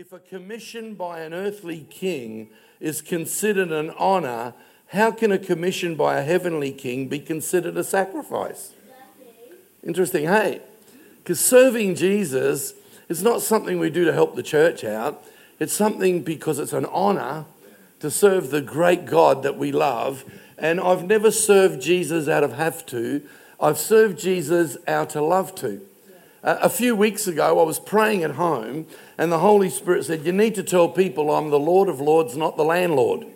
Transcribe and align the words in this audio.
If 0.00 0.14
a 0.14 0.18
commission 0.18 0.94
by 0.94 1.20
an 1.20 1.34
earthly 1.34 1.86
king 1.90 2.48
is 2.80 3.02
considered 3.02 3.70
an 3.70 3.90
honor, 3.98 4.54
how 4.86 5.10
can 5.10 5.30
a 5.30 5.36
commission 5.36 5.94
by 5.94 6.16
a 6.16 6.22
heavenly 6.22 6.72
king 6.72 7.06
be 7.06 7.18
considered 7.18 7.76
a 7.76 7.84
sacrifice? 7.84 8.72
Interesting, 9.84 10.24
hey? 10.24 10.62
Because 11.18 11.38
serving 11.38 11.96
Jesus 11.96 12.72
is 13.10 13.22
not 13.22 13.42
something 13.42 13.78
we 13.78 13.90
do 13.90 14.06
to 14.06 14.12
help 14.14 14.36
the 14.36 14.42
church 14.42 14.84
out, 14.84 15.22
it's 15.58 15.74
something 15.74 16.22
because 16.22 16.58
it's 16.58 16.72
an 16.72 16.86
honor 16.86 17.44
to 17.98 18.10
serve 18.10 18.48
the 18.48 18.62
great 18.62 19.04
God 19.04 19.42
that 19.42 19.58
we 19.58 19.70
love. 19.70 20.24
And 20.56 20.80
I've 20.80 21.04
never 21.04 21.30
served 21.30 21.82
Jesus 21.82 22.26
out 22.26 22.42
of 22.42 22.54
have 22.54 22.86
to, 22.86 23.20
I've 23.60 23.78
served 23.78 24.18
Jesus 24.18 24.78
out 24.88 25.14
of 25.14 25.24
love 25.24 25.54
to. 25.56 25.86
A 26.42 26.70
few 26.70 26.96
weeks 26.96 27.26
ago, 27.26 27.60
I 27.60 27.64
was 27.64 27.78
praying 27.78 28.24
at 28.24 28.32
home, 28.32 28.86
and 29.18 29.30
the 29.30 29.40
Holy 29.40 29.68
Spirit 29.68 30.06
said, 30.06 30.24
You 30.24 30.32
need 30.32 30.54
to 30.54 30.62
tell 30.62 30.88
people 30.88 31.30
I'm 31.30 31.50
the 31.50 31.58
Lord 31.58 31.88
of 31.88 32.00
Lords, 32.00 32.36
not 32.36 32.56
the 32.56 32.64
landlord. 32.64 33.26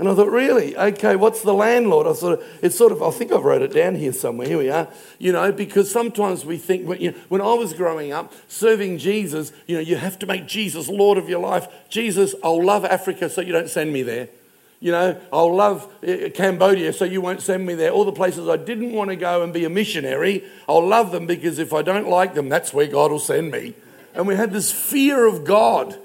And 0.00 0.08
I 0.08 0.14
thought, 0.14 0.30
really? 0.30 0.74
Okay, 0.74 1.14
what's 1.14 1.42
the 1.42 1.52
landlord? 1.52 2.06
I 2.06 2.14
sort 2.14 2.40
of, 2.40 2.58
it's 2.62 2.74
sort 2.74 2.90
of, 2.90 3.02
I 3.02 3.10
think 3.10 3.32
I've 3.32 3.44
wrote 3.44 3.60
it 3.60 3.74
down 3.74 3.96
here 3.96 4.14
somewhere. 4.14 4.48
Here 4.48 4.56
we 4.56 4.70
are. 4.70 4.88
You 5.18 5.30
know, 5.30 5.52
because 5.52 5.90
sometimes 5.90 6.42
we 6.42 6.56
think, 6.56 6.88
when, 6.88 7.02
you 7.02 7.10
know, 7.10 7.18
when 7.28 7.42
I 7.42 7.52
was 7.52 7.74
growing 7.74 8.10
up, 8.10 8.32
serving 8.48 8.96
Jesus, 8.96 9.52
you 9.66 9.74
know, 9.74 9.82
you 9.82 9.96
have 9.96 10.18
to 10.20 10.26
make 10.26 10.46
Jesus 10.46 10.88
Lord 10.88 11.18
of 11.18 11.28
your 11.28 11.40
life. 11.40 11.68
Jesus, 11.90 12.34
I'll 12.42 12.64
love 12.64 12.86
Africa 12.86 13.28
so 13.28 13.42
you 13.42 13.52
don't 13.52 13.68
send 13.68 13.92
me 13.92 14.02
there. 14.02 14.30
You 14.80 14.92
know, 14.92 15.20
I'll 15.30 15.54
love 15.54 15.92
uh, 16.02 16.30
Cambodia 16.34 16.92
so 16.94 17.04
you 17.04 17.20
won't 17.20 17.42
send 17.42 17.66
me 17.66 17.74
there. 17.74 17.90
All 17.90 18.06
the 18.06 18.12
places 18.12 18.48
I 18.48 18.56
didn't 18.56 18.92
want 18.92 19.10
to 19.10 19.16
go 19.16 19.42
and 19.42 19.52
be 19.52 19.66
a 19.66 19.70
missionary, 19.70 20.42
I'll 20.66 20.86
love 20.86 21.12
them 21.12 21.26
because 21.26 21.58
if 21.58 21.74
I 21.74 21.82
don't 21.82 22.08
like 22.08 22.34
them, 22.34 22.48
that's 22.48 22.72
where 22.72 22.86
God 22.86 23.10
will 23.10 23.18
send 23.18 23.50
me. 23.50 23.74
And 24.14 24.26
we 24.26 24.36
had 24.36 24.52
this 24.52 24.72
fear 24.72 25.26
of 25.26 25.44
God 25.44 25.98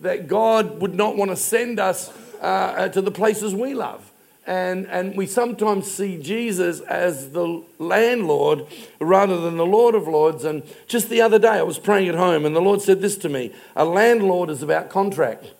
that 0.00 0.26
God 0.26 0.80
would 0.80 0.94
not 0.94 1.16
want 1.16 1.30
to 1.30 1.36
send 1.36 1.78
us 1.78 2.10
uh, 2.40 2.46
uh, 2.46 2.88
to 2.88 3.00
the 3.00 3.10
places 3.10 3.54
we 3.54 3.74
love. 3.74 4.10
And, 4.46 4.86
and 4.88 5.16
we 5.16 5.26
sometimes 5.26 5.90
see 5.90 6.20
Jesus 6.20 6.80
as 6.80 7.30
the 7.30 7.62
landlord 7.78 8.66
rather 9.00 9.40
than 9.40 9.56
the 9.56 9.64
Lord 9.64 9.94
of 9.94 10.06
Lords. 10.06 10.44
And 10.44 10.62
just 10.86 11.08
the 11.08 11.22
other 11.22 11.38
day, 11.38 11.48
I 11.48 11.62
was 11.62 11.78
praying 11.78 12.08
at 12.08 12.14
home, 12.14 12.44
and 12.44 12.54
the 12.54 12.60
Lord 12.60 12.82
said 12.82 13.00
this 13.00 13.16
to 13.18 13.28
me 13.28 13.52
A 13.76 13.84
landlord 13.84 14.50
is 14.50 14.62
about 14.62 14.90
contract, 14.90 15.52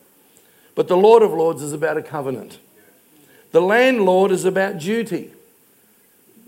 but 0.75 0.89
the 0.89 0.97
Lord 0.97 1.23
of 1.23 1.33
Lords 1.33 1.63
is 1.63 1.73
about 1.73 1.97
a 1.97 2.03
covenant. 2.03 2.59
The 3.53 3.63
landlord 3.63 4.33
is 4.33 4.45
about 4.45 4.79
duty, 4.79 5.33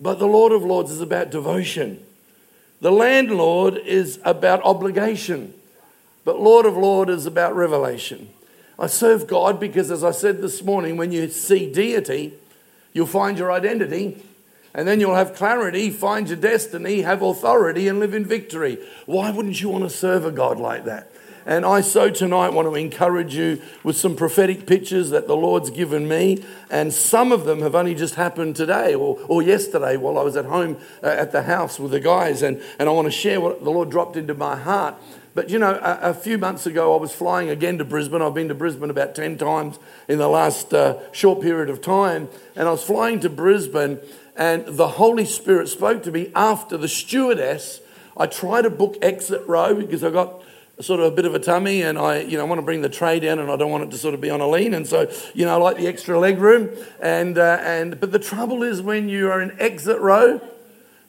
but 0.01 0.19
the 0.19 0.27
Lord 0.27 0.53
of 0.53 0.65
Lords 0.65 0.91
is 0.91 1.01
about 1.01 1.31
devotion. 1.31 2.05
The 2.81 2.93
landlord 2.93 3.77
is 3.77 4.19
about 4.25 4.63
obligation, 4.63 5.55
but 6.25 6.41
Lord 6.41 6.67
of 6.67 6.77
Lords 6.77 7.13
is 7.13 7.27
about 7.27 7.55
revelation. 7.55 8.29
I 8.79 8.89
serve 8.89 9.27
God 9.27 9.59
because, 9.59 9.91
as 9.91 10.05
I 10.05 10.11
said 10.11 10.43
this 10.43 10.63
morning, 10.63 10.97
when 10.97 11.13
you 11.13 11.29
see 11.29 11.73
deity, 11.73 12.35
you'll 12.93 13.07
find 13.07 13.39
your 13.39 13.51
identity, 13.51 14.23
and 14.75 14.87
then 14.87 15.01
you'll 15.01 15.15
have 15.15 15.35
clarity, 15.35 15.89
find 15.91 16.29
your 16.29 16.37
destiny, 16.37 17.01
have 17.01 17.23
authority, 17.23 17.89
and 17.89 17.99
live 17.99 18.13
in 18.13 18.27
victory. 18.27 18.79
Why 19.07 19.31
wouldn't 19.31 19.63
you 19.63 19.71
want 19.71 19.85
to 19.85 19.91
serve 19.91 20.27
a 20.27 20.31
God 20.31 20.59
like 20.59 20.85
that? 20.85 21.11
And 21.47 21.65
I 21.65 21.81
so 21.81 22.11
tonight 22.11 22.49
want 22.49 22.67
to 22.67 22.75
encourage 22.75 23.37
you 23.37 23.63
with 23.85 23.97
some 23.97 24.17
prophetic 24.17 24.67
pictures 24.67 25.11
that 25.11 25.29
the 25.29 25.37
Lord's 25.37 25.71
given 25.71 26.09
me. 26.09 26.45
And 26.71 26.93
some 26.93 27.31
of 27.31 27.45
them 27.45 27.63
have 27.63 27.77
only 27.77 27.95
just 27.95 28.17
happened 28.17 28.57
today 28.57 28.97
or, 28.97 29.17
or 29.29 29.43
yesterday 29.43 29.97
while 29.97 30.19
I 30.19 30.23
was 30.23 30.37
at 30.37 30.47
home 30.47 30.77
uh, 31.05 31.07
at 31.07 31.31
the 31.31 31.45
house 31.45 31.79
with 31.79 31.93
the 31.93 32.01
guys. 32.01 32.43
And, 32.43 32.61
and 32.81 32.89
I 32.89 32.93
want 32.93 33.07
to 33.07 33.13
share 33.13 33.41
what 33.41 33.63
the 33.63 33.71
Lord 33.71 33.91
dropped 33.91 34.17
into 34.17 34.35
my 34.35 34.57
heart. 34.57 34.97
But 35.37 35.49
you 35.49 35.61
know, 35.61 35.75
a, 35.75 36.11
a, 36.11 36.15
few 36.15 36.37
months 36.37 36.67
ago, 36.67 36.97
I 36.97 37.01
was 37.01 37.13
flying 37.13 37.49
again 37.49 37.79
to 37.79 37.85
Brisbane. 37.85 38.23
I've 38.23 38.35
been 38.35 38.49
to 38.49 38.55
Brisbane 38.55 38.91
about 38.91 39.15
10 39.15 39.39
times 39.39 39.79
in 40.09 40.19
the 40.19 40.29
last 40.29 40.75
uh, 40.75 40.99
short 41.13 41.43
period 41.43 41.71
of 41.71 41.81
time. 41.81 42.29
And 42.57 42.67
I 42.67 42.73
was 42.73 42.83
flying 42.83 43.21
to 43.21 43.29
Brisbane, 43.29 44.01
and 44.35 44.67
the 44.67 44.89
Holy 44.89 45.27
Spirit 45.27 45.69
spoke 45.69 46.03
to 46.05 46.11
me 46.11 46.33
after 46.35 46.77
the 46.77 46.89
stewardess. 46.89 47.83
I 48.17 48.27
tried 48.27 48.63
to 48.63 48.71
book 48.71 48.97
exit 49.03 49.47
row 49.47 49.75
because 49.75 50.03
I 50.03 50.11
got 50.11 50.43
sort 50.81 51.01
of 51.01 51.07
a 51.07 51.11
bit 51.11 51.25
of 51.25 51.35
a 51.35 51.39
tummy 51.39 51.83
and 51.83 51.99
I, 51.99 52.21
you 52.21 52.37
know, 52.37 52.45
want 52.45 52.59
to 52.59 52.65
bring 52.65 52.83
the 52.83 52.89
tray 52.89 53.19
down 53.19 53.39
and 53.39 53.51
I 53.51 53.57
don't 53.57 53.71
want 53.71 53.85
it 53.85 53.91
to 53.93 53.99
sort 53.99 54.15
of 54.15 54.21
be 54.21 54.31
on 54.31 54.41
a 54.41 54.49
lean. 54.49 54.75
And 54.75 54.87
so, 54.87 55.11
you 55.35 55.47
know, 55.47 55.55
I 55.55 55.57
like 55.57 55.79
the 55.79 55.87
extra 55.87 56.19
leg 56.19 56.39
room. 56.39 56.71
And, 57.01 57.39
uh, 57.39 57.59
and, 57.63 57.99
but 57.99 58.13
the 58.13 58.19
trouble 58.19 58.63
is 58.63 58.83
when 58.83 59.09
you 59.09 59.31
are 59.31 59.41
in 59.41 59.59
exit 59.59 59.99
row, 60.01 60.41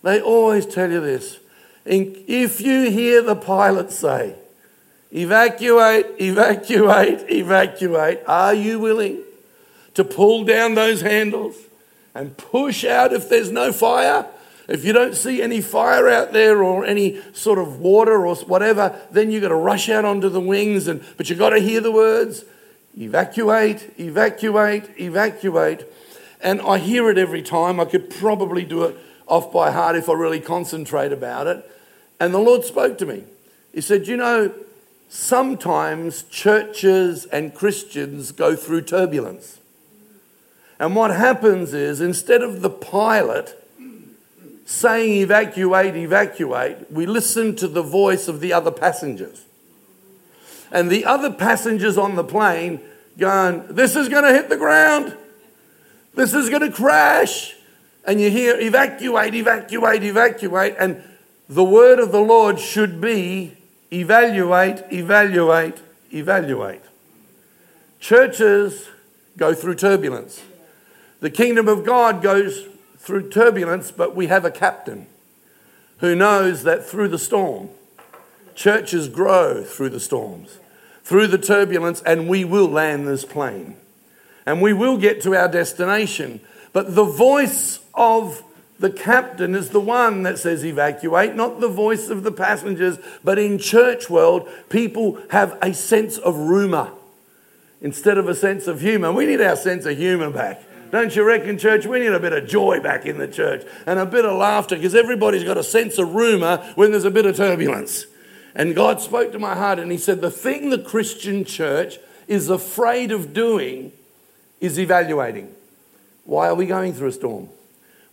they 0.03 0.21
always 0.21 0.65
tell 0.65 0.89
you 0.89 1.01
this 1.01 1.39
if 1.89 2.59
you 2.61 2.89
hear 2.91 3.21
the 3.21 3.35
pilot 3.35 3.91
say, 3.91 4.35
evacuate, 5.11 6.05
evacuate, 6.19 7.29
evacuate, 7.29 8.19
are 8.27 8.53
you 8.53 8.79
willing 8.79 9.19
to 9.93 10.03
pull 10.03 10.43
down 10.43 10.75
those 10.75 11.01
handles 11.01 11.55
and 12.13 12.35
push 12.37 12.83
out 12.83 13.13
if 13.13 13.29
there's 13.29 13.51
no 13.51 13.71
fire? 13.71 14.25
If 14.67 14.83
you 14.83 14.91
don't 14.91 15.15
see 15.15 15.41
any 15.41 15.61
fire 15.61 16.09
out 16.09 16.33
there 16.33 16.61
or 16.61 16.85
any 16.85 17.21
sort 17.33 17.57
of 17.57 17.79
water 17.79 18.25
or 18.25 18.35
whatever, 18.35 18.99
then 19.11 19.31
you've 19.31 19.43
got 19.43 19.49
to 19.49 19.55
rush 19.55 19.87
out 19.87 20.03
onto 20.03 20.27
the 20.27 20.41
wings. 20.41 20.87
And, 20.87 21.03
but 21.15 21.29
you've 21.29 21.39
got 21.39 21.51
to 21.51 21.59
hear 21.59 21.79
the 21.79 21.91
words 21.91 22.43
evacuate, 22.97 23.93
evacuate, 23.97 24.89
evacuate. 24.99 25.85
And 26.41 26.61
I 26.61 26.79
hear 26.79 27.09
it 27.09 27.17
every 27.17 27.41
time. 27.41 27.79
I 27.79 27.85
could 27.85 28.09
probably 28.09 28.65
do 28.65 28.83
it 28.83 28.97
off 29.25 29.53
by 29.53 29.71
heart 29.71 29.95
if 29.95 30.09
I 30.09 30.13
really 30.13 30.41
concentrate 30.41 31.13
about 31.13 31.47
it. 31.47 31.71
And 32.19 32.33
the 32.33 32.39
Lord 32.39 32.65
spoke 32.65 32.97
to 32.97 33.05
me. 33.05 33.23
He 33.73 33.81
said, 33.81 34.07
You 34.07 34.17
know, 34.17 34.53
sometimes 35.07 36.23
churches 36.23 37.25
and 37.25 37.53
Christians 37.53 38.33
go 38.33 38.55
through 38.55 38.81
turbulence. 38.81 39.59
And 40.79 40.95
what 40.95 41.11
happens 41.11 41.73
is, 41.73 42.01
instead 42.01 42.41
of 42.41 42.61
the 42.61 42.69
pilot 42.69 43.63
saying 44.67 45.21
evacuate, 45.21 45.95
evacuate, 45.95 46.91
we 46.91 47.05
listen 47.05 47.55
to 47.55 47.69
the 47.69 47.81
voice 47.81 48.27
of 48.27 48.41
the 48.41 48.51
other 48.51 48.69
passengers. 48.69 49.45
And 50.73 50.91
the 50.91 51.05
other 51.05 51.31
passengers 51.31 51.97
on 51.97 52.15
the 52.15 52.23
plane 52.25 52.81
going, 53.17 53.65
This 53.69 53.95
is 53.95 54.09
going 54.09 54.25
to 54.25 54.33
hit 54.33 54.49
the 54.49 54.57
ground. 54.57 55.15
This 56.15 56.33
is 56.33 56.49
going 56.49 56.63
to 56.63 56.71
crash. 56.71 57.55
And 58.03 58.19
you 58.19 58.29
hear 58.29 58.59
evacuate, 58.59 59.33
evacuate, 59.35 60.03
evacuate. 60.03 60.75
And 60.77 61.01
the 61.47 61.63
word 61.63 61.99
of 61.99 62.11
the 62.11 62.19
Lord 62.19 62.59
should 62.59 62.99
be 62.99 63.55
evaluate, 63.93 64.83
evaluate, 64.91 65.79
evaluate. 66.13 66.81
Churches 68.01 68.89
go 69.37 69.53
through 69.53 69.75
turbulence. 69.75 70.41
The 71.21 71.29
kingdom 71.29 71.69
of 71.69 71.85
God 71.85 72.21
goes 72.21 72.67
through 73.07 73.29
turbulence, 73.29 73.89
but 73.89 74.17
we 74.17 74.27
have 74.27 74.43
a 74.43 74.51
captain 74.51 75.07
who 75.99 76.13
knows 76.13 76.63
that 76.63 76.83
through 76.83 77.07
the 77.07 77.17
storm, 77.17 77.69
churches 78.53 79.07
grow 79.07 79.63
through 79.63 79.87
the 79.87 79.99
storms, 79.99 80.59
through 81.05 81.27
the 81.27 81.37
turbulence, 81.37 82.01
and 82.01 82.27
we 82.27 82.43
will 82.43 82.67
land 82.67 83.07
this 83.07 83.23
plane. 83.23 83.77
And 84.45 84.61
we 84.61 84.73
will 84.73 84.97
get 84.97 85.21
to 85.21 85.33
our 85.35 85.47
destination. 85.47 86.41
But 86.73 86.95
the 86.95 87.05
voice 87.05 87.79
of 87.93 88.43
the 88.77 88.91
captain 88.91 89.55
is 89.55 89.69
the 89.69 89.79
one 89.79 90.23
that 90.23 90.37
says 90.37 90.65
evacuate, 90.65 91.33
not 91.33 91.61
the 91.61 91.69
voice 91.69 92.09
of 92.09 92.23
the 92.23 92.31
passengers. 92.33 92.99
But 93.23 93.39
in 93.39 93.57
church 93.57 94.09
world, 94.09 94.49
people 94.67 95.17
have 95.29 95.57
a 95.61 95.73
sense 95.73 96.17
of 96.17 96.35
rumor 96.35 96.91
instead 97.79 98.17
of 98.17 98.27
a 98.27 98.35
sense 98.35 98.67
of 98.67 98.81
humor. 98.81 99.13
We 99.13 99.27
need 99.27 99.39
our 99.39 99.55
sense 99.55 99.85
of 99.85 99.97
humor 99.97 100.29
back. 100.29 100.61
Don't 100.91 101.15
you 101.15 101.23
reckon, 101.23 101.57
church? 101.57 101.85
We 101.85 101.99
need 101.99 102.13
a 102.13 102.19
bit 102.19 102.33
of 102.33 102.47
joy 102.47 102.79
back 102.79 103.05
in 103.05 103.17
the 103.17 103.27
church 103.27 103.65
and 103.85 103.99
a 103.99 104.05
bit 104.05 104.25
of 104.25 104.37
laughter 104.37 104.75
because 104.75 104.95
everybody's 104.95 105.43
got 105.43 105.57
a 105.57 105.63
sense 105.63 105.97
of 105.97 106.13
rumor 106.13 106.57
when 106.75 106.91
there's 106.91 107.03
a 107.03 107.11
bit 107.11 107.25
of 107.25 107.35
turbulence. 107.35 108.05
And 108.55 108.75
God 108.75 109.01
spoke 109.01 109.31
to 109.33 109.39
my 109.39 109.55
heart 109.55 109.79
and 109.79 109.91
He 109.91 109.97
said, 109.97 110.21
The 110.21 110.31
thing 110.31 110.69
the 110.69 110.79
Christian 110.79 111.45
church 111.45 111.97
is 112.27 112.49
afraid 112.49 113.11
of 113.11 113.33
doing 113.33 113.91
is 114.59 114.79
evaluating. 114.79 115.53
Why 116.25 116.47
are 116.47 116.55
we 116.55 116.65
going 116.65 116.93
through 116.93 117.09
a 117.09 117.13
storm? 117.13 117.49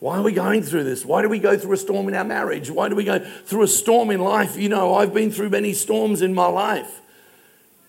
Why 0.00 0.18
are 0.18 0.22
we 0.22 0.32
going 0.32 0.62
through 0.62 0.84
this? 0.84 1.04
Why 1.04 1.22
do 1.22 1.28
we 1.28 1.38
go 1.38 1.56
through 1.56 1.72
a 1.72 1.78
storm 1.78 2.08
in 2.08 2.14
our 2.14 2.24
marriage? 2.24 2.70
Why 2.70 2.88
do 2.88 2.94
we 2.94 3.04
go 3.04 3.18
through 3.18 3.62
a 3.62 3.68
storm 3.68 4.10
in 4.10 4.20
life? 4.20 4.56
You 4.56 4.68
know, 4.68 4.94
I've 4.94 5.14
been 5.14 5.30
through 5.30 5.48
many 5.48 5.72
storms 5.72 6.20
in 6.20 6.34
my 6.34 6.46
life. 6.46 7.00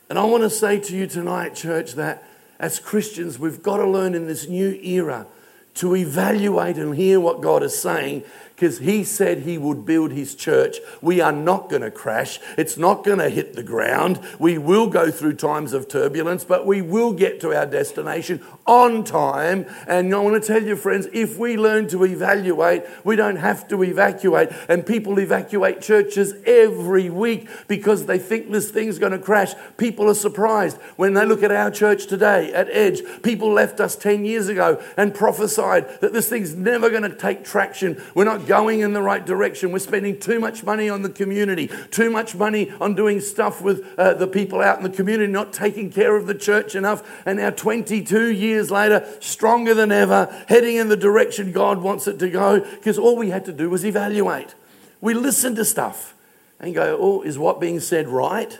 And 0.09 0.17
I 0.17 0.23
want 0.23 0.43
to 0.43 0.49
say 0.49 0.79
to 0.79 0.95
you 0.95 1.07
tonight, 1.07 1.55
church, 1.55 1.93
that 1.93 2.23
as 2.59 2.79
Christians, 2.79 3.37
we've 3.37 3.61
got 3.61 3.77
to 3.77 3.87
learn 3.87 4.15
in 4.15 4.27
this 4.27 4.47
new 4.47 4.79
era 4.81 5.27
to 5.75 5.95
evaluate 5.95 6.77
and 6.77 6.95
hear 6.95 7.19
what 7.19 7.41
God 7.41 7.63
is 7.63 7.77
saying 7.77 8.23
because 8.55 8.79
he 8.79 9.03
said 9.03 9.39
he 9.39 9.57
would 9.57 9.85
build 9.85 10.13
his 10.13 10.33
church. 10.33 10.77
We 11.01 11.19
are 11.19 11.33
not 11.33 11.69
going 11.69 11.81
to 11.81 11.91
crash. 11.91 12.39
It's 12.57 12.77
not 12.77 13.03
going 13.03 13.19
to 13.19 13.29
hit 13.29 13.53
the 13.53 13.63
ground. 13.63 14.19
We 14.39 14.57
will 14.57 14.87
go 14.87 15.11
through 15.11 15.33
times 15.33 15.73
of 15.73 15.89
turbulence, 15.89 16.45
but 16.45 16.65
we 16.65 16.81
will 16.81 17.11
get 17.11 17.41
to 17.41 17.53
our 17.53 17.65
destination 17.65 18.41
on 18.65 19.03
time. 19.03 19.65
And 19.87 20.13
I 20.15 20.19
want 20.19 20.41
to 20.41 20.47
tell 20.47 20.63
you, 20.63 20.77
friends, 20.77 21.07
if 21.11 21.37
we 21.37 21.57
learn 21.57 21.89
to 21.89 22.05
evaluate, 22.05 22.83
we 23.03 23.17
don't 23.17 23.35
have 23.35 23.67
to 23.67 23.83
evacuate. 23.83 24.49
And 24.69 24.85
people 24.85 25.19
evacuate 25.19 25.81
churches 25.81 26.33
every 26.45 27.09
week 27.09 27.49
because 27.67 28.05
they 28.05 28.19
think 28.19 28.51
this 28.51 28.71
thing's 28.71 28.99
going 28.99 29.11
to 29.11 29.19
crash. 29.19 29.53
People 29.75 30.09
are 30.09 30.15
surprised 30.15 30.77
when 30.95 31.13
they 31.13 31.25
look 31.25 31.43
at 31.43 31.51
our 31.51 31.71
church 31.71 32.07
today 32.07 32.53
at 32.53 32.69
Edge. 32.71 33.01
People 33.21 33.51
left 33.51 33.81
us 33.81 33.97
10 33.97 34.23
years 34.23 34.47
ago 34.47 34.81
and 34.95 35.13
prophesied 35.13 35.64
that 35.65 36.13
this 36.13 36.29
thing's 36.29 36.55
never 36.55 36.89
going 36.89 37.03
to 37.03 37.15
take 37.15 37.43
traction. 37.43 38.01
We're 38.13 38.25
not 38.25 38.45
going 38.45 38.81
in 38.81 38.93
the 38.93 39.01
right 39.01 39.25
direction. 39.25 39.71
We're 39.71 39.79
spending 39.79 40.19
too 40.19 40.39
much 40.39 40.63
money 40.63 40.89
on 40.89 41.01
the 41.01 41.09
community, 41.09 41.69
too 41.91 42.09
much 42.09 42.35
money 42.35 42.71
on 42.79 42.95
doing 42.95 43.19
stuff 43.21 43.61
with 43.61 43.85
uh, 43.97 44.13
the 44.13 44.27
people 44.27 44.61
out 44.61 44.77
in 44.77 44.83
the 44.83 44.89
community, 44.89 45.31
not 45.31 45.53
taking 45.53 45.91
care 45.91 46.15
of 46.15 46.27
the 46.27 46.35
church 46.35 46.75
enough. 46.75 47.03
And 47.25 47.39
now, 47.39 47.49
22 47.49 48.31
years 48.31 48.71
later, 48.71 49.07
stronger 49.19 49.73
than 49.73 49.91
ever, 49.91 50.27
heading 50.47 50.75
in 50.75 50.89
the 50.89 50.97
direction 50.97 51.51
God 51.51 51.81
wants 51.81 52.07
it 52.07 52.19
to 52.19 52.29
go, 52.29 52.59
because 52.59 52.97
all 52.97 53.15
we 53.15 53.29
had 53.29 53.45
to 53.45 53.53
do 53.53 53.69
was 53.69 53.85
evaluate. 53.85 54.55
We 55.01 55.13
listened 55.13 55.55
to 55.57 55.65
stuff 55.65 56.13
and 56.59 56.73
go, 56.73 56.97
Oh, 56.99 57.21
is 57.21 57.37
what 57.37 57.59
being 57.59 57.79
said 57.79 58.07
right? 58.07 58.59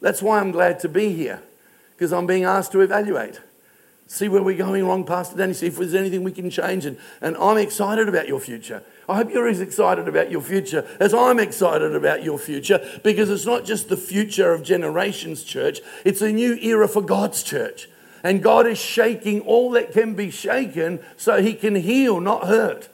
That's 0.00 0.22
why 0.22 0.40
I'm 0.40 0.50
glad 0.50 0.80
to 0.80 0.88
be 0.88 1.12
here, 1.12 1.42
because 1.96 2.12
I'm 2.12 2.26
being 2.26 2.44
asked 2.44 2.72
to 2.72 2.80
evaluate 2.80 3.40
see 4.06 4.28
where 4.28 4.42
we're 4.42 4.56
going 4.56 4.86
wrong, 4.86 5.04
Pastor 5.04 5.36
Danny, 5.36 5.54
see 5.54 5.66
if 5.66 5.76
there's 5.76 5.94
anything 5.94 6.24
we 6.24 6.32
can 6.32 6.50
change. 6.50 6.84
And, 6.86 6.98
and 7.20 7.36
I'm 7.36 7.56
excited 7.56 8.08
about 8.08 8.28
your 8.28 8.40
future. 8.40 8.82
I 9.08 9.16
hope 9.16 9.32
you're 9.32 9.48
as 9.48 9.60
excited 9.60 10.08
about 10.08 10.30
your 10.30 10.40
future 10.40 10.86
as 10.98 11.12
I'm 11.12 11.38
excited 11.38 11.94
about 11.94 12.22
your 12.22 12.38
future 12.38 12.80
because 13.02 13.28
it's 13.28 13.46
not 13.46 13.64
just 13.64 13.88
the 13.88 13.96
future 13.96 14.52
of 14.52 14.62
Generations 14.62 15.44
Church, 15.44 15.80
it's 16.04 16.22
a 16.22 16.32
new 16.32 16.54
era 16.56 16.88
for 16.88 17.02
God's 17.02 17.42
church. 17.42 17.88
And 18.22 18.42
God 18.42 18.66
is 18.66 18.78
shaking 18.78 19.42
all 19.42 19.70
that 19.72 19.92
can 19.92 20.14
be 20.14 20.30
shaken 20.30 21.00
so 21.16 21.42
He 21.42 21.52
can 21.52 21.74
heal, 21.74 22.20
not 22.20 22.46
hurt. 22.46 22.88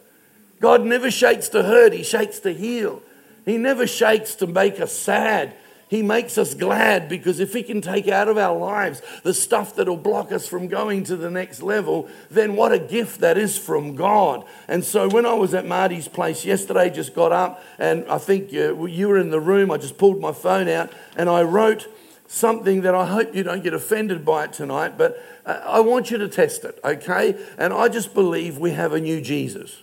God 0.60 0.84
never 0.84 1.10
shakes 1.10 1.48
to 1.50 1.62
hurt, 1.62 1.92
He 1.92 2.02
shakes 2.02 2.40
to 2.40 2.52
heal. 2.52 3.02
He 3.44 3.56
never 3.56 3.86
shakes 3.86 4.34
to 4.36 4.46
make 4.46 4.80
us 4.80 4.92
sad. 4.92 5.54
He 5.90 6.02
makes 6.02 6.38
us 6.38 6.54
glad 6.54 7.08
because 7.08 7.40
if 7.40 7.52
He 7.52 7.64
can 7.64 7.80
take 7.80 8.06
out 8.06 8.28
of 8.28 8.38
our 8.38 8.56
lives 8.56 9.02
the 9.24 9.34
stuff 9.34 9.74
that'll 9.74 9.96
block 9.96 10.30
us 10.30 10.46
from 10.46 10.68
going 10.68 11.02
to 11.04 11.16
the 11.16 11.28
next 11.28 11.62
level, 11.62 12.08
then 12.30 12.54
what 12.54 12.70
a 12.70 12.78
gift 12.78 13.18
that 13.22 13.36
is 13.36 13.58
from 13.58 13.96
God. 13.96 14.44
And 14.68 14.84
so 14.84 15.08
when 15.08 15.26
I 15.26 15.34
was 15.34 15.52
at 15.52 15.66
Marty's 15.66 16.06
place 16.06 16.44
yesterday, 16.44 16.90
just 16.90 17.12
got 17.12 17.32
up 17.32 17.60
and 17.76 18.06
I 18.08 18.18
think 18.18 18.52
you, 18.52 18.86
you 18.86 19.08
were 19.08 19.18
in 19.18 19.30
the 19.30 19.40
room, 19.40 19.72
I 19.72 19.78
just 19.78 19.98
pulled 19.98 20.20
my 20.20 20.32
phone 20.32 20.68
out 20.68 20.92
and 21.16 21.28
I 21.28 21.42
wrote 21.42 21.88
something 22.28 22.82
that 22.82 22.94
I 22.94 23.06
hope 23.06 23.34
you 23.34 23.42
don't 23.42 23.64
get 23.64 23.74
offended 23.74 24.24
by 24.24 24.44
it 24.44 24.52
tonight, 24.52 24.96
but 24.96 25.20
uh, 25.44 25.60
I 25.64 25.80
want 25.80 26.12
you 26.12 26.18
to 26.18 26.28
test 26.28 26.64
it, 26.64 26.78
okay? 26.84 27.36
And 27.58 27.72
I 27.72 27.88
just 27.88 28.14
believe 28.14 28.58
we 28.58 28.70
have 28.70 28.92
a 28.92 29.00
new 29.00 29.20
Jesus. 29.20 29.82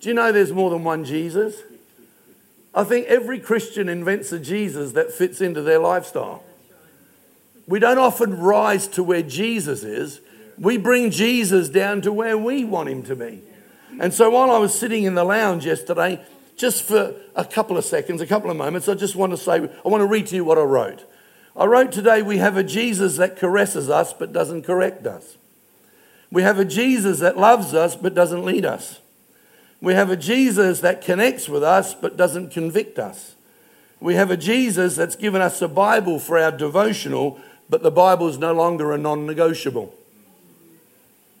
Do 0.00 0.10
you 0.10 0.14
know 0.14 0.30
there's 0.30 0.52
more 0.52 0.68
than 0.68 0.84
one 0.84 1.06
Jesus? 1.06 1.62
I 2.74 2.84
think 2.84 3.06
every 3.06 3.40
Christian 3.40 3.88
invents 3.88 4.32
a 4.32 4.38
Jesus 4.38 4.92
that 4.92 5.12
fits 5.12 5.40
into 5.40 5.62
their 5.62 5.78
lifestyle. 5.78 6.44
We 7.66 7.78
don't 7.78 7.98
often 7.98 8.38
rise 8.38 8.86
to 8.88 9.02
where 9.02 9.22
Jesus 9.22 9.82
is, 9.82 10.20
we 10.58 10.76
bring 10.76 11.10
Jesus 11.10 11.68
down 11.68 12.02
to 12.02 12.12
where 12.12 12.36
we 12.36 12.64
want 12.64 12.88
him 12.88 13.02
to 13.04 13.16
be. 13.16 13.42
And 13.98 14.12
so 14.12 14.30
while 14.30 14.50
I 14.50 14.58
was 14.58 14.78
sitting 14.78 15.04
in 15.04 15.14
the 15.14 15.24
lounge 15.24 15.66
yesterday, 15.66 16.22
just 16.56 16.84
for 16.84 17.14
a 17.34 17.44
couple 17.44 17.78
of 17.78 17.84
seconds, 17.84 18.20
a 18.20 18.26
couple 18.26 18.50
of 18.50 18.56
moments, 18.56 18.88
I 18.88 18.94
just 18.94 19.16
want 19.16 19.32
to 19.32 19.38
say, 19.38 19.54
I 19.54 19.88
want 19.88 20.02
to 20.02 20.06
read 20.06 20.26
to 20.28 20.36
you 20.36 20.44
what 20.44 20.58
I 20.58 20.62
wrote. 20.62 21.04
I 21.56 21.64
wrote 21.64 21.90
today, 21.90 22.22
we 22.22 22.38
have 22.38 22.56
a 22.56 22.62
Jesus 22.62 23.16
that 23.16 23.36
caresses 23.36 23.88
us 23.88 24.12
but 24.12 24.32
doesn't 24.32 24.62
correct 24.62 25.06
us. 25.06 25.38
We 26.30 26.42
have 26.42 26.58
a 26.58 26.64
Jesus 26.64 27.18
that 27.20 27.36
loves 27.36 27.74
us 27.74 27.96
but 27.96 28.14
doesn't 28.14 28.44
lead 28.44 28.64
us. 28.64 28.99
We 29.80 29.94
have 29.94 30.10
a 30.10 30.16
Jesus 30.16 30.80
that 30.80 31.00
connects 31.00 31.48
with 31.48 31.62
us 31.62 31.94
but 31.94 32.16
doesn't 32.16 32.50
convict 32.50 32.98
us. 32.98 33.34
We 34.00 34.14
have 34.14 34.30
a 34.30 34.36
Jesus 34.36 34.96
that's 34.96 35.16
given 35.16 35.42
us 35.42 35.60
a 35.60 35.68
Bible 35.68 36.18
for 36.18 36.38
our 36.38 36.52
devotional, 36.52 37.38
but 37.68 37.82
the 37.82 37.90
Bible 37.90 38.28
is 38.28 38.38
no 38.38 38.52
longer 38.52 38.92
a 38.92 38.98
non 38.98 39.26
negotiable. 39.26 39.94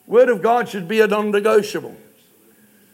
Word 0.06 0.28
of 0.28 0.42
God 0.42 0.68
should 0.68 0.88
be 0.88 1.00
a 1.00 1.06
non 1.06 1.30
negotiable. 1.30 1.96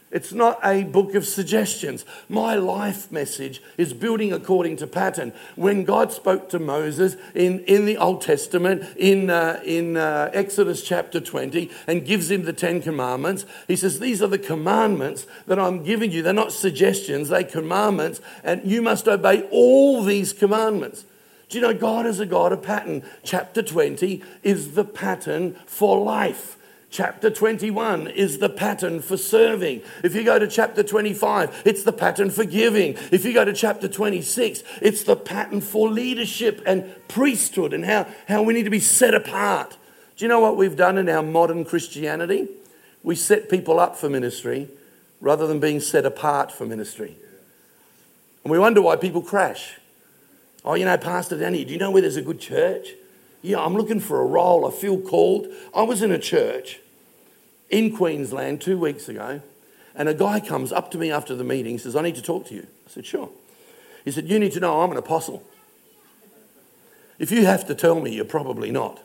It's 0.09 0.31
not 0.31 0.59
a 0.63 0.83
book 0.83 1.15
of 1.15 1.25
suggestions. 1.25 2.05
My 2.29 2.55
life 2.55 3.11
message 3.11 3.61
is 3.77 3.91
building 3.91 4.31
according 4.31 4.77
to 4.77 4.87
pattern. 4.87 5.33
When 5.57 5.83
God 5.83 6.13
spoke 6.13 6.47
to 6.49 6.59
Moses 6.59 7.17
in, 7.35 7.59
in 7.65 7.85
the 7.85 7.97
Old 7.97 8.21
Testament, 8.21 8.85
in, 8.95 9.29
uh, 9.29 9.61
in 9.65 9.97
uh, 9.97 10.29
Exodus 10.33 10.81
chapter 10.81 11.19
20, 11.19 11.69
and 11.87 12.05
gives 12.05 12.31
him 12.31 12.43
the 12.43 12.53
Ten 12.53 12.81
Commandments, 12.81 13.45
he 13.67 13.75
says, 13.75 13.99
These 13.99 14.21
are 14.21 14.27
the 14.27 14.39
commandments 14.39 15.27
that 15.45 15.59
I'm 15.59 15.83
giving 15.83 16.11
you. 16.11 16.21
They're 16.21 16.31
not 16.31 16.53
suggestions, 16.53 17.27
they're 17.27 17.43
commandments, 17.43 18.21
and 18.45 18.63
you 18.63 18.81
must 18.81 19.09
obey 19.09 19.41
all 19.51 20.03
these 20.03 20.31
commandments. 20.31 21.03
Do 21.49 21.57
you 21.57 21.61
know 21.61 21.73
God 21.73 22.05
is 22.05 22.19
a 22.21 22.25
God 22.25 22.51
of 22.53 22.61
pattern? 22.61 23.03
Chapter 23.23 23.61
20 23.61 24.21
is 24.43 24.75
the 24.75 24.85
pattern 24.85 25.55
for 25.65 26.01
life. 26.01 26.56
Chapter 26.89 27.29
21 27.29 28.07
is 28.07 28.37
the 28.39 28.49
pattern 28.49 29.01
for 29.01 29.17
serving. 29.17 29.81
If 30.03 30.15
you 30.15 30.23
go 30.23 30.39
to 30.39 30.47
chapter 30.47 30.83
25, 30.83 31.63
it's 31.65 31.83
the 31.83 31.91
pattern 31.91 32.29
for 32.29 32.45
giving. 32.45 32.95
If 33.11 33.25
you 33.25 33.33
go 33.33 33.43
to 33.43 33.53
chapter 33.53 33.89
26, 33.89 34.63
it's 34.81 35.03
the 35.03 35.17
pattern 35.17 35.59
for 35.59 35.89
leadership 35.89 36.61
and 36.65 36.89
priesthood 37.09 37.73
and 37.73 37.83
how, 37.83 38.07
how 38.27 38.41
we 38.41 38.53
need 38.53 38.63
to 38.63 38.69
be 38.69 38.79
set 38.79 39.13
apart. 39.13 39.77
Do 40.15 40.25
you 40.25 40.29
know 40.29 40.39
what 40.39 40.55
we've 40.55 40.77
done 40.77 40.97
in 40.97 41.09
our 41.09 41.21
modern 41.21 41.65
Christianity? 41.65 42.47
We 43.03 43.15
set 43.15 43.49
people 43.49 43.79
up 43.79 43.97
for 43.97 44.09
ministry 44.09 44.69
rather 45.19 45.45
than 45.45 45.59
being 45.59 45.81
set 45.81 46.05
apart 46.05 46.51
for 46.51 46.65
ministry. 46.65 47.17
And 48.43 48.51
we 48.51 48.59
wonder 48.59 48.81
why 48.81 48.95
people 48.95 49.21
crash. 49.21 49.77
Oh, 50.63 50.75
you 50.75 50.85
know, 50.85 50.97
Pastor 50.97 51.37
Danny, 51.37 51.65
do 51.65 51.73
you 51.73 51.79
know 51.79 51.91
where 51.91 52.01
there's 52.01 52.15
a 52.15 52.21
good 52.21 52.39
church? 52.39 52.93
Yeah, 53.47 53.61
I'm 53.61 53.75
looking 53.75 54.01
for 54.01 54.19
a 54.19 54.25
role. 54.25 54.67
I 54.67 54.71
feel 54.71 54.99
called. 54.99 55.47
I 55.73 55.83
was 55.83 56.01
in 56.01 56.11
a 56.11 56.19
church 56.19 56.81
in 57.69 57.95
Queensland 57.95 58.59
two 58.59 58.77
weeks 58.77 59.07
ago, 59.07 59.41
and 59.95 60.09
a 60.09 60.13
guy 60.13 60.41
comes 60.41 60.73
up 60.73 60.91
to 60.91 60.97
me 60.97 61.11
after 61.11 61.33
the 61.33 61.45
meeting. 61.45 61.79
Says, 61.79 61.95
I 61.95 62.01
need 62.01 62.15
to 62.15 62.21
talk 62.21 62.45
to 62.47 62.55
you. 62.55 62.67
I 62.85 62.89
said, 62.89 63.05
Sure. 63.05 63.29
He 64.03 64.11
said, 64.11 64.27
You 64.27 64.37
need 64.37 64.51
to 64.51 64.59
know 64.59 64.81
I'm 64.81 64.91
an 64.91 64.97
apostle. 64.97 65.43
If 67.19 67.31
you 67.31 67.45
have 67.45 67.65
to 67.67 67.73
tell 67.73 68.01
me, 68.01 68.13
you're 68.13 68.25
probably 68.25 68.69
not. 68.69 69.01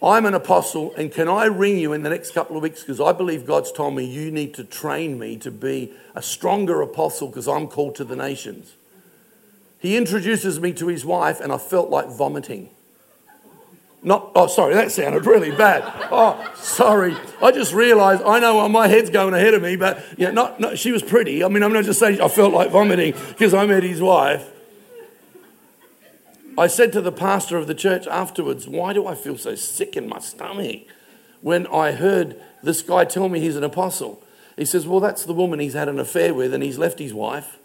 I'm 0.00 0.24
an 0.24 0.34
apostle, 0.34 0.94
and 0.94 1.10
can 1.10 1.26
I 1.26 1.46
ring 1.46 1.78
you 1.78 1.92
in 1.92 2.04
the 2.04 2.10
next 2.10 2.34
couple 2.34 2.56
of 2.56 2.62
weeks? 2.62 2.82
Because 2.82 3.00
I 3.00 3.10
believe 3.10 3.46
God's 3.46 3.72
told 3.72 3.96
me 3.96 4.04
you 4.04 4.30
need 4.30 4.54
to 4.54 4.62
train 4.62 5.18
me 5.18 5.38
to 5.38 5.50
be 5.50 5.92
a 6.14 6.22
stronger 6.22 6.82
apostle 6.82 7.26
because 7.28 7.48
I'm 7.48 7.66
called 7.66 7.96
to 7.96 8.04
the 8.04 8.14
nations. 8.14 8.74
He 9.80 9.96
introduces 9.96 10.60
me 10.60 10.72
to 10.74 10.86
his 10.86 11.04
wife, 11.04 11.40
and 11.40 11.52
I 11.52 11.58
felt 11.58 11.90
like 11.90 12.08
vomiting. 12.08 12.70
Not, 14.06 14.30
oh, 14.36 14.46
sorry, 14.46 14.74
that 14.74 14.92
sounded 14.92 15.26
really 15.26 15.50
bad. 15.50 15.82
Oh, 16.12 16.52
sorry. 16.54 17.16
I 17.42 17.50
just 17.50 17.74
realised, 17.74 18.22
I 18.22 18.38
know 18.38 18.68
my 18.68 18.86
head's 18.86 19.10
going 19.10 19.34
ahead 19.34 19.52
of 19.52 19.62
me, 19.62 19.74
but 19.74 20.00
yeah, 20.16 20.30
not, 20.30 20.60
not, 20.60 20.78
she 20.78 20.92
was 20.92 21.02
pretty. 21.02 21.42
I 21.42 21.48
mean, 21.48 21.64
I'm 21.64 21.72
not 21.72 21.84
just 21.84 21.98
saying 21.98 22.20
I 22.20 22.28
felt 22.28 22.54
like 22.54 22.70
vomiting 22.70 23.14
because 23.30 23.52
I 23.52 23.66
met 23.66 23.82
his 23.82 24.00
wife. 24.00 24.48
I 26.56 26.68
said 26.68 26.92
to 26.92 27.00
the 27.00 27.10
pastor 27.10 27.56
of 27.56 27.66
the 27.66 27.74
church 27.74 28.06
afterwards, 28.06 28.68
Why 28.68 28.92
do 28.92 29.08
I 29.08 29.16
feel 29.16 29.36
so 29.36 29.56
sick 29.56 29.96
in 29.96 30.08
my 30.08 30.20
stomach 30.20 30.82
when 31.40 31.66
I 31.66 31.90
heard 31.90 32.40
this 32.62 32.82
guy 32.82 33.06
tell 33.06 33.28
me 33.28 33.40
he's 33.40 33.56
an 33.56 33.64
apostle? 33.64 34.22
He 34.56 34.64
says, 34.64 34.86
Well, 34.86 35.00
that's 35.00 35.24
the 35.24 35.34
woman 35.34 35.58
he's 35.58 35.74
had 35.74 35.88
an 35.88 35.98
affair 35.98 36.32
with 36.32 36.54
and 36.54 36.62
he's 36.62 36.78
left 36.78 37.00
his 37.00 37.12
wife, 37.12 37.58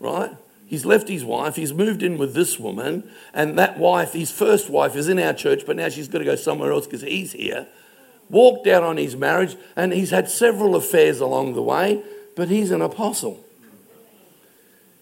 right? 0.00 0.32
He's 0.72 0.86
left 0.86 1.08
his 1.08 1.22
wife, 1.22 1.56
he's 1.56 1.74
moved 1.74 2.02
in 2.02 2.16
with 2.16 2.32
this 2.32 2.58
woman, 2.58 3.06
and 3.34 3.58
that 3.58 3.78
wife, 3.78 4.14
his 4.14 4.30
first 4.30 4.70
wife, 4.70 4.96
is 4.96 5.06
in 5.06 5.18
our 5.18 5.34
church, 5.34 5.64
but 5.66 5.76
now 5.76 5.90
she's 5.90 6.08
got 6.08 6.20
to 6.20 6.24
go 6.24 6.34
somewhere 6.34 6.72
else 6.72 6.86
because 6.86 7.02
he's 7.02 7.32
here. 7.32 7.66
Walked 8.30 8.66
out 8.66 8.82
on 8.82 8.96
his 8.96 9.14
marriage, 9.14 9.54
and 9.76 9.92
he's 9.92 10.08
had 10.08 10.30
several 10.30 10.74
affairs 10.74 11.20
along 11.20 11.52
the 11.52 11.62
way, 11.62 12.02
but 12.34 12.48
he's 12.48 12.70
an 12.70 12.80
apostle. 12.80 13.44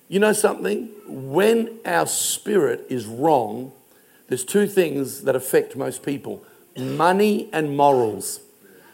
You 0.09 0.19
know 0.19 0.33
something? 0.33 0.91
When 1.07 1.79
our 1.85 2.09
spirit 2.09 2.85
is 2.91 3.07
wrong, 3.07 3.71
there's 4.27 4.45
two 4.45 4.67
things 4.67 5.23
that 5.23 5.37
affect 5.37 5.77
most 5.77 6.03
people 6.03 6.45
money 6.77 7.49
and 7.53 7.77
morals. 7.77 8.41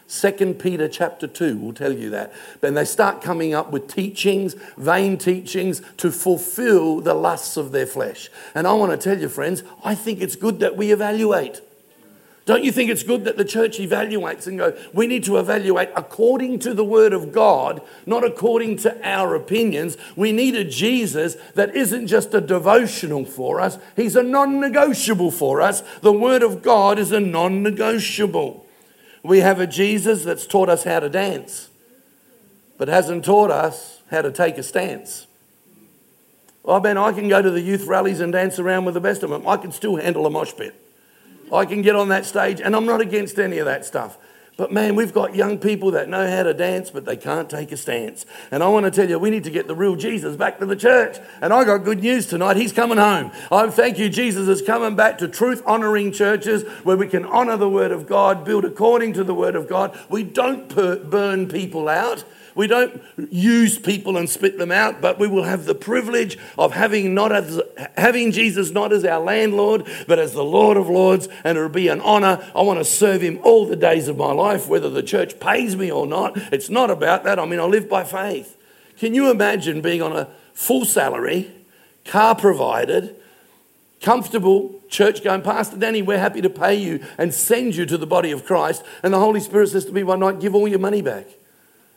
Second 0.07 0.57
Peter 0.57 0.87
chapter 0.87 1.27
2 1.27 1.57
will 1.57 1.73
tell 1.73 1.91
you 1.91 2.09
that. 2.11 2.33
Then 2.61 2.75
they 2.75 2.85
start 2.85 3.21
coming 3.21 3.53
up 3.53 3.71
with 3.71 3.93
teachings, 3.93 4.55
vain 4.77 5.17
teachings, 5.17 5.81
to 5.97 6.11
fulfill 6.11 7.01
the 7.01 7.13
lusts 7.13 7.57
of 7.57 7.73
their 7.73 7.85
flesh. 7.85 8.29
And 8.55 8.65
I 8.65 8.73
want 8.73 8.93
to 8.93 8.97
tell 8.97 9.21
you, 9.21 9.27
friends, 9.27 9.63
I 9.83 9.95
think 9.95 10.21
it's 10.21 10.37
good 10.37 10.61
that 10.61 10.77
we 10.77 10.93
evaluate. 10.93 11.61
Don't 12.45 12.63
you 12.63 12.71
think 12.71 12.89
it's 12.89 13.03
good 13.03 13.25
that 13.25 13.35
the 13.35 13.43
church 13.43 13.77
evaluates 13.77 14.47
and 14.47 14.57
go, 14.57 14.73
we 14.93 15.05
need 15.05 15.25
to 15.25 15.35
evaluate 15.35 15.89
according 15.97 16.59
to 16.59 16.73
the 16.73 16.85
word 16.85 17.11
of 17.11 17.33
God, 17.33 17.81
not 18.05 18.23
according 18.23 18.77
to 18.77 19.05
our 19.05 19.35
opinions. 19.35 19.97
We 20.15 20.31
need 20.31 20.55
a 20.55 20.63
Jesus 20.63 21.35
that 21.55 21.75
isn't 21.75 22.07
just 22.07 22.33
a 22.33 22.39
devotional 22.39 23.25
for 23.25 23.59
us, 23.59 23.77
he's 23.97 24.15
a 24.15 24.23
non 24.23 24.61
negotiable 24.61 25.31
for 25.31 25.61
us. 25.61 25.83
The 25.99 26.13
word 26.13 26.41
of 26.41 26.61
God 26.61 26.97
is 26.97 27.11
a 27.11 27.19
non 27.19 27.61
negotiable. 27.61 28.65
We 29.27 29.39
have 29.41 29.59
a 29.59 29.67
Jesus 29.67 30.23
that's 30.23 30.47
taught 30.47 30.69
us 30.69 30.85
how 30.85 31.01
to 31.01 31.09
dance, 31.09 31.69
but 32.77 32.87
hasn't 32.87 33.25
taught 33.25 33.51
us 33.51 34.01
how 34.09 34.21
to 34.21 34.31
take 34.31 34.57
a 34.57 34.63
stance. 34.63 35.27
Oh, 36.63 36.79
I 36.79 36.81
mean, 36.81 36.95
I 36.95 37.11
can 37.11 37.27
go 37.27 37.41
to 37.41 37.51
the 37.51 37.59
youth 37.59 37.87
rallies 37.87 38.21
and 38.21 38.31
dance 38.31 38.57
around 38.57 38.85
with 38.85 38.93
the 38.93 39.01
best 39.01 39.23
of 39.23 39.29
them. 39.29 39.45
I 39.45 39.57
can 39.57 39.73
still 39.73 39.97
handle 39.97 40.25
a 40.25 40.29
mosh 40.29 40.53
pit. 40.55 40.75
I 41.51 41.65
can 41.65 41.81
get 41.81 41.93
on 41.93 42.07
that 42.07 42.25
stage, 42.25 42.61
and 42.61 42.73
I'm 42.73 42.85
not 42.85 43.01
against 43.01 43.37
any 43.37 43.57
of 43.57 43.65
that 43.65 43.85
stuff. 43.85 44.17
But 44.57 44.71
man, 44.71 44.95
we've 44.95 45.13
got 45.13 45.35
young 45.35 45.59
people 45.59 45.91
that 45.91 46.09
know 46.09 46.27
how 46.27 46.41
to 46.41 46.53
dance, 46.53 46.89
but 46.89 47.05
they 47.05 47.15
can't 47.15 47.47
take 47.47 47.71
a 47.71 47.77
stance. 47.77 48.25
And 48.49 48.63
I 48.63 48.67
want 48.69 48.85
to 48.85 48.91
tell 48.91 49.07
you, 49.07 49.19
we 49.19 49.29
need 49.29 49.43
to 49.43 49.51
get 49.51 49.67
the 49.67 49.75
real 49.75 49.95
Jesus 49.95 50.35
back 50.35 50.57
to 50.57 50.65
the 50.65 50.75
church. 50.75 51.19
And 51.41 51.53
I 51.53 51.63
got 51.63 51.83
good 51.83 52.01
news 52.01 52.25
tonight. 52.25 52.57
He's 52.57 52.73
coming 52.73 52.97
home. 52.97 53.31
I 53.51 53.69
thank 53.69 53.99
you, 53.99 54.09
Jesus 54.09 54.47
is 54.47 54.63
coming 54.63 54.95
back 54.95 55.19
to 55.19 55.27
truth 55.27 55.61
honoring 55.67 56.11
churches 56.11 56.63
where 56.83 56.97
we 56.97 57.07
can 57.07 57.23
honor 57.23 57.55
the 57.55 57.69
word 57.69 57.91
of 57.91 58.07
God, 58.07 58.43
build 58.43 58.65
according 58.65 59.13
to 59.13 59.23
the 59.23 59.35
word 59.35 59.55
of 59.55 59.69
God. 59.69 59.97
We 60.09 60.23
don't 60.23 60.67
per- 60.69 60.97
burn 60.97 61.47
people 61.47 61.87
out. 61.87 62.23
We 62.57 62.65
don't 62.65 63.03
use 63.29 63.77
people 63.77 64.17
and 64.17 64.27
spit 64.27 64.57
them 64.57 64.71
out, 64.71 64.99
but 64.99 65.19
we 65.19 65.27
will 65.27 65.43
have 65.43 65.65
the 65.65 65.75
privilege 65.75 66.39
of 66.57 66.73
having, 66.73 67.13
not 67.13 67.31
as, 67.31 67.61
having 67.95 68.31
Jesus 68.31 68.71
not 68.71 68.91
as 68.91 69.05
our 69.05 69.19
landlord, 69.19 69.87
but 70.07 70.17
as 70.17 70.33
the 70.33 70.43
Lord 70.43 70.75
of 70.75 70.89
Lords, 70.89 71.29
and 71.43 71.55
it'll 71.55 71.69
be 71.69 71.87
an 71.87 72.01
honor. 72.01 72.43
I 72.55 72.63
want 72.63 72.79
to 72.79 72.83
serve 72.83 73.21
him 73.21 73.39
all 73.43 73.67
the 73.67 73.75
days 73.75 74.07
of 74.07 74.17
my 74.17 74.31
life, 74.31 74.67
whether 74.67 74.89
the 74.89 75.03
church 75.03 75.39
pays 75.39 75.75
me 75.75 75.91
or 75.91 76.07
not. 76.07 76.35
It's 76.51 76.67
not 76.67 76.89
about 76.89 77.23
that. 77.25 77.37
I 77.37 77.45
mean, 77.45 77.59
I 77.59 77.65
live 77.65 77.87
by 77.87 78.03
faith. 78.03 78.57
Can 78.97 79.13
you 79.13 79.29
imagine 79.29 79.81
being 79.81 80.01
on 80.01 80.13
a 80.13 80.27
full 80.51 80.83
salary, 80.83 81.53
car 82.05 82.33
provided, 82.33 83.15
comfortable 84.01 84.81
church 84.89 85.23
going, 85.23 85.43
Pastor 85.43 85.77
Danny, 85.77 86.01
we're 86.01 86.17
happy 86.17 86.41
to 86.41 86.49
pay 86.49 86.73
you 86.73 87.05
and 87.19 87.31
send 87.35 87.75
you 87.75 87.85
to 87.85 87.99
the 87.99 88.07
body 88.07 88.31
of 88.31 88.45
Christ. 88.45 88.83
And 89.03 89.13
the 89.13 89.19
Holy 89.19 89.41
Spirit 89.41 89.69
says 89.69 89.85
to 89.85 89.91
me 89.91 90.01
one 90.01 90.21
night, 90.21 90.39
give 90.39 90.55
all 90.55 90.67
your 90.67 90.79
money 90.79 91.03
back 91.03 91.27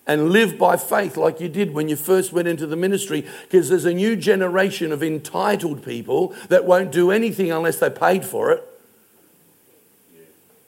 and 0.06 0.30
live 0.30 0.58
by 0.58 0.76
faith 0.76 1.16
like 1.16 1.40
you 1.40 1.48
did 1.48 1.72
when 1.72 1.88
you 1.88 1.96
first 1.96 2.32
went 2.32 2.48
into 2.48 2.66
the 2.66 2.76
ministry 2.76 3.26
because 3.42 3.68
there's 3.68 3.84
a 3.84 3.94
new 3.94 4.16
generation 4.16 4.92
of 4.92 5.02
entitled 5.02 5.84
people 5.84 6.34
that 6.48 6.64
won't 6.64 6.90
do 6.90 7.10
anything 7.10 7.52
unless 7.52 7.78
they 7.78 7.90
paid 7.90 8.24
for 8.24 8.50
it. 8.50 8.66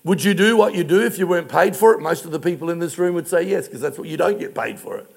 Would 0.04 0.24
you 0.24 0.34
do 0.34 0.56
what 0.56 0.74
you 0.74 0.84
do 0.84 1.00
if 1.00 1.18
you 1.18 1.26
weren't 1.26 1.48
paid 1.48 1.76
for 1.76 1.94
it? 1.94 2.00
Most 2.00 2.24
of 2.24 2.32
the 2.32 2.40
people 2.40 2.70
in 2.70 2.78
this 2.78 2.98
room 2.98 3.14
would 3.14 3.28
say 3.28 3.42
yes 3.42 3.66
because 3.66 3.80
that's 3.80 3.98
what 3.98 4.08
you 4.08 4.16
don't 4.16 4.38
get 4.38 4.54
paid 4.54 4.78
for 4.78 4.98
it. 4.98 5.08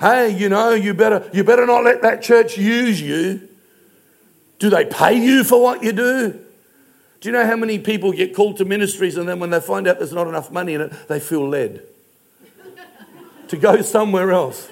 Hey, 0.00 0.36
you 0.36 0.48
know, 0.48 0.70
you 0.70 0.94
better 0.94 1.28
you 1.32 1.44
better 1.44 1.66
not 1.66 1.84
let 1.84 2.02
that 2.02 2.22
church 2.22 2.56
use 2.58 3.00
you. 3.00 3.48
Do 4.58 4.70
they 4.70 4.84
pay 4.84 5.14
you 5.14 5.44
for 5.44 5.60
what 5.60 5.82
you 5.82 5.92
do? 5.92 6.40
Do 7.20 7.28
you 7.28 7.32
know 7.32 7.46
how 7.46 7.56
many 7.56 7.78
people 7.78 8.12
get 8.12 8.34
called 8.34 8.58
to 8.58 8.64
ministries 8.64 9.16
and 9.16 9.28
then 9.28 9.40
when 9.40 9.50
they 9.50 9.60
find 9.60 9.88
out 9.88 9.98
there's 9.98 10.12
not 10.12 10.26
enough 10.26 10.50
money 10.50 10.74
in 10.74 10.82
it, 10.82 11.08
they 11.08 11.18
feel 11.18 11.48
led? 11.48 11.82
To 13.48 13.56
go 13.56 13.82
somewhere 13.82 14.32
else. 14.32 14.70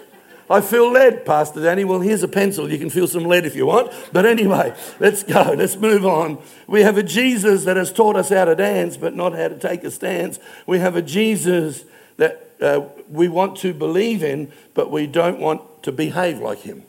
I 0.50 0.60
feel 0.60 0.92
lead, 0.92 1.24
Pastor 1.24 1.62
Danny. 1.62 1.84
Well, 1.84 2.00
here's 2.00 2.22
a 2.22 2.28
pencil. 2.28 2.70
You 2.70 2.78
can 2.78 2.90
feel 2.90 3.06
some 3.06 3.24
lead 3.24 3.46
if 3.46 3.56
you 3.56 3.64
want. 3.64 3.90
But 4.12 4.26
anyway, 4.26 4.74
let's 5.00 5.22
go. 5.22 5.54
Let's 5.56 5.76
move 5.76 6.04
on. 6.04 6.42
We 6.66 6.82
have 6.82 6.98
a 6.98 7.02
Jesus 7.02 7.64
that 7.64 7.78
has 7.78 7.90
taught 7.90 8.16
us 8.16 8.28
how 8.28 8.44
to 8.44 8.54
dance, 8.54 8.98
but 8.98 9.14
not 9.14 9.32
how 9.32 9.48
to 9.48 9.58
take 9.58 9.82
a 9.82 9.90
stance. 9.90 10.38
We 10.66 10.78
have 10.78 10.94
a 10.94 11.00
Jesus 11.00 11.84
that 12.18 12.50
uh, 12.60 12.82
we 13.08 13.28
want 13.28 13.56
to 13.58 13.72
believe 13.72 14.22
in, 14.22 14.52
but 14.74 14.90
we 14.90 15.06
don't 15.06 15.38
want 15.38 15.82
to 15.84 15.92
behave 15.92 16.38
like 16.38 16.58
him. 16.58 16.82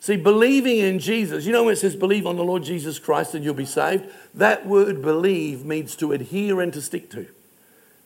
See, 0.00 0.16
believing 0.16 0.78
in 0.78 0.98
Jesus, 0.98 1.44
you 1.44 1.52
know 1.52 1.64
when 1.64 1.74
it 1.74 1.76
says 1.76 1.94
believe 1.94 2.26
on 2.26 2.36
the 2.36 2.44
Lord 2.44 2.64
Jesus 2.64 2.98
Christ 2.98 3.34
and 3.34 3.44
you'll 3.44 3.54
be 3.54 3.66
saved? 3.66 4.06
That 4.34 4.66
word 4.66 5.02
believe 5.02 5.64
means 5.64 5.94
to 5.96 6.12
adhere 6.12 6.60
and 6.60 6.72
to 6.72 6.80
stick 6.80 7.10
to. 7.10 7.28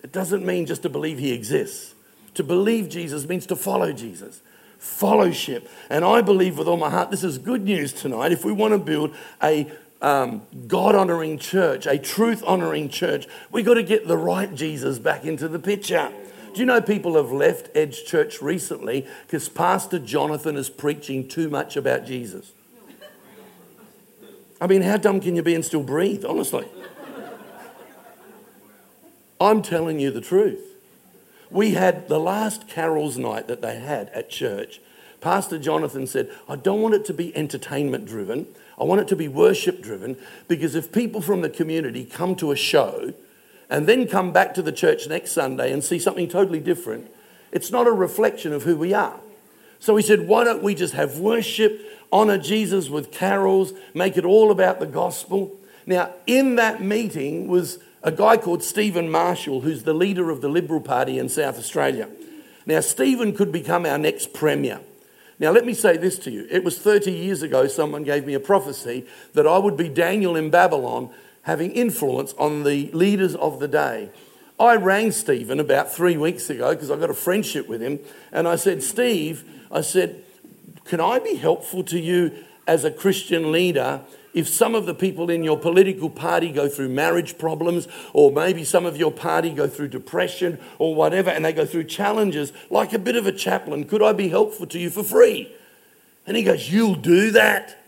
It 0.03 0.13
doesn't 0.13 0.45
mean 0.45 0.67
just 0.67 0.83
to 0.83 0.89
believe 0.89 1.19
he 1.19 1.33
exists. 1.33 1.94
To 2.35 2.43
believe 2.43 2.89
Jesus 2.89 3.27
means 3.29 3.47
to 3.47 3.57
follow 3.57 3.93
Jesus. 3.93 4.43
Fellowship. 4.79 5.69
And 5.89 6.05
I 6.05 6.21
believe 6.21 6.59
with 6.59 6.69
all 6.69 6.77
my 6.77 6.91
heart, 6.91 7.11
this 7.11 7.25
is 7.25 7.39
good 7.39 7.65
news 7.65 7.93
tonight. 7.93 8.33
If 8.33 8.45
we 8.45 8.53
want 8.53 8.73
to 8.73 8.79
build 8.79 9.15
a 9.43 9.71
um, 10.03 10.43
God 10.67 10.95
honoring 10.95 11.39
church, 11.39 11.87
a 11.87 11.99
truth 11.99 12.43
honoring 12.47 12.91
church, 12.91 13.27
we've 13.51 13.65
got 13.65 13.75
to 13.75 13.83
get 13.83 14.07
the 14.07 14.19
right 14.19 14.55
Jesus 14.55 14.99
back 14.99 15.25
into 15.25 15.49
the 15.49 15.59
picture. 15.59 16.13
Do 16.53 16.61
you 16.61 16.67
know 16.67 16.81
people 16.81 17.17
have 17.17 17.33
left 17.33 17.71
Edge 17.75 18.05
Church 18.05 18.41
recently 18.41 19.07
because 19.27 19.49
Pastor 19.49 19.99
Jonathan 19.99 20.57
is 20.57 20.71
preaching 20.71 21.27
too 21.27 21.49
much 21.49 21.77
about 21.77 22.05
Jesus? 22.05 22.53
I 24.61 24.67
mean, 24.67 24.83
how 24.83 24.97
dumb 24.97 25.21
can 25.21 25.35
you 25.35 25.43
be 25.43 25.55
and 25.55 25.65
still 25.65 25.83
breathe, 25.83 26.25
honestly? 26.25 26.67
I'm 29.41 29.63
telling 29.63 29.99
you 29.99 30.11
the 30.11 30.21
truth. 30.21 30.74
We 31.55 31.75
had 31.75 32.09
the 32.09 32.19
last 32.19 32.67
carols 32.67 33.17
night 33.17 33.47
that 33.47 33.63
they 33.63 33.79
had 33.79 34.09
at 34.09 34.29
church. 34.29 34.81
Pastor 35.21 35.57
Jonathan 35.57 36.09
said, 36.09 36.29
I 36.49 36.57
don't 36.57 36.83
want 36.83 36.97
it 36.97 37.05
to 37.05 37.15
be 37.15 37.35
entertainment 37.37 38.07
driven. 38.07 38.49
I 38.77 38.83
want 38.83 39.03
it 39.03 39.09
to 39.09 39.17
be 39.17 39.29
worship 39.29 39.81
driven 39.81 40.17
because 40.49 40.75
if 40.75 40.91
people 40.91 41.21
from 41.21 41.43
the 41.43 41.49
community 41.49 42.05
come 42.05 42.35
to 42.37 42.51
a 42.51 42.57
show 42.57 43.15
and 43.71 43.87
then 43.87 44.09
come 44.09 44.33
back 44.33 44.53
to 44.55 44.63
the 44.63 44.73
church 44.73 45.07
next 45.07 45.31
Sunday 45.31 45.73
and 45.73 45.85
see 45.85 46.01
something 46.01 46.27
totally 46.27 46.59
different, 46.59 47.09
it's 47.53 47.71
not 47.71 47.87
a 47.87 47.93
reflection 47.93 48.53
of 48.53 48.65
who 48.65 48.77
we 48.77 48.93
are. 48.93 49.21
So 49.79 49.95
he 49.95 50.03
said, 50.03 50.27
Why 50.27 50.43
don't 50.43 50.63
we 50.63 50.75
just 50.75 50.95
have 50.95 51.21
worship, 51.21 51.81
honor 52.11 52.37
Jesus 52.37 52.91
with 52.91 53.13
carols, 53.13 53.73
make 53.95 54.17
it 54.17 54.25
all 54.25 54.51
about 54.51 54.81
the 54.81 54.87
gospel? 54.87 55.57
Now, 55.87 56.11
in 56.27 56.57
that 56.57 56.83
meeting 56.83 57.47
was 57.47 57.79
a 58.05 58.13
guy 58.13 58.37
called 58.37 58.63
Steven 58.63 59.11
Marshall, 59.11 59.63
who's 59.63 59.83
the 59.83 59.95
leader 59.95 60.31
of 60.31 60.43
the 60.43 60.49
Liberal 60.49 60.81
Party 60.81 61.19
in 61.19 61.31
South 61.31 61.59
Australia. 61.59 62.09
Now, 62.67 62.81
Steven 62.81 63.35
could 63.35 63.51
become 63.51 63.87
our 63.87 63.97
next 63.97 64.35
Premier. 64.35 64.81
Now, 65.39 65.51
let 65.51 65.65
me 65.65 65.73
say 65.73 65.97
this 65.97 66.19
to 66.21 66.31
you. 66.31 66.47
It 66.51 66.63
was 66.63 66.79
30 66.79 67.11
years 67.11 67.43
ago, 67.43 67.67
someone 67.67 68.05
gave 68.05 68.27
me 68.27 68.35
a 68.35 68.41
prophecy 68.41 69.07
that 69.33 69.47
I 69.47 69.57
would 69.57 69.77
be 69.77 69.89
Daniel 69.89 70.37
in 70.37 70.51
Babylon, 70.51 71.11
having 71.43 71.73
influence 71.73 72.35
on 72.35 72.63
the 72.63 72.91
leaders 72.93 73.35
of 73.35 73.59
the 73.59 73.69
day. 73.69 74.11
I 74.61 74.77
rang 74.77 75.11
Stephen 75.11 75.59
about 75.59 75.91
three 75.91 76.17
weeks 76.17 76.49
ago 76.51 76.75
because 76.75 76.91
I 76.91 76.97
got 76.97 77.11
a 77.11 77.15
friendship 77.15 77.69
with 77.69 77.81
him, 77.81 78.01
and 78.31 78.47
I 78.47 78.57
said, 78.57 78.83
Steve, 78.83 79.45
I 79.73 79.81
said, 79.81 80.23
can 80.85 81.01
I 81.01 81.19
be 81.19 81.37
helpful 81.37 81.83
to 81.85 81.99
you 81.99 82.45
as 82.67 82.85
a 82.85 82.91
Christian 82.91 83.51
leader 83.51 84.03
if 84.35 84.49
some 84.49 84.75
of 84.75 84.85
the 84.85 84.95
people 84.95 85.31
in 85.31 85.45
your 85.45 85.59
political 85.59 86.11
party 86.11 86.51
go 86.51 86.69
through 86.69 86.89
marriage 86.89 87.39
problems, 87.39 87.89
or 88.13 88.33
maybe 88.33 88.65
some 88.65 88.85
of 88.85 88.97
your 88.97 89.13
party 89.13 89.51
go 89.51 89.69
through 89.69 89.89
depression 89.89 90.59
or 90.79 90.95
whatever, 90.95 91.31
and 91.31 91.45
they 91.45 91.53
go 91.53 91.65
through 91.65 91.85
challenges, 91.85 92.53
like 92.69 92.93
a 92.93 92.99
bit 92.99 93.17
of 93.17 93.27
a 93.27 93.33
chaplain, 93.33 93.85
could 93.85 94.03
I 94.03 94.13
be 94.13 94.29
helpful 94.29 94.67
to 94.67 94.79
you 94.79 94.91
for 94.91 95.05
free? 95.05 95.55
And 96.27 96.37
he 96.37 96.43
goes, 96.43 96.71
You'll 96.71 96.97
do 96.97 97.31
that? 97.31 97.84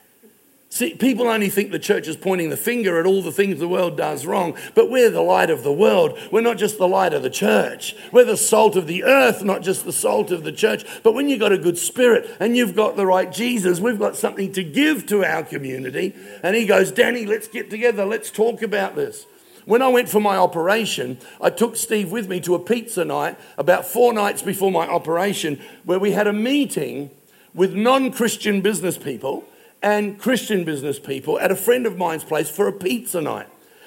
See, 0.77 0.93
people 0.93 1.27
only 1.27 1.49
think 1.49 1.71
the 1.71 1.79
church 1.79 2.07
is 2.07 2.19
pointing 2.19 2.51
the 2.51 2.57
finger 2.59 3.01
at 3.01 3.07
all 3.07 3.23
the 3.23 3.33
things 3.33 3.59
the 3.59 3.67
world 3.67 3.97
does 3.97 4.27
wrong, 4.27 4.59
but 4.75 4.91
we're 4.91 5.09
the 5.09 5.23
light 5.23 5.49
of 5.49 5.63
the 5.63 5.73
world. 5.73 6.19
We're 6.31 6.43
not 6.43 6.59
just 6.59 6.77
the 6.77 6.87
light 6.87 7.15
of 7.15 7.23
the 7.23 7.31
church. 7.31 7.97
We're 8.13 8.27
the 8.27 8.37
salt 8.37 8.77
of 8.77 8.87
the 8.87 9.03
earth, 9.03 9.43
not 9.43 9.63
just 9.63 9.87
the 9.87 9.93
salt 9.95 10.31
of 10.31 10.45
the 10.45 10.53
church. 10.53 10.85
But 11.03 11.15
when 11.15 11.31
you've 11.31 11.41
got 11.41 11.53
a 11.53 11.57
good 11.57 11.79
spirit 11.79 12.31
and 12.41 12.59
you've 12.59 12.77
got 12.77 12.95
the 12.95 13.07
right 13.07 13.33
Jesus, 13.33 13.81
we've 13.81 13.99
got 13.99 14.17
something 14.17 14.53
to 14.53 14.63
give 14.63 15.07
to 15.07 15.25
our 15.25 15.45
community. 15.45 16.15
And 16.43 16.55
he 16.55 16.67
goes, 16.67 16.93
Danny, 16.93 17.25
let's 17.25 17.49
get 17.49 17.71
together. 17.71 18.05
Let's 18.05 18.31
talk 18.31 18.61
about 18.61 18.97
this. 18.97 19.25
When 19.65 19.81
I 19.81 19.89
went 19.89 20.11
for 20.11 20.21
my 20.21 20.37
operation, 20.37 21.17
I 21.41 21.49
took 21.49 21.77
Steve 21.77 22.13
with 22.13 22.29
me 22.29 22.39
to 22.41 22.55
a 22.55 22.59
pizza 22.59 23.03
night 23.03 23.39
about 23.57 23.87
four 23.87 24.13
nights 24.13 24.43
before 24.43 24.71
my 24.71 24.87
operation 24.87 25.59
where 25.85 25.99
we 25.99 26.13
had 26.13 26.27
a 26.27 26.35
meeting 26.35 27.13
with 27.55 27.75
non 27.75 28.13
Christian 28.13 28.61
business 28.61 28.99
people 28.99 29.47
and 29.87 30.19
Christian 30.19 30.65
business 30.65 30.99
people 30.99 31.39
at 31.39 31.53
a 31.53 31.57
friend 31.57 31.87
of 31.87 31.97
mine's 31.97 32.25
place 32.25 32.51
for 32.51 32.67
a 32.67 32.73
pizza 32.73 33.21
night. 33.21 33.47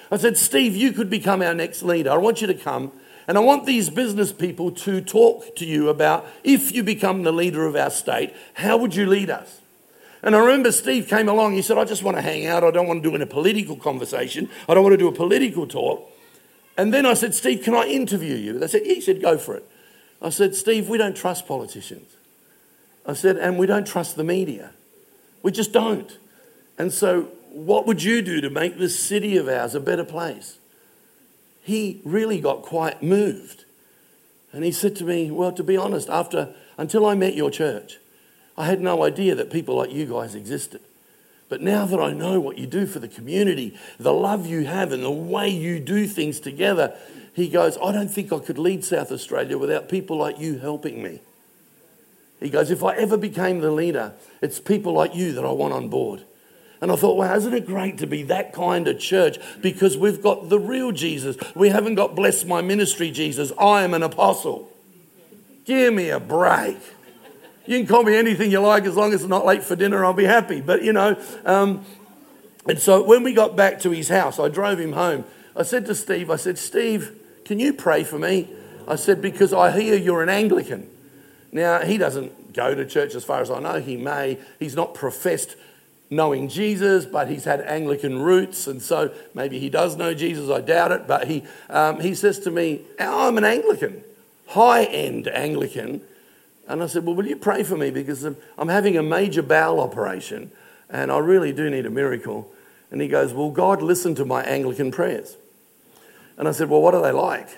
I 0.09 0.15
said, 0.15 0.37
Steve, 0.37 0.73
you 0.73 0.93
could 0.93 1.09
become 1.09 1.41
our 1.41 1.53
next 1.53 1.83
leader. 1.83 2.09
I 2.09 2.15
want 2.15 2.39
you 2.39 2.47
to 2.47 2.53
come. 2.53 2.93
And 3.27 3.37
I 3.37 3.41
want 3.41 3.65
these 3.65 3.89
business 3.89 4.31
people 4.31 4.71
to 4.71 5.01
talk 5.01 5.57
to 5.57 5.65
you 5.65 5.89
about 5.89 6.25
if 6.41 6.71
you 6.71 6.83
become 6.83 7.23
the 7.23 7.33
leader 7.33 7.65
of 7.65 7.75
our 7.75 7.89
state, 7.89 8.33
how 8.53 8.77
would 8.77 8.95
you 8.95 9.07
lead 9.07 9.29
us? 9.29 9.59
And 10.23 10.37
I 10.37 10.39
remember 10.39 10.71
Steve 10.71 11.09
came 11.09 11.27
along. 11.27 11.51
He 11.53 11.61
said, 11.61 11.77
I 11.77 11.83
just 11.83 12.01
want 12.01 12.15
to 12.15 12.21
hang 12.21 12.45
out. 12.45 12.63
I 12.63 12.71
don't 12.71 12.87
want 12.87 13.03
to 13.03 13.09
do 13.09 13.13
in 13.13 13.21
a 13.21 13.27
political 13.27 13.75
conversation. 13.75 14.47
I 14.69 14.75
don't 14.75 14.83
want 14.83 14.93
to 14.93 14.97
do 14.97 15.09
a 15.09 15.11
political 15.11 15.67
talk. 15.67 16.09
And 16.77 16.93
then 16.93 17.05
I 17.05 17.13
said, 17.13 17.35
Steve, 17.35 17.61
can 17.65 17.75
I 17.75 17.87
interview 17.87 18.35
you? 18.35 18.57
They 18.57 18.67
said, 18.67 18.83
yeah. 18.85 18.93
He 18.95 19.01
said, 19.01 19.21
go 19.21 19.37
for 19.37 19.55
it. 19.55 19.69
I 20.21 20.29
said, 20.29 20.55
Steve, 20.55 20.87
we 20.87 20.97
don't 20.97 21.15
trust 21.15 21.45
politicians. 21.45 22.15
I 23.05 23.13
said, 23.13 23.35
and 23.35 23.57
we 23.57 23.67
don't 23.67 23.85
trust 23.85 24.15
the 24.15 24.23
media. 24.23 24.71
We 25.41 25.51
just 25.51 25.71
don't. 25.71 26.17
And 26.77 26.91
so, 26.93 27.29
what 27.51 27.87
would 27.87 28.03
you 28.03 28.21
do 28.21 28.41
to 28.41 28.49
make 28.49 28.77
this 28.77 28.99
city 28.99 29.37
of 29.37 29.47
ours 29.47 29.75
a 29.75 29.79
better 29.79 30.05
place? 30.05 30.59
he 31.69 32.01
really 32.03 32.41
got 32.41 32.63
quite 32.63 33.03
moved. 33.03 33.65
And 34.51 34.63
he 34.63 34.71
said 34.71 34.95
to 34.97 35.03
me, 35.03 35.29
Well, 35.29 35.51
to 35.51 35.63
be 35.63 35.77
honest, 35.77 36.09
after 36.09 36.55
until 36.77 37.05
I 37.05 37.13
met 37.13 37.35
your 37.35 37.51
church, 37.51 37.99
I 38.57 38.65
had 38.65 38.81
no 38.81 39.03
idea 39.03 39.35
that 39.35 39.51
people 39.51 39.75
like 39.75 39.91
you 39.91 40.07
guys 40.07 40.33
existed. 40.33 40.81
But 41.47 41.61
now 41.61 41.85
that 41.85 41.99
I 41.99 42.11
know 42.11 42.39
what 42.39 42.57
you 42.57 42.67
do 42.67 42.85
for 42.85 42.99
the 42.99 43.07
community, 43.07 43.77
the 43.99 44.13
love 44.13 44.47
you 44.47 44.65
have, 44.65 44.91
and 44.91 45.03
the 45.03 45.11
way 45.11 45.49
you 45.49 45.79
do 45.79 46.07
things 46.07 46.39
together, 46.39 46.95
he 47.33 47.49
goes, 47.49 47.77
I 47.83 47.91
don't 47.91 48.09
think 48.09 48.33
I 48.33 48.39
could 48.39 48.57
lead 48.57 48.83
South 48.83 49.11
Australia 49.11 49.57
without 49.57 49.89
people 49.89 50.17
like 50.17 50.39
you 50.39 50.59
helping 50.59 51.01
me. 51.01 51.21
He 52.39 52.49
goes, 52.49 52.71
If 52.71 52.83
I 52.83 52.95
ever 52.95 53.17
became 53.17 53.59
the 53.59 53.71
leader, 53.71 54.13
it's 54.41 54.59
people 54.59 54.93
like 54.93 55.15
you 55.15 55.33
that 55.33 55.45
I 55.45 55.51
want 55.51 55.73
on 55.73 55.89
board. 55.89 56.23
And 56.81 56.91
I 56.91 56.95
thought, 56.95 57.17
well, 57.17 57.35
isn't 57.35 57.53
it 57.53 57.65
great 57.65 57.97
to 57.97 58.07
be 58.07 58.23
that 58.23 58.53
kind 58.53 58.87
of 58.87 58.99
church? 58.99 59.37
Because 59.61 59.97
we've 59.97 60.21
got 60.21 60.47
the 60.47 60.59
real 60.59 60.91
Jesus. 60.91 61.35
We 61.53 61.69
haven't 61.69 61.95
got 61.95 62.15
bless 62.15 62.45
my 62.45 62.61
ministry 62.61 63.11
Jesus. 63.11 63.51
I 63.59 63.83
am 63.83 63.93
an 63.93 64.01
apostle. 64.01 64.71
Give 65.65 65.93
me 65.93 66.09
a 66.09 66.19
break. 66.19 66.77
You 67.65 67.77
can 67.77 67.85
call 67.85 68.03
me 68.03 68.15
anything 68.15 68.49
you 68.49 68.59
like 68.59 68.85
as 68.85 68.95
long 68.95 69.13
as 69.13 69.21
it's 69.21 69.29
not 69.29 69.45
late 69.45 69.63
for 69.63 69.75
dinner, 69.75 70.03
I'll 70.05 70.13
be 70.13 70.23
happy. 70.23 70.61
But, 70.61 70.83
you 70.83 70.93
know, 70.93 71.21
um, 71.45 71.85
and 72.65 72.79
so 72.79 73.03
when 73.03 73.23
we 73.23 73.33
got 73.33 73.55
back 73.55 73.81
to 73.81 73.91
his 73.91 74.07
house, 74.07 74.39
I 74.39 74.47
drove 74.47 74.79
him 74.79 74.93
home. 74.93 75.25
I 75.55 75.63
said 75.63 75.85
to 75.87 75.95
Steve, 75.95 76.31
I 76.31 76.37
said, 76.37 76.57
Steve, 76.57 77.15
can 77.43 77.59
you 77.59 77.73
pray 77.73 78.03
for 78.03 78.17
me? 78.17 78.49
I 78.87 78.95
said, 78.95 79.21
because 79.21 79.53
I 79.53 79.77
hear 79.77 79.95
you're 79.95 80.23
an 80.23 80.29
Anglican. 80.29 80.89
Now, 81.51 81.79
he 81.79 81.97
doesn't 81.97 82.53
go 82.53 82.75
to 82.75 82.85
church 82.85 83.15
as 83.15 83.23
far 83.23 83.41
as 83.41 83.49
I 83.49 83.59
know. 83.59 83.79
He 83.79 83.97
may. 83.97 84.37
He's 84.59 84.75
not 84.75 84.93
professed 84.93 85.55
knowing 86.09 86.47
Jesus, 86.47 87.05
but 87.05 87.29
he's 87.29 87.45
had 87.45 87.61
Anglican 87.61 88.19
roots, 88.21 88.65
and 88.67 88.81
so 88.81 89.11
maybe 89.33 89.59
he 89.59 89.69
does 89.69 89.95
know 89.95 90.13
Jesus. 90.13 90.49
I 90.49 90.61
doubt 90.61 90.91
it. 90.91 91.07
But 91.07 91.27
he, 91.27 91.43
um, 91.69 91.99
he 91.99 92.15
says 92.15 92.39
to 92.39 92.51
me, 92.51 92.81
I'm 92.99 93.37
an 93.37 93.43
Anglican, 93.43 94.03
high 94.47 94.85
end 94.85 95.27
Anglican. 95.27 96.01
And 96.67 96.83
I 96.83 96.87
said, 96.87 97.05
Well, 97.05 97.15
will 97.15 97.27
you 97.27 97.35
pray 97.35 97.63
for 97.63 97.77
me? 97.77 97.89
Because 97.89 98.23
I'm 98.23 98.67
having 98.67 98.95
a 98.97 99.03
major 99.03 99.41
bowel 99.41 99.79
operation 99.79 100.51
and 100.89 101.11
I 101.11 101.19
really 101.19 101.53
do 101.53 101.69
need 101.69 101.85
a 101.85 101.89
miracle. 101.89 102.51
And 102.91 103.01
he 103.01 103.07
goes, 103.07 103.33
Well, 103.33 103.51
God 103.51 103.81
listened 103.81 104.17
to 104.17 104.25
my 104.25 104.43
Anglican 104.43 104.91
prayers. 104.91 105.37
And 106.37 106.47
I 106.47 106.51
said, 106.51 106.69
Well, 106.69 106.81
what 106.81 106.95
are 106.95 107.01
they 107.01 107.11
like? 107.11 107.49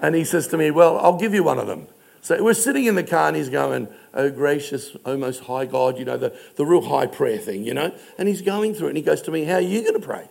And 0.00 0.14
he 0.14 0.24
says 0.24 0.48
to 0.48 0.58
me, 0.58 0.70
Well, 0.70 0.98
I'll 0.98 1.18
give 1.18 1.32
you 1.32 1.44
one 1.44 1.58
of 1.58 1.66
them. 1.66 1.86
So 2.26 2.42
we're 2.42 2.54
sitting 2.54 2.86
in 2.86 2.96
the 2.96 3.04
car 3.04 3.28
and 3.28 3.36
he's 3.36 3.48
going, 3.48 3.86
Oh, 4.12 4.28
gracious, 4.30 4.96
oh, 5.04 5.16
most 5.16 5.44
high 5.44 5.64
God, 5.64 5.96
you 5.96 6.04
know, 6.04 6.16
the, 6.16 6.36
the 6.56 6.66
real 6.66 6.80
high 6.80 7.06
prayer 7.06 7.38
thing, 7.38 7.64
you 7.64 7.72
know. 7.72 7.94
And 8.18 8.26
he's 8.26 8.42
going 8.42 8.74
through 8.74 8.88
it 8.88 8.90
and 8.90 8.96
he 8.96 9.02
goes 9.04 9.22
to 9.22 9.30
me, 9.30 9.44
How 9.44 9.54
are 9.54 9.60
you 9.60 9.82
going 9.82 9.94
to 9.94 10.04
pray? 10.04 10.28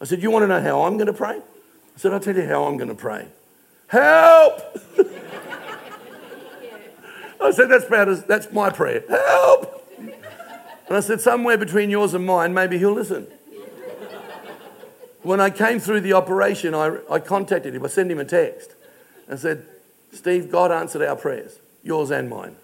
I 0.00 0.06
said, 0.06 0.22
You 0.22 0.30
want 0.30 0.44
to 0.44 0.46
know 0.46 0.62
how 0.62 0.84
I'm 0.84 0.96
going 0.96 1.08
to 1.08 1.12
pray? 1.12 1.36
I 1.36 1.98
said, 1.98 2.14
I'll 2.14 2.20
tell 2.20 2.34
you 2.34 2.46
how 2.46 2.64
I'm 2.64 2.78
going 2.78 2.88
to 2.88 2.94
pray. 2.94 3.28
Help! 3.88 4.62
I 7.42 7.50
said, 7.50 7.68
That's 7.68 7.84
about 7.84 8.08
as, 8.08 8.24
that's 8.24 8.50
my 8.50 8.70
prayer. 8.70 9.04
Help! 9.06 9.86
And 9.98 10.96
I 10.96 11.00
said, 11.00 11.20
Somewhere 11.20 11.58
between 11.58 11.90
yours 11.90 12.14
and 12.14 12.24
mine, 12.24 12.54
maybe 12.54 12.78
he'll 12.78 12.94
listen. 12.94 13.26
When 15.20 15.42
I 15.42 15.50
came 15.50 15.78
through 15.78 16.00
the 16.00 16.14
operation, 16.14 16.74
I, 16.74 16.96
I 17.10 17.18
contacted 17.18 17.74
him. 17.74 17.84
I 17.84 17.88
sent 17.88 18.10
him 18.10 18.18
a 18.18 18.24
text 18.24 18.74
and 19.28 19.38
said, 19.38 19.66
Steve, 20.12 20.50
God 20.50 20.70
answered 20.70 21.02
our 21.02 21.16
prayers, 21.16 21.58
yours 21.82 22.10
and 22.10 22.28
mine 22.28 22.56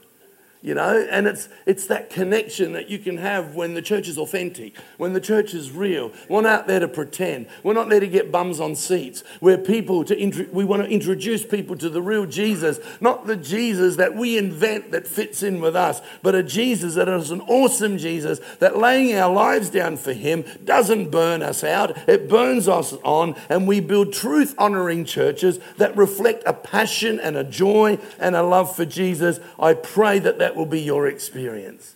you 0.63 0.75
know? 0.75 1.07
And 1.11 1.27
it's 1.27 1.49
it's 1.67 1.87
that 1.87 2.11
connection 2.11 2.73
that 2.73 2.89
you 2.89 2.99
can 2.99 3.19
have 3.19 3.55
when 3.55 3.75
the 3.75 3.83
church 3.83 4.09
is 4.09 4.19
authentic 4.19 4.77
when 4.97 5.13
the 5.13 5.21
church 5.21 5.55
is 5.55 5.71
real. 5.71 6.13
We're 6.29 6.43
not 6.43 6.67
there 6.67 6.81
to 6.81 6.89
pretend. 6.89 7.47
We're 7.63 7.75
not 7.75 7.89
there 7.89 8.01
to 8.01 8.07
get 8.07 8.33
bums 8.33 8.61
on 8.61 8.75
seats. 8.75 9.23
We're 9.41 9.59
people 9.59 10.05
to 10.05 10.19
intro- 10.19 10.49
we 10.53 10.65
want 10.65 10.83
to 10.83 10.89
introduce 10.89 11.45
people 11.45 11.77
to 11.77 11.89
the 11.89 12.03
real 12.03 12.27
jesus. 12.27 12.79
Not 13.01 13.27
the 13.27 13.37
jesus 13.37 13.97
that 13.97 14.15
we 14.15 14.37
invent 14.37 14.91
that 14.93 15.07
fits 15.07 15.43
in 15.43 15.61
with 15.61 15.77
us 15.77 16.01
but 16.23 16.35
a 16.35 16.43
jesus 16.43 16.95
that 16.95 17.09
is 17.09 17.31
an 17.31 17.41
awesome 17.43 17.99
jesus 17.99 18.41
that 18.59 18.77
laying 18.77 19.15
our 19.15 19.33
lives 19.33 19.71
down 19.71 19.97
for 19.97 20.13
him 20.13 20.45
doesn't 20.65 21.11
burn 21.11 21.43
us 21.43 21.63
out. 21.63 21.97
It 22.09 22.29
burns 22.29 22.69
us 22.69 22.93
on 23.05 23.37
and 23.49 23.67
we 23.67 23.81
build 23.81 24.13
truth 24.13 24.55
honoring 24.59 25.05
churches 25.05 25.61
that 25.77 25.97
reflect 25.97 26.43
a 26.47 26.53
passion 26.53 27.21
and 27.21 27.37
a 27.37 27.45
joy 27.45 27.99
and 28.19 28.35
a 28.35 28.43
love 28.43 28.75
for 28.75 28.85
jesus. 28.85 29.41
I 29.59 29.75
pray 29.75 30.19
that 30.19 30.39
that 30.39 30.48
that 30.49 30.57
will 30.57 30.65
be 30.65 30.81
your 30.81 31.07
experience. 31.07 31.95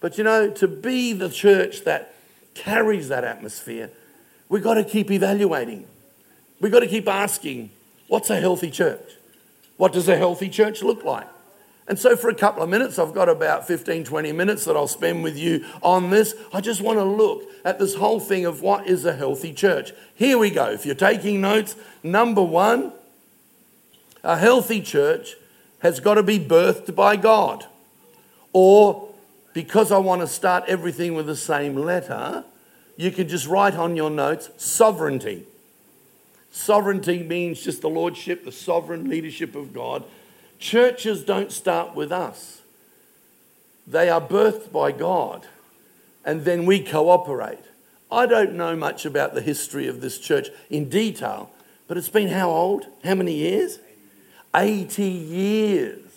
But 0.00 0.16
you 0.16 0.24
know, 0.24 0.50
to 0.52 0.66
be 0.66 1.12
the 1.12 1.28
church 1.28 1.84
that 1.84 2.14
carries 2.54 3.08
that 3.08 3.24
atmosphere, 3.24 3.90
we've 4.48 4.62
got 4.62 4.74
to 4.74 4.84
keep 4.84 5.10
evaluating. 5.10 5.86
We've 6.62 6.72
got 6.72 6.80
to 6.80 6.86
keep 6.86 7.06
asking, 7.06 7.68
what's 8.08 8.30
a 8.30 8.40
healthy 8.40 8.70
church? 8.70 9.18
What 9.76 9.92
does 9.92 10.08
a 10.08 10.16
healthy 10.16 10.48
church 10.48 10.82
look 10.82 11.04
like? 11.04 11.26
And 11.88 11.98
so, 11.98 12.16
for 12.16 12.30
a 12.30 12.34
couple 12.34 12.62
of 12.62 12.70
minutes, 12.70 12.98
I've 12.98 13.12
got 13.12 13.28
about 13.28 13.66
15, 13.66 14.04
20 14.04 14.32
minutes 14.32 14.64
that 14.64 14.76
I'll 14.76 14.88
spend 14.88 15.22
with 15.22 15.36
you 15.36 15.66
on 15.82 16.08
this. 16.08 16.34
I 16.54 16.62
just 16.62 16.80
want 16.80 16.98
to 17.00 17.04
look 17.04 17.42
at 17.66 17.78
this 17.78 17.96
whole 17.96 18.18
thing 18.20 18.46
of 18.46 18.62
what 18.62 18.86
is 18.86 19.04
a 19.04 19.14
healthy 19.14 19.52
church. 19.52 19.92
Here 20.14 20.38
we 20.38 20.48
go. 20.48 20.70
If 20.70 20.86
you're 20.86 20.94
taking 20.94 21.42
notes, 21.42 21.76
number 22.02 22.42
one, 22.42 22.94
a 24.24 24.38
healthy 24.38 24.80
church 24.80 25.36
has 25.80 26.00
got 26.00 26.14
to 26.14 26.22
be 26.22 26.38
birthed 26.38 26.94
by 26.94 27.16
God. 27.16 27.66
Or 28.52 29.08
because 29.52 29.92
I 29.92 29.98
want 29.98 30.20
to 30.20 30.26
start 30.26 30.64
everything 30.66 31.14
with 31.14 31.26
the 31.26 31.36
same 31.36 31.76
letter, 31.76 32.44
you 32.96 33.10
can 33.10 33.28
just 33.28 33.46
write 33.46 33.74
on 33.74 33.96
your 33.96 34.10
notes 34.10 34.50
sovereignty. 34.56 35.44
Sovereignty 36.52 37.22
means 37.22 37.62
just 37.62 37.80
the 37.80 37.88
lordship, 37.88 38.44
the 38.44 38.52
sovereign 38.52 39.08
leadership 39.08 39.54
of 39.54 39.72
God. 39.72 40.04
Churches 40.58 41.24
don't 41.24 41.50
start 41.52 41.94
with 41.94 42.12
us, 42.12 42.60
they 43.86 44.10
are 44.10 44.20
birthed 44.20 44.70
by 44.70 44.92
God, 44.92 45.46
and 46.24 46.44
then 46.44 46.66
we 46.66 46.80
cooperate. 46.80 47.64
I 48.12 48.26
don't 48.26 48.54
know 48.54 48.76
much 48.76 49.06
about 49.06 49.34
the 49.34 49.40
history 49.40 49.86
of 49.86 50.00
this 50.00 50.18
church 50.18 50.48
in 50.68 50.88
detail, 50.88 51.50
but 51.86 51.96
it's 51.96 52.08
been 52.08 52.28
how 52.28 52.50
old? 52.50 52.86
How 53.04 53.14
many 53.14 53.34
years? 53.34 53.78
80 54.54 55.04
years. 55.04 56.09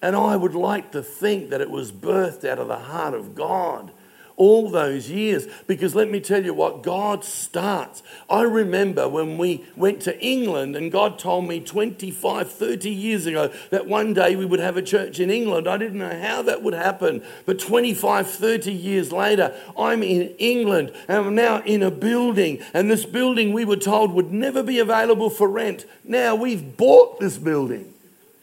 And 0.00 0.14
I 0.14 0.36
would 0.36 0.54
like 0.54 0.92
to 0.92 1.02
think 1.02 1.50
that 1.50 1.60
it 1.60 1.70
was 1.70 1.90
birthed 1.90 2.48
out 2.48 2.58
of 2.58 2.68
the 2.68 2.78
heart 2.78 3.14
of 3.14 3.34
God 3.34 3.92
all 4.38 4.70
those 4.70 5.10
years. 5.10 5.46
Because 5.66 5.94
let 5.94 6.10
me 6.10 6.20
tell 6.20 6.42
you 6.42 6.54
what, 6.54 6.82
God 6.82 7.24
starts. 7.24 8.02
I 8.30 8.42
remember 8.42 9.08
when 9.08 9.36
we 9.36 9.64
went 9.76 10.00
to 10.02 10.18
England 10.24 10.76
and 10.76 10.90
God 10.90 11.18
told 11.18 11.46
me 11.46 11.60
25, 11.60 12.50
30 12.50 12.90
years 12.90 13.26
ago 13.26 13.52
that 13.70 13.86
one 13.86 14.14
day 14.14 14.36
we 14.36 14.46
would 14.46 14.60
have 14.60 14.76
a 14.76 14.82
church 14.82 15.20
in 15.20 15.30
England. 15.30 15.68
I 15.68 15.76
didn't 15.76 15.98
know 15.98 16.18
how 16.18 16.42
that 16.42 16.62
would 16.62 16.74
happen. 16.74 17.22
But 17.44 17.58
25, 17.58 18.30
30 18.30 18.72
years 18.72 19.12
later, 19.12 19.54
I'm 19.76 20.02
in 20.02 20.28
England 20.38 20.92
and 21.08 21.18
I'm 21.18 21.34
now 21.34 21.60
in 21.62 21.82
a 21.82 21.90
building. 21.90 22.62
And 22.72 22.90
this 22.90 23.04
building 23.04 23.52
we 23.52 23.64
were 23.64 23.76
told 23.76 24.12
would 24.12 24.32
never 24.32 24.62
be 24.62 24.78
available 24.78 25.30
for 25.30 25.48
rent. 25.48 25.84
Now 26.04 26.36
we've 26.36 26.76
bought 26.76 27.18
this 27.18 27.36
building 27.36 27.92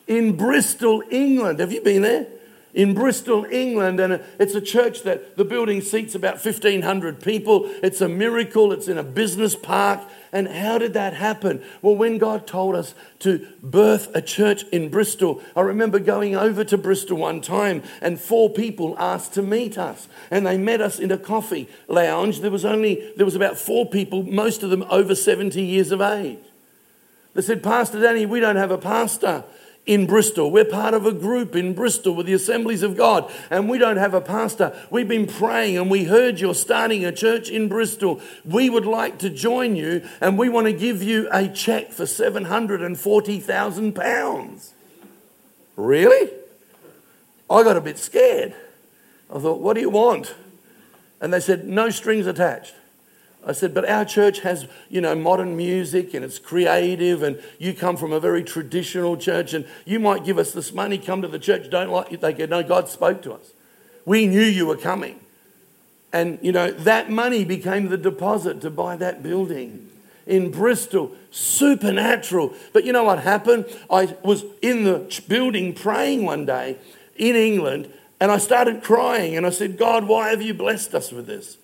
in 0.08 0.38
Bristol, 0.38 1.04
England. 1.10 1.60
Have 1.60 1.72
you 1.72 1.82
been 1.82 2.04
there? 2.04 2.28
In 2.74 2.94
Bristol, 2.94 3.46
England, 3.46 4.02
and 4.02 4.14
uh, 4.14 4.18
it's 4.38 4.54
a 4.54 4.60
church 4.60 5.04
that 5.04 5.38
the 5.38 5.46
building 5.46 5.80
seats 5.80 6.14
about 6.14 6.44
1,500 6.44 7.22
people. 7.22 7.72
It's 7.82 8.02
a 8.02 8.10
miracle. 8.10 8.74
It's 8.74 8.90
in 8.90 8.98
a 8.98 9.04
business 9.04 9.56
park. 9.56 10.02
And 10.34 10.50
how 10.50 10.78
did 10.78 10.94
that 10.94 11.14
happen? 11.14 11.64
Well, 11.82 11.96
when 11.96 12.18
God 12.18 12.46
told 12.46 12.76
us 12.76 12.94
to 13.20 13.48
birth 13.64 14.14
a 14.14 14.22
church 14.22 14.64
in 14.74 14.90
Bristol, 14.90 15.42
I 15.56 15.62
remember 15.62 16.00
going 16.00 16.36
over 16.36 16.66
to 16.66 16.78
Bristol 16.78 17.20
one 17.20 17.40
time 17.40 17.82
and 18.02 18.20
four 18.20 18.50
people 18.50 18.94
asked 19.00 19.34
to 19.36 19.42
meet 19.42 19.78
us. 19.78 20.10
And 20.30 20.46
they 20.46 20.58
met 20.58 20.82
us 20.82 21.00
in 21.00 21.14
a 21.14 21.18
coffee 21.18 21.70
lounge. 21.88 22.42
There 22.42 22.52
was 22.52 22.66
only, 22.66 23.14
there 23.16 23.26
was 23.26 23.36
about 23.36 23.58
four 23.58 23.86
people, 23.86 24.24
most 24.24 24.64
of 24.64 24.70
them 24.70 24.84
over 24.90 25.16
70 25.16 25.62
years 25.62 25.94
of 25.94 26.02
age. 26.02 26.40
They 27.36 27.42
said, 27.42 27.64
Pastor 27.64 28.02
Danny, 28.02 28.26
we 28.26 28.42
don't 28.42 28.58
have 28.58 28.72
a 28.72 28.78
pastor 28.78 29.46
in 29.86 30.08
Bristol. 30.08 30.50
We're 30.50 30.64
part 30.66 30.94
of 30.94 31.06
a 31.06 31.12
group 31.12 31.54
in 31.56 31.74
Bristol 31.74 32.16
with 32.16 32.26
the 32.26 32.34
Assemblies 32.34 32.82
of 32.84 32.98
God, 32.98 33.32
and 33.50 33.70
we 33.70 33.78
don't 33.78 33.98
have 33.98 34.14
a 34.14 34.22
pastor. 34.22 34.74
We've 34.90 35.08
been 35.08 35.28
praying 35.28 35.78
and 35.78 35.92
we 35.92 36.06
heard 36.06 36.40
you're 36.40 36.56
starting 36.56 37.04
a 37.06 37.12
church 37.12 37.50
in 37.50 37.68
Bristol. 37.68 38.22
We 38.44 38.70
would 38.70 38.86
like 38.86 39.20
to 39.20 39.30
join 39.30 39.76
you, 39.76 40.08
and 40.22 40.38
we 40.38 40.48
want 40.50 40.68
to 40.68 40.74
give 40.74 41.04
you 41.04 41.28
a 41.32 41.48
check 41.48 41.92
for 41.92 42.06
£740,000. 42.06 44.72
Really? 45.76 46.32
I 47.50 47.64
got 47.64 47.78
a 47.78 47.82
bit 47.82 47.98
scared. 48.00 48.56
I 49.34 49.40
thought, 49.40 49.60
what 49.60 49.74
do 49.76 49.82
you 49.82 49.90
want? 49.90 50.36
And 51.22 51.34
they 51.34 51.40
said, 51.40 51.66
no 51.68 51.90
strings 51.90 52.28
attached. 52.28 52.76
I 53.46 53.52
said, 53.52 53.74
but 53.74 53.88
our 53.88 54.06
church 54.06 54.40
has, 54.40 54.68
you 54.90 55.02
know, 55.02 55.14
modern 55.14 55.56
music 55.56 56.14
and 56.16 56.26
it's 56.26 56.40
creative, 56.40 57.22
and 57.22 57.40
you 57.60 57.74
come 57.74 57.96
from 57.96 58.12
a 58.12 58.20
very 58.20 58.44
traditional 58.44 59.18
church, 59.18 59.54
and 59.54 59.68
you 59.86 60.00
might 60.00 60.26
give 60.26 60.40
us 60.40 60.52
this 60.52 60.74
money, 60.74 60.98
come 60.98 61.22
to 61.22 61.28
the 61.28 61.38
church, 61.38 61.70
don't 61.70 61.92
like 61.92 62.12
it. 62.12 62.22
They 62.22 62.34
go, 62.34 62.48
no, 62.48 62.64
God 62.64 62.90
spoke 62.90 63.22
to 63.22 63.34
us. 63.34 63.54
We 64.04 64.26
knew 64.26 64.42
you 64.42 64.66
were 64.66 64.78
coming. 64.78 65.20
And, 66.12 66.40
you 66.42 66.52
know, 66.52 66.72
that 66.72 67.12
money 67.12 67.46
became 67.46 67.90
the 67.90 67.98
deposit 67.98 68.62
to 68.62 68.70
buy 68.70 68.96
that 68.98 69.22
building. 69.22 69.90
in 70.26 70.52
Bristol, 70.52 71.12
supernatural. 71.32 72.54
But 72.74 72.84
you 72.86 72.94
know 72.94 73.04
what 73.04 73.20
happened? 73.20 73.66
I 73.90 74.16
was 74.24 74.44
in 74.62 74.84
the 74.84 75.22
building 75.28 75.74
praying 75.74 76.26
one 76.26 76.46
day 76.46 76.78
in 77.16 77.36
England 77.36 77.92
and 78.20 78.32
I 78.32 78.38
started 78.38 78.84
crying 78.84 79.36
and 79.36 79.46
I 79.46 79.50
said, 79.50 79.78
God, 79.78 80.08
why 80.08 80.30
have 80.30 80.42
you 80.42 80.54
blessed 80.54 80.96
us 80.96 81.12
with 81.12 81.28
this? 81.28 81.58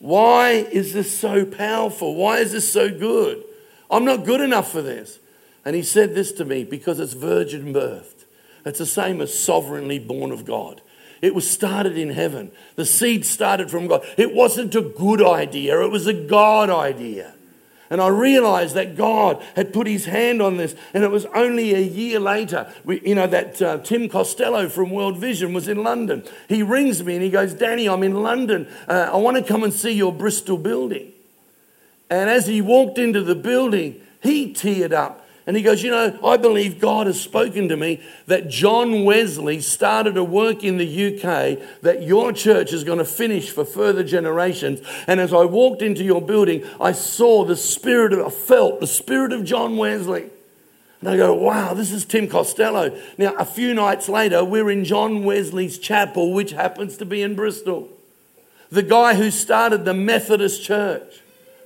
Why 0.00 0.52
is 0.52 0.94
this 0.94 1.16
so 1.16 1.44
powerful? 1.44 2.14
Why 2.16 2.38
is 2.38 2.52
this 2.52 2.72
so 2.72 2.88
good? 2.90 3.44
I'm 3.90 4.04
not 4.04 4.24
good 4.24 4.40
enough 4.40 4.72
for 4.72 4.82
this. 4.82 5.18
And 5.64 5.76
he 5.76 5.82
said 5.82 6.14
this 6.14 6.32
to 6.32 6.44
me 6.44 6.64
because 6.64 6.98
it's 6.98 7.12
virgin 7.12 7.72
birthed. 7.72 8.24
It's 8.64 8.78
the 8.78 8.86
same 8.86 9.20
as 9.20 9.38
sovereignly 9.38 9.98
born 9.98 10.32
of 10.32 10.46
God. 10.46 10.80
It 11.20 11.34
was 11.34 11.48
started 11.48 11.98
in 11.98 12.10
heaven. 12.10 12.50
The 12.76 12.86
seed 12.86 13.26
started 13.26 13.70
from 13.70 13.88
God. 13.88 14.06
It 14.16 14.34
wasn't 14.34 14.74
a 14.74 14.80
good 14.80 15.22
idea, 15.22 15.82
it 15.82 15.90
was 15.90 16.06
a 16.06 16.14
God 16.14 16.70
idea. 16.70 17.34
And 17.90 18.00
I 18.00 18.06
realized 18.06 18.76
that 18.76 18.96
God 18.96 19.44
had 19.56 19.72
put 19.72 19.88
his 19.88 20.04
hand 20.04 20.40
on 20.40 20.56
this. 20.56 20.76
And 20.94 21.02
it 21.02 21.10
was 21.10 21.26
only 21.26 21.74
a 21.74 21.80
year 21.80 22.20
later, 22.20 22.72
we, 22.84 23.00
you 23.00 23.16
know, 23.16 23.26
that 23.26 23.60
uh, 23.60 23.78
Tim 23.78 24.08
Costello 24.08 24.68
from 24.68 24.90
World 24.90 25.18
Vision 25.18 25.52
was 25.52 25.66
in 25.66 25.82
London. 25.82 26.22
He 26.48 26.62
rings 26.62 27.02
me 27.02 27.14
and 27.14 27.22
he 27.22 27.30
goes, 27.30 27.52
Danny, 27.52 27.88
I'm 27.88 28.04
in 28.04 28.22
London. 28.22 28.68
Uh, 28.86 29.10
I 29.12 29.16
want 29.16 29.38
to 29.38 29.42
come 29.42 29.64
and 29.64 29.72
see 29.72 29.90
your 29.90 30.12
Bristol 30.12 30.56
building. 30.56 31.12
And 32.08 32.30
as 32.30 32.46
he 32.46 32.60
walked 32.60 32.96
into 32.96 33.22
the 33.22 33.34
building, 33.34 34.00
he 34.22 34.52
teared 34.54 34.92
up 34.92 35.26
and 35.46 35.56
he 35.56 35.62
goes, 35.62 35.82
You 35.82 35.90
know, 35.90 36.18
I 36.24 36.36
believe 36.36 36.80
God 36.80 37.06
has 37.06 37.20
spoken 37.20 37.68
to 37.68 37.76
me 37.76 38.00
that 38.26 38.48
John 38.48 39.04
Wesley 39.04 39.60
started 39.60 40.16
a 40.16 40.24
work 40.24 40.62
in 40.62 40.76
the 40.76 40.86
UK 40.86 41.80
that 41.82 42.02
your 42.02 42.32
church 42.32 42.72
is 42.72 42.84
going 42.84 42.98
to 42.98 43.04
finish 43.04 43.50
for 43.50 43.64
further 43.64 44.04
generations. 44.04 44.80
And 45.06 45.20
as 45.20 45.32
I 45.32 45.44
walked 45.44 45.82
into 45.82 46.04
your 46.04 46.22
building, 46.22 46.64
I 46.80 46.92
saw 46.92 47.44
the 47.44 47.56
spirit 47.56 48.12
of, 48.12 48.26
I 48.26 48.30
felt 48.30 48.80
the 48.80 48.86
spirit 48.86 49.32
of 49.32 49.44
John 49.44 49.76
Wesley. 49.76 50.30
And 51.00 51.08
I 51.08 51.16
go, 51.16 51.32
wow, 51.32 51.72
this 51.72 51.92
is 51.92 52.04
Tim 52.04 52.28
Costello. 52.28 52.96
Now, 53.16 53.34
a 53.36 53.44
few 53.46 53.72
nights 53.72 54.06
later, 54.08 54.44
we're 54.44 54.70
in 54.70 54.84
John 54.84 55.24
Wesley's 55.24 55.78
chapel, 55.78 56.34
which 56.34 56.50
happens 56.50 56.98
to 56.98 57.06
be 57.06 57.22
in 57.22 57.34
Bristol. 57.34 57.88
The 58.70 58.82
guy 58.82 59.14
who 59.14 59.30
started 59.30 59.86
the 59.86 59.94
Methodist 59.94 60.62
church. 60.62 61.20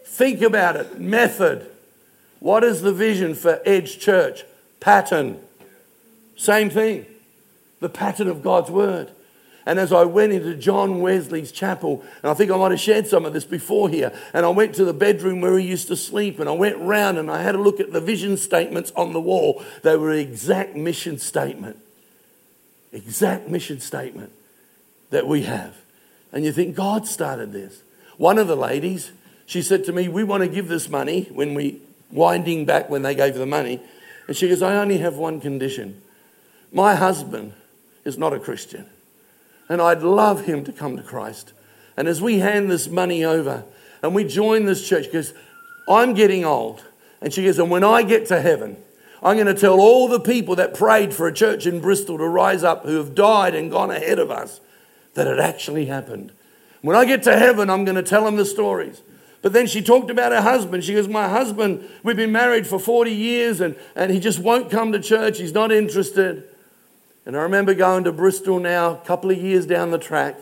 Think 0.04 0.40
about 0.40 0.76
it 0.76 1.00
method. 1.00 1.68
What 2.44 2.62
is 2.62 2.82
the 2.82 2.92
vision 2.92 3.34
for 3.34 3.62
Edge 3.64 3.98
Church? 3.98 4.44
Pattern. 4.78 5.40
Same 6.36 6.68
thing. 6.68 7.06
The 7.80 7.88
pattern 7.88 8.28
of 8.28 8.42
God's 8.42 8.70
Word. 8.70 9.12
And 9.64 9.78
as 9.78 9.94
I 9.94 10.04
went 10.04 10.34
into 10.34 10.54
John 10.54 11.00
Wesley's 11.00 11.50
chapel, 11.50 12.04
and 12.22 12.30
I 12.30 12.34
think 12.34 12.50
I 12.50 12.58
might 12.58 12.72
have 12.72 12.80
shared 12.80 13.06
some 13.06 13.24
of 13.24 13.32
this 13.32 13.46
before 13.46 13.88
here, 13.88 14.12
and 14.34 14.44
I 14.44 14.50
went 14.50 14.74
to 14.74 14.84
the 14.84 14.92
bedroom 14.92 15.40
where 15.40 15.58
he 15.58 15.66
used 15.66 15.88
to 15.88 15.96
sleep, 15.96 16.38
and 16.38 16.46
I 16.46 16.52
went 16.52 16.76
round 16.76 17.16
and 17.16 17.30
I 17.30 17.40
had 17.40 17.54
a 17.54 17.58
look 17.62 17.80
at 17.80 17.92
the 17.92 18.00
vision 18.02 18.36
statements 18.36 18.92
on 18.94 19.14
the 19.14 19.22
wall. 19.22 19.64
They 19.80 19.96
were 19.96 20.12
exact 20.12 20.76
mission 20.76 21.16
statement. 21.16 21.78
Exact 22.92 23.48
mission 23.48 23.80
statement 23.80 24.32
that 25.08 25.26
we 25.26 25.44
have. 25.44 25.76
And 26.30 26.44
you 26.44 26.52
think 26.52 26.76
God 26.76 27.06
started 27.06 27.52
this. 27.52 27.80
One 28.18 28.36
of 28.36 28.48
the 28.48 28.54
ladies, 28.54 29.12
she 29.46 29.62
said 29.62 29.82
to 29.86 29.94
me, 29.94 30.08
We 30.08 30.24
want 30.24 30.42
to 30.42 30.48
give 30.50 30.68
this 30.68 30.90
money 30.90 31.30
when 31.32 31.54
we 31.54 31.80
winding 32.14 32.64
back 32.64 32.88
when 32.88 33.02
they 33.02 33.14
gave 33.14 33.34
the 33.34 33.44
money. 33.44 33.80
And 34.26 34.34
she 34.36 34.48
goes, 34.48 34.62
I 34.62 34.76
only 34.76 34.98
have 34.98 35.16
one 35.16 35.40
condition. 35.40 36.00
My 36.72 36.94
husband 36.94 37.52
is 38.04 38.16
not 38.16 38.32
a 38.32 38.40
Christian, 38.40 38.86
and 39.68 39.82
I'd 39.82 40.02
love 40.02 40.46
him 40.46 40.64
to 40.64 40.72
come 40.72 40.96
to 40.96 41.02
Christ. 41.02 41.52
And 41.96 42.08
as 42.08 42.22
we 42.22 42.38
hand 42.38 42.70
this 42.70 42.88
money 42.88 43.24
over 43.24 43.64
and 44.02 44.14
we 44.14 44.24
join 44.24 44.64
this 44.64 44.86
church, 44.86 45.04
because 45.04 45.34
I'm 45.88 46.14
getting 46.14 46.44
old. 46.44 46.84
And 47.20 47.32
she 47.32 47.44
goes, 47.44 47.58
and 47.58 47.70
when 47.70 47.84
I 47.84 48.02
get 48.02 48.26
to 48.26 48.40
heaven, 48.40 48.76
I'm 49.22 49.36
going 49.36 49.46
to 49.46 49.54
tell 49.54 49.80
all 49.80 50.08
the 50.08 50.20
people 50.20 50.56
that 50.56 50.74
prayed 50.74 51.14
for 51.14 51.26
a 51.26 51.32
church 51.32 51.66
in 51.66 51.80
Bristol 51.80 52.18
to 52.18 52.28
rise 52.28 52.62
up 52.62 52.84
who 52.84 52.96
have 52.96 53.14
died 53.14 53.54
and 53.54 53.70
gone 53.70 53.90
ahead 53.90 54.18
of 54.18 54.30
us 54.30 54.60
that 55.14 55.26
it 55.26 55.38
actually 55.38 55.86
happened. 55.86 56.32
When 56.82 56.96
I 56.96 57.06
get 57.06 57.22
to 57.22 57.38
heaven, 57.38 57.70
I'm 57.70 57.86
going 57.86 57.96
to 57.96 58.02
tell 58.02 58.24
them 58.24 58.36
the 58.36 58.44
stories. 58.44 59.00
But 59.44 59.52
then 59.52 59.66
she 59.66 59.82
talked 59.82 60.08
about 60.08 60.32
her 60.32 60.40
husband. 60.40 60.84
She 60.84 60.94
goes, 60.94 61.06
My 61.06 61.28
husband, 61.28 61.86
we've 62.02 62.16
been 62.16 62.32
married 62.32 62.66
for 62.66 62.78
40 62.78 63.10
years 63.10 63.60
and, 63.60 63.76
and 63.94 64.10
he 64.10 64.18
just 64.18 64.38
won't 64.38 64.70
come 64.70 64.90
to 64.92 64.98
church. 64.98 65.36
He's 65.36 65.52
not 65.52 65.70
interested. 65.70 66.48
And 67.26 67.36
I 67.36 67.42
remember 67.42 67.74
going 67.74 68.04
to 68.04 68.12
Bristol 68.12 68.58
now, 68.58 68.92
a 68.92 69.04
couple 69.04 69.30
of 69.30 69.36
years 69.36 69.66
down 69.66 69.90
the 69.90 69.98
track. 69.98 70.36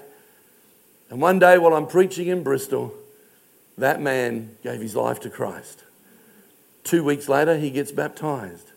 And 1.11 1.21
one 1.21 1.41
day 1.41 1.59
while 1.59 1.75
I'm 1.75 1.89
preaching 1.89 2.29
in 2.29 2.45
Bristol, 2.45 2.95
that 3.77 4.01
man 4.01 4.57
gave 4.63 4.81
his 4.81 4.95
life 4.95 5.19
to 5.23 5.31
Christ. 5.31 5.83
Two 6.85 7.03
weeks 7.03 7.29
later, 7.29 7.59
he 7.59 7.71
gets 7.71 7.91
baptized. 7.91 8.71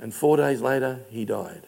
And 0.00 0.12
four 0.12 0.38
days 0.38 0.60
later, 0.60 1.02
he 1.08 1.24
died. 1.24 1.62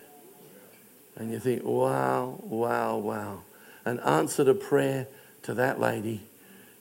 And 1.15 1.31
you 1.31 1.39
think, 1.39 1.63
wow, 1.63 2.41
wow, 2.43 2.97
wow. 2.97 3.43
An 3.85 4.01
answer 4.01 4.45
to 4.47 4.53
prayer 4.53 5.07
to 5.45 5.55
that 5.55 5.79
lady 5.79 6.23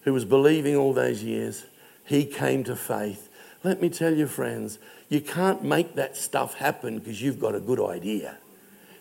who 0.04 0.14
was 0.14 0.26
believing 0.26 0.76
all 0.76 0.94
those 0.94 1.24
years, 1.24 1.66
he 2.06 2.26
came 2.26 2.64
to 2.66 2.76
faith. 2.76 3.30
Let 3.64 3.82
me 3.82 3.90
tell 3.90 4.14
you, 4.14 4.28
friends, 4.28 4.80
you 5.10 5.22
can't 5.22 5.64
make 5.64 5.96
that 5.96 6.18
stuff 6.18 6.56
happen 6.56 7.00
because 7.00 7.22
you've 7.22 7.40
got 7.40 7.56
a 7.56 7.60
good 7.60 7.80
idea. 7.80 8.38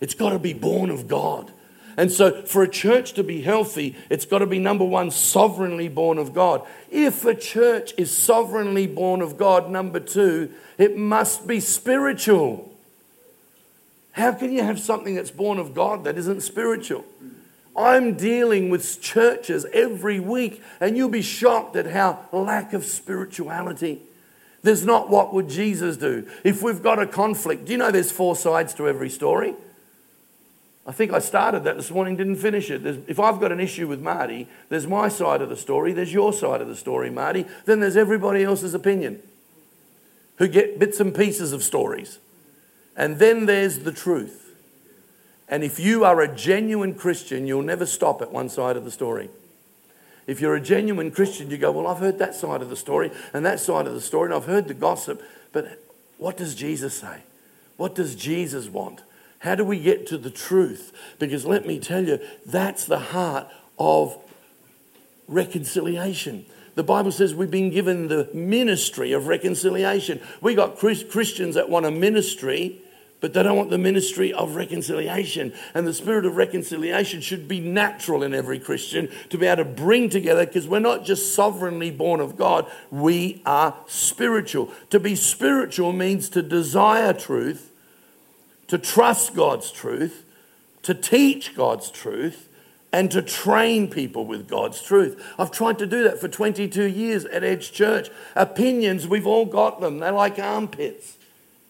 It's 0.01 0.15
got 0.15 0.31
to 0.31 0.39
be 0.39 0.53
born 0.53 0.91
of 0.91 1.09
God. 1.09 1.53
And 1.97 2.11
so, 2.11 2.43
for 2.43 2.63
a 2.63 2.69
church 2.69 3.13
to 3.15 3.25
be 3.25 3.43
healthy, 3.43 3.97
it's 4.09 4.25
got 4.25 4.39
to 4.39 4.47
be 4.47 4.59
number 4.59 4.85
one, 4.85 5.11
sovereignly 5.11 5.89
born 5.89 6.19
of 6.19 6.33
God. 6.33 6.67
If 6.91 7.25
a 7.25 7.35
church 7.35 7.93
is 7.99 8.17
sovereignly 8.17 8.87
born 8.87 9.21
of 9.21 9.37
God, 9.37 9.71
number 9.71 10.01
two, 10.01 10.53
it 10.79 10.97
must 10.97 11.47
be 11.47 11.61
spiritual. 11.61 12.71
How 14.13 14.33
can 14.33 14.53
you 14.53 14.63
have 14.63 14.81
something 14.81 15.15
that's 15.15 15.31
born 15.31 15.59
of 15.59 15.75
God 15.75 16.05
that 16.05 16.17
isn't 16.17 16.43
spiritual? 16.43 17.05
I'm 17.77 18.15
dealing 18.15 18.69
with 18.69 19.01
churches 19.01 19.67
every 19.73 20.21
week, 20.21 20.63
and 20.81 20.97
you'll 20.97 21.09
be 21.09 21.23
shocked 21.23 21.77
at 21.77 21.87
how 21.87 22.27
lack 22.33 22.73
of 22.73 22.85
spirituality. 22.85 24.03
There's 24.63 24.85
not 24.85 25.09
what 25.09 25.33
would 25.33 25.49
Jesus 25.49 25.97
do. 25.97 26.29
If 26.45 26.63
we've 26.63 26.83
got 26.83 26.99
a 26.99 27.07
conflict, 27.07 27.65
do 27.65 27.73
you 27.73 27.79
know 27.79 27.91
there's 27.91 28.13
four 28.13 28.37
sides 28.37 28.75
to 28.75 28.89
every 28.89 29.09
story? 29.09 29.55
I 30.87 30.93
think 30.93 31.13
I 31.13 31.19
started 31.19 31.65
that 31.65 31.77
this 31.77 31.91
morning, 31.91 32.17
didn't 32.17 32.37
finish 32.37 32.71
it. 32.71 32.83
There's, 32.83 32.99
if 33.07 33.21
I've 33.21 33.39
got 33.39 33.53
an 33.53 33.61
issue 33.61 33.87
with 33.87 34.01
Marty, 34.01 34.49
there's 34.71 34.87
my 34.87 35.09
side 35.09 35.41
of 35.41 35.49
the 35.49 35.57
story, 35.57 35.93
there's 35.93 36.13
your 36.13 36.33
side 36.33 36.61
of 36.61 36.69
the 36.69 36.77
story, 36.77 37.11
Marty, 37.11 37.47
then 37.65 37.81
there's 37.81 37.97
everybody 37.97 38.43
else's 38.43 38.75
opinion 38.75 39.23
who 40.37 40.49
get 40.49 40.79
bits 40.79 40.99
and 40.99 41.15
pieces 41.15 41.53
of 41.53 41.63
stories. 41.63 42.19
And 42.97 43.19
then 43.19 43.47
there's 43.47 43.81
the 43.81 43.93
truth. 43.93 44.40
And 45.51 45.65
if 45.65 45.81
you 45.81 46.05
are 46.05 46.21
a 46.21 46.33
genuine 46.33 46.95
Christian, 46.95 47.47
you'll 47.47 47.63
never 47.63 47.85
stop 47.85 48.23
at 48.23 48.31
one 48.31 48.49
side 48.49 48.77
of 48.77 48.85
the 48.85 48.91
story. 48.91 49.29
If 50.29 50.41
you're 50.41 50.55
a 50.55 50.61
genuine 50.61 51.11
Christian, 51.11 51.51
you 51.51 51.59
go, 51.59 51.73
Well, 51.73 51.89
I've 51.89 51.99
heard 51.99 52.21
that 52.21 52.37
side 52.37 52.63
of 52.63 52.71
the 52.71 52.77
story 52.77 53.11
and 53.35 53.45
that 53.45 53.59
side 53.59 53.89
of 53.89 53.93
the 53.93 54.01
story, 54.01 54.27
and 54.27 54.35
I've 54.35 54.45
heard 54.45 54.69
the 54.69 54.75
gossip, 54.75 55.21
but 55.53 55.83
what 56.19 56.37
does 56.37 56.55
Jesus 56.55 56.95
say? 56.95 57.25
What 57.77 57.97
does 57.97 58.15
Jesus 58.15 58.69
want? 58.69 59.03
How 59.41 59.57
do 59.57 59.65
we 59.65 59.81
get 59.81 60.07
to 60.09 60.19
the 60.19 60.31
truth? 60.31 60.93
Because 61.19 61.45
let 61.45 61.67
me 61.67 61.81
tell 61.81 62.05
you, 62.05 62.21
that's 62.47 62.85
the 62.85 62.99
heart 62.99 63.49
of 63.79 64.17
reconciliation. 65.27 66.47
The 66.77 66.85
Bible 66.85 67.11
says 67.11 67.35
we've 67.35 67.51
been 67.51 67.71
given 67.71 68.07
the 68.07 68.29
ministry 68.33 69.13
of 69.13 69.27
reconciliation. 69.27 70.21
We 70.41 70.55
got 70.55 70.79
Christians 70.79 71.57
that 71.57 71.69
want 71.69 71.87
a 71.87 71.91
ministry 71.91 72.83
but 73.21 73.35
they 73.35 73.43
don't 73.43 73.57
want 73.57 73.71
the 73.71 73.79
ministry 73.79 74.33
of 74.33 74.57
reconciliation. 74.57 75.53
And 75.75 75.87
the 75.87 75.95
spirit 75.95 76.25
of 76.25 76.37
reconciliation 76.37 77.21
should 77.21 77.47
be 77.47 77.61
natural 77.61 78.23
in 78.23 78.35
every 78.35 78.59
Christian 78.59 79.11
to 79.29 79.39
be 79.39 79.47
able 79.47 79.65
to 79.65 79.71
bring 79.71 80.09
together 80.09 80.47
because 80.47 80.67
we're 80.67 80.79
not 80.79 81.05
just 81.05 81.35
sovereignly 81.35 81.91
born 81.91 82.21
of 82.21 82.37
God, 82.37 82.71
we 82.91 83.43
are 83.45 83.77
spiritual. 83.87 84.73
To 84.91 84.99
be 84.99 85.15
spiritual 85.15 85.93
means 85.93 86.29
to 86.31 86.43
desire 86.43 87.13
truth, 87.13 87.73
to 88.69 88.79
trust 88.79 89.35
God's 89.35 89.71
truth, 89.71 90.25
to 90.83 90.95
teach 90.95 91.55
God's 91.55 91.91
truth. 91.91 92.47
And 92.93 93.09
to 93.13 93.23
train 93.23 93.89
people 93.89 94.27
with 94.27 94.49
God's 94.49 94.83
truth. 94.83 95.25
I've 95.39 95.53
tried 95.53 95.79
to 95.79 95.87
do 95.87 96.03
that 96.03 96.19
for 96.21 96.27
22 96.27 96.87
years 96.87 97.25
at 97.25 97.45
Edge 97.45 97.71
Church. 97.71 98.11
Opinions, 98.35 99.07
we've 99.07 99.29
all 99.29 99.47
got 99.47 99.81
them. 99.81 100.01
They're 100.01 100.11
like 100.11 100.41
armpits. 100.41 101.17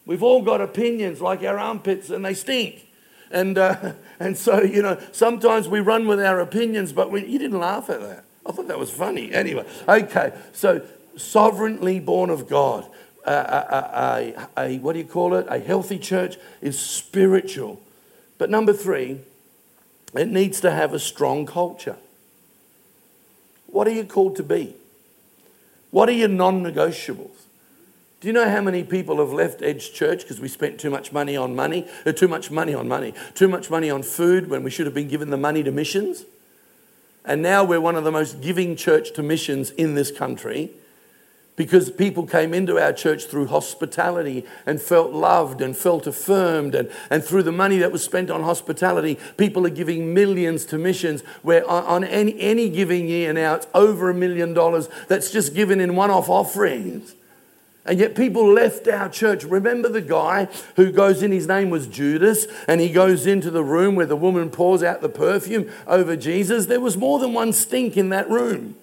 We've 0.07 0.23
all 0.23 0.43
got 0.43 0.61
opinions 0.61 1.21
like 1.21 1.43
our 1.43 1.59
armpits 1.59 2.11
and 2.11 2.25
they 2.25 2.35
stink. 2.35 2.87
And, 3.31 3.57
uh, 3.59 3.93
and 4.21 4.37
so, 4.37 4.63
you 4.63 4.83
know, 4.83 5.01
sometimes 5.13 5.69
we 5.69 5.81
run 5.81 6.07
with 6.07 6.21
our 6.21 6.41
opinions, 6.41 6.93
but 6.93 7.11
we, 7.11 7.27
you 7.27 7.39
didn't 7.39 7.59
laugh 7.59 7.91
at 7.91 8.01
that. 8.01 8.25
I 8.47 8.53
thought 8.53 8.69
that 8.69 8.79
was 8.79 8.91
funny. 8.91 9.33
Anyway, 9.33 9.67
okay, 9.89 10.33
so 10.53 10.83
sovereignly 11.17 12.01
born 12.01 12.31
of 12.31 12.49
God. 12.49 12.87
Uh, 13.25 14.33
a, 14.57 14.59
a, 14.59 14.63
a, 14.65 14.79
what 14.79 14.95
do 14.95 14.99
you 14.99 15.05
call 15.05 15.35
it? 15.35 15.47
A 15.49 15.59
healthy 15.59 15.99
church 15.99 16.37
is 16.63 16.79
spiritual. 16.79 17.81
But 18.39 18.49
number 18.49 18.73
three, 18.73 19.21
it 20.15 20.29
needs 20.29 20.61
to 20.63 20.71
have 20.71 20.95
a 20.95 20.99
strong 20.99 21.45
culture. 21.45 21.97
What 23.67 23.87
are 23.87 23.93
you 23.93 24.05
called 24.05 24.37
to 24.37 24.43
be? 24.43 24.75
What 25.91 26.09
are 26.09 26.13
your 26.13 26.29
non 26.29 26.63
negotiables? 26.63 27.39
Do 28.20 28.28
you 28.28 28.35
know 28.35 28.50
how 28.50 28.61
many 28.61 28.85
people 28.85 29.16
have 29.16 29.33
left 29.33 29.62
Edge 29.62 29.94
Church 29.94 30.22
because 30.22 30.40
we 30.40 30.48
spent 30.48 30.78
too 30.78 30.90
much 30.90 31.11
money 31.11 31.38
on 31.38 31.56
money, 31.56 31.88
uh, 32.04 32.12
too 32.12 32.28
much 32.28 32.50
money 32.50 32.74
on 32.74 32.87
money, 32.87 33.14
too 33.35 33.48
much 33.48 33.70
money 33.70 33.88
on 33.88 34.02
food 34.02 34.50
when 34.50 34.62
we 34.62 34.70
should 34.70 34.85
have 34.85 34.94
been 34.94 35.09
given 35.09 35.30
the 35.30 35.38
money 35.38 35.62
to 35.62 35.72
missions? 35.72 36.26
And 37.24 37.40
now 37.40 37.64
we're 37.64 37.80
one 37.80 37.96
of 37.96 38.04
the 38.04 38.12
most 38.12 38.42
giving 38.42 38.76
church 38.76 39.14
to 39.14 39.22
missions 39.22 39.70
in 39.70 39.94
this 39.94 40.11
country 40.11 40.70
because 41.56 41.90
people 41.90 42.26
came 42.26 42.52
into 42.52 42.78
our 42.78 42.92
church 42.92 43.24
through 43.24 43.46
hospitality 43.46 44.44
and 44.66 44.83
felt 44.83 45.12
loved 45.12 45.62
and 45.62 45.74
felt 45.74 46.06
affirmed. 46.06 46.74
And, 46.74 46.90
and 47.09 47.24
through 47.24 47.44
the 47.44 47.52
money 47.52 47.78
that 47.78 47.90
was 47.90 48.04
spent 48.04 48.30
on 48.30 48.42
hospitality, 48.42 49.18
people 49.38 49.66
are 49.66 49.70
giving 49.70 50.12
millions 50.12 50.66
to 50.66 50.78
missions. 50.78 51.22
Where 51.42 51.66
on, 51.68 51.85
on 51.85 52.04
any, 52.04 52.38
any 52.38 52.68
giving 52.68 53.09
year 53.09 53.33
now, 53.33 53.54
it's 53.54 53.66
over 53.72 54.11
a 54.11 54.14
million 54.14 54.52
dollars 54.52 54.90
that's 55.09 55.30
just 55.30 55.54
given 55.54 55.80
in 55.80 55.96
one 55.96 56.11
off 56.11 56.28
offerings. 56.28 57.14
And 57.87 57.99
yet 57.99 58.14
people 58.14 58.47
left 58.47 58.87
our 58.88 59.09
church. 59.09 59.45
Remember 59.45 59.88
the 59.88 60.03
guy 60.03 60.49
who 60.77 60.93
goes 60.93 61.23
in, 61.23 61.33
his 61.33 61.47
name 61.47 61.71
was 61.71 61.87
Judas, 61.87 62.47
and 62.69 62.81
he 62.81 62.90
goes 62.90 63.27
into 63.27 63.51
the 63.51 63.64
room 63.64 63.95
where 63.95 64.07
the 64.07 64.16
woman 64.16 64.51
pours 64.51 64.83
out 64.83 65.01
the 65.01 65.09
perfume 65.09 65.71
over 65.87 66.14
Jesus. 66.14 66.66
There 66.66 66.81
was 66.81 66.97
more 66.97 67.19
than 67.19 67.33
one 67.33 67.53
stink 67.53 67.97
in 67.97 68.11
that 68.11 68.29
room. 68.29 68.77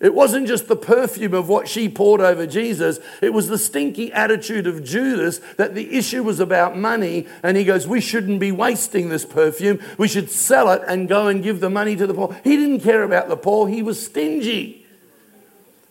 It 0.00 0.14
wasn't 0.14 0.48
just 0.48 0.66
the 0.66 0.76
perfume 0.76 1.34
of 1.34 1.50
what 1.50 1.68
she 1.68 1.86
poured 1.86 2.22
over 2.22 2.46
Jesus, 2.46 2.98
it 3.20 3.34
was 3.34 3.48
the 3.48 3.58
stinky 3.58 4.10
attitude 4.14 4.66
of 4.66 4.82
Judas 4.82 5.40
that 5.58 5.74
the 5.74 5.94
issue 5.94 6.22
was 6.22 6.40
about 6.40 6.78
money. 6.78 7.26
And 7.42 7.54
he 7.54 7.64
goes, 7.64 7.86
We 7.86 8.00
shouldn't 8.00 8.40
be 8.40 8.50
wasting 8.50 9.10
this 9.10 9.26
perfume. 9.26 9.78
We 9.98 10.08
should 10.08 10.30
sell 10.30 10.70
it 10.70 10.80
and 10.88 11.06
go 11.06 11.28
and 11.28 11.42
give 11.42 11.60
the 11.60 11.68
money 11.68 11.96
to 11.96 12.06
the 12.06 12.14
poor. 12.14 12.34
He 12.42 12.56
didn't 12.56 12.80
care 12.80 13.02
about 13.02 13.28
the 13.28 13.36
poor, 13.36 13.68
he 13.68 13.82
was 13.82 14.02
stingy. 14.02 14.86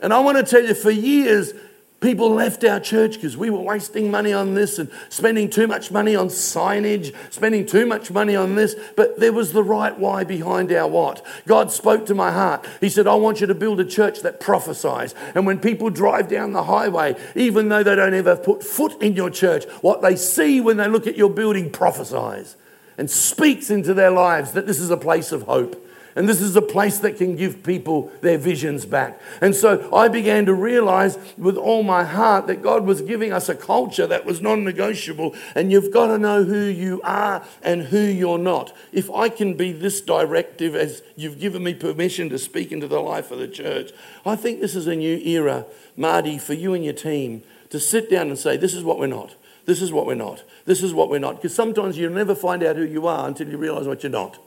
And 0.01 0.11
I 0.11 0.19
want 0.21 0.37
to 0.37 0.43
tell 0.43 0.65
you, 0.65 0.73
for 0.73 0.91
years, 0.91 1.53
People 2.01 2.29
left 2.29 2.63
our 2.63 2.79
church 2.79 3.15
because 3.15 3.35
we 3.35 3.49
were 3.49 3.59
wasting 3.59 4.09
money 4.09 4.31
on 4.31 4.53
this 4.53 4.79
and 4.79 4.89
spending 5.09 5.49
too 5.49 5.67
much 5.67 5.91
money 5.91 6.15
on 6.15 6.29
signage, 6.29 7.13
spending 7.29 7.65
too 7.65 7.85
much 7.85 8.09
money 8.09 8.37
on 8.37 8.55
this. 8.55 8.73
But 8.95 9.19
there 9.19 9.33
was 9.33 9.51
the 9.51 9.63
right 9.63 9.97
why 9.97 10.23
behind 10.23 10.71
our 10.71 10.87
what. 10.87 11.25
God 11.45 11.71
spoke 11.71 12.05
to 12.05 12.15
my 12.15 12.31
heart. 12.31 12.65
He 12.79 12.87
said, 12.87 13.05
I 13.05 13.15
want 13.15 13.41
you 13.41 13.47
to 13.47 13.55
build 13.55 13.81
a 13.81 13.85
church 13.85 14.21
that 14.21 14.39
prophesies. 14.39 15.13
And 15.35 15.45
when 15.45 15.59
people 15.59 15.89
drive 15.89 16.29
down 16.29 16.53
the 16.53 16.63
highway, 16.63 17.17
even 17.35 17.67
though 17.67 17.83
they 17.83 17.95
don't 17.95 18.13
ever 18.13 18.37
put 18.37 18.63
foot 18.63 19.01
in 19.01 19.15
your 19.15 19.29
church, 19.29 19.65
what 19.81 20.01
they 20.01 20.15
see 20.15 20.61
when 20.61 20.77
they 20.77 20.87
look 20.87 21.05
at 21.05 21.17
your 21.17 21.29
building 21.29 21.69
prophesies 21.69 22.55
and 22.97 23.09
speaks 23.09 23.69
into 23.69 23.93
their 23.93 24.11
lives 24.11 24.53
that 24.53 24.67
this 24.67 24.79
is 24.79 24.89
a 24.89 24.97
place 24.97 25.33
of 25.33 25.43
hope. 25.43 25.85
And 26.19 26.27
this 26.27 26.41
is 26.41 26.53
a 26.57 26.61
place 26.61 26.99
that 26.99 27.15
can 27.15 27.37
give 27.37 27.63
people 27.63 28.11
their 28.19 28.37
visions 28.37 28.85
back. 28.85 29.21
And 29.39 29.55
so 29.55 29.89
I 29.95 30.09
began 30.09 30.45
to 30.47 30.53
realize 30.53 31.17
with 31.37 31.55
all 31.55 31.81
my 31.81 32.03
heart 32.03 32.45
that 32.47 32.61
God 32.61 32.85
was 32.85 33.01
giving 33.01 33.31
us 33.31 33.47
a 33.47 33.55
culture 33.55 34.05
that 34.05 34.25
was 34.25 34.41
non 34.41 34.65
negotiable. 34.65 35.33
And 35.55 35.71
you've 35.71 35.93
got 35.93 36.07
to 36.07 36.17
know 36.17 36.43
who 36.43 36.65
you 36.65 37.01
are 37.05 37.45
and 37.63 37.83
who 37.83 38.01
you're 38.01 38.37
not. 38.37 38.75
If 38.91 39.09
I 39.09 39.29
can 39.29 39.53
be 39.53 39.71
this 39.71 40.01
directive 40.01 40.75
as 40.75 41.01
you've 41.15 41.39
given 41.39 41.63
me 41.63 41.73
permission 41.73 42.27
to 42.31 42.37
speak 42.37 42.73
into 42.73 42.89
the 42.89 42.99
life 42.99 43.31
of 43.31 43.39
the 43.39 43.47
church, 43.47 43.93
I 44.25 44.35
think 44.35 44.59
this 44.59 44.75
is 44.75 44.87
a 44.87 44.97
new 44.97 45.19
era, 45.19 45.65
Marty, 45.95 46.37
for 46.37 46.53
you 46.53 46.73
and 46.73 46.83
your 46.83 46.95
team 46.95 47.43
to 47.69 47.79
sit 47.79 48.09
down 48.09 48.27
and 48.27 48.37
say, 48.37 48.57
This 48.57 48.73
is 48.73 48.83
what 48.83 48.99
we're 48.99 49.07
not. 49.07 49.35
This 49.63 49.81
is 49.81 49.93
what 49.93 50.05
we're 50.05 50.15
not. 50.15 50.43
This 50.65 50.83
is 50.83 50.93
what 50.93 51.09
we're 51.09 51.19
not. 51.19 51.37
Because 51.37 51.55
sometimes 51.55 51.97
you'll 51.97 52.11
never 52.11 52.35
find 52.35 52.61
out 52.61 52.75
who 52.75 52.83
you 52.83 53.07
are 53.07 53.25
until 53.25 53.47
you 53.47 53.57
realize 53.57 53.87
what 53.87 54.03
you're 54.03 54.11
not. 54.11 54.37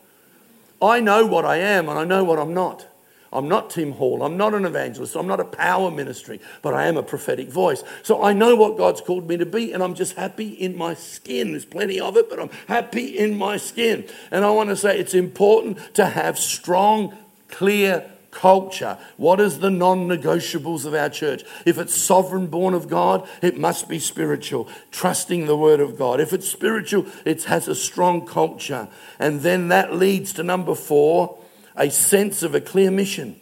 I 0.82 1.00
know 1.00 1.24
what 1.26 1.44
I 1.44 1.56
am 1.58 1.88
and 1.88 1.98
I 1.98 2.04
know 2.04 2.24
what 2.24 2.38
I'm 2.38 2.52
not. 2.52 2.86
I'm 3.32 3.48
not 3.48 3.70
Tim 3.70 3.92
Hall. 3.92 4.22
I'm 4.22 4.36
not 4.36 4.52
an 4.52 4.66
evangelist. 4.66 5.16
I'm 5.16 5.26
not 5.26 5.40
a 5.40 5.44
power 5.44 5.90
ministry, 5.90 6.38
but 6.60 6.74
I 6.74 6.86
am 6.86 6.98
a 6.98 7.02
prophetic 7.02 7.48
voice. 7.48 7.82
So 8.02 8.22
I 8.22 8.34
know 8.34 8.54
what 8.54 8.76
God's 8.76 9.00
called 9.00 9.26
me 9.26 9.38
to 9.38 9.46
be, 9.46 9.72
and 9.72 9.82
I'm 9.82 9.94
just 9.94 10.16
happy 10.16 10.48
in 10.48 10.76
my 10.76 10.92
skin. 10.92 11.52
There's 11.52 11.64
plenty 11.64 11.98
of 11.98 12.18
it, 12.18 12.28
but 12.28 12.38
I'm 12.38 12.50
happy 12.68 13.18
in 13.18 13.38
my 13.38 13.56
skin. 13.56 14.06
And 14.30 14.44
I 14.44 14.50
want 14.50 14.68
to 14.68 14.76
say 14.76 14.98
it's 14.98 15.14
important 15.14 15.78
to 15.94 16.04
have 16.04 16.38
strong, 16.38 17.16
clear 17.48 18.11
culture. 18.32 18.98
What 19.16 19.38
is 19.38 19.60
the 19.60 19.70
non 19.70 20.08
negotiables 20.08 20.84
of 20.84 20.94
our 20.94 21.08
church? 21.08 21.44
If 21.64 21.78
it's 21.78 21.94
sovereign 21.94 22.48
born 22.48 22.74
of 22.74 22.88
God, 22.88 23.28
it 23.40 23.56
must 23.56 23.88
be 23.88 24.00
spiritual, 24.00 24.68
trusting 24.90 25.46
the 25.46 25.56
word 25.56 25.78
of 25.78 25.96
God. 25.96 26.18
If 26.18 26.32
it's 26.32 26.48
spiritual, 26.48 27.06
it 27.24 27.44
has 27.44 27.68
a 27.68 27.74
strong 27.76 28.26
culture. 28.26 28.88
And 29.20 29.42
then 29.42 29.68
that 29.68 29.94
leads 29.94 30.32
to 30.34 30.42
number 30.42 30.74
four 30.74 31.38
a 31.76 31.90
sense 31.90 32.42
of 32.42 32.54
a 32.54 32.60
clear 32.60 32.90
mission. 32.90 33.36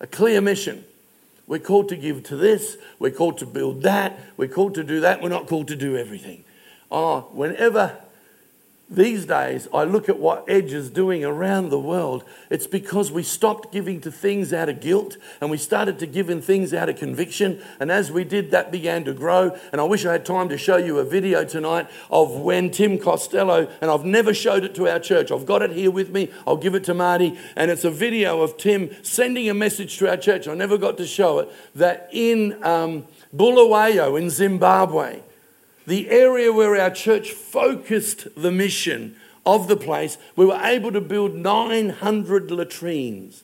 A 0.00 0.06
clear 0.06 0.40
mission. 0.40 0.84
We're 1.46 1.60
called 1.60 1.90
to 1.90 1.96
give 1.96 2.22
to 2.24 2.36
this, 2.36 2.76
we're 2.98 3.10
called 3.10 3.38
to 3.38 3.46
build 3.46 3.82
that, 3.82 4.18
we're 4.36 4.48
called 4.48 4.74
to 4.76 4.84
do 4.84 5.00
that, 5.00 5.20
we're 5.20 5.28
not 5.28 5.48
called 5.48 5.68
to 5.68 5.76
do 5.76 5.96
everything. 5.96 6.44
Oh, 6.90 7.28
whenever 7.32 7.98
these 8.94 9.26
days, 9.26 9.68
I 9.72 9.84
look 9.84 10.08
at 10.08 10.18
what 10.18 10.44
Edge 10.48 10.72
is 10.72 10.90
doing 10.90 11.24
around 11.24 11.70
the 11.70 11.78
world. 11.78 12.24
It's 12.50 12.66
because 12.66 13.10
we 13.10 13.22
stopped 13.22 13.72
giving 13.72 14.00
to 14.02 14.12
things 14.12 14.52
out 14.52 14.68
of 14.68 14.80
guilt 14.80 15.16
and 15.40 15.50
we 15.50 15.56
started 15.56 15.98
to 16.00 16.06
give 16.06 16.28
in 16.30 16.42
things 16.42 16.74
out 16.74 16.88
of 16.88 16.96
conviction. 16.96 17.62
And 17.80 17.90
as 17.90 18.12
we 18.12 18.24
did, 18.24 18.50
that 18.50 18.70
began 18.70 19.04
to 19.04 19.12
grow. 19.14 19.56
And 19.72 19.80
I 19.80 19.84
wish 19.84 20.04
I 20.04 20.12
had 20.12 20.26
time 20.26 20.48
to 20.50 20.58
show 20.58 20.76
you 20.76 20.98
a 20.98 21.04
video 21.04 21.44
tonight 21.44 21.88
of 22.10 22.32
when 22.36 22.70
Tim 22.70 22.98
Costello, 22.98 23.68
and 23.80 23.90
I've 23.90 24.04
never 24.04 24.34
showed 24.34 24.64
it 24.64 24.74
to 24.76 24.88
our 24.88 24.98
church. 24.98 25.32
I've 25.32 25.46
got 25.46 25.62
it 25.62 25.70
here 25.72 25.90
with 25.90 26.10
me. 26.10 26.30
I'll 26.46 26.56
give 26.56 26.74
it 26.74 26.84
to 26.84 26.94
Marty. 26.94 27.38
And 27.56 27.70
it's 27.70 27.84
a 27.84 27.90
video 27.90 28.42
of 28.42 28.56
Tim 28.56 28.90
sending 29.02 29.48
a 29.48 29.54
message 29.54 29.98
to 29.98 30.10
our 30.10 30.16
church. 30.16 30.46
I 30.48 30.54
never 30.54 30.78
got 30.78 30.96
to 30.98 31.06
show 31.06 31.38
it 31.40 31.50
that 31.74 32.08
in 32.12 32.62
um, 32.62 33.06
Bulawayo 33.34 34.16
in 34.20 34.28
Zimbabwe, 34.28 35.20
the 35.86 36.10
area 36.10 36.52
where 36.52 36.80
our 36.80 36.90
church 36.90 37.30
focused 37.32 38.28
the 38.36 38.52
mission 38.52 39.16
of 39.44 39.68
the 39.68 39.76
place, 39.76 40.18
we 40.36 40.46
were 40.46 40.60
able 40.62 40.92
to 40.92 41.00
build 41.00 41.34
900 41.34 42.50
latrines, 42.50 43.42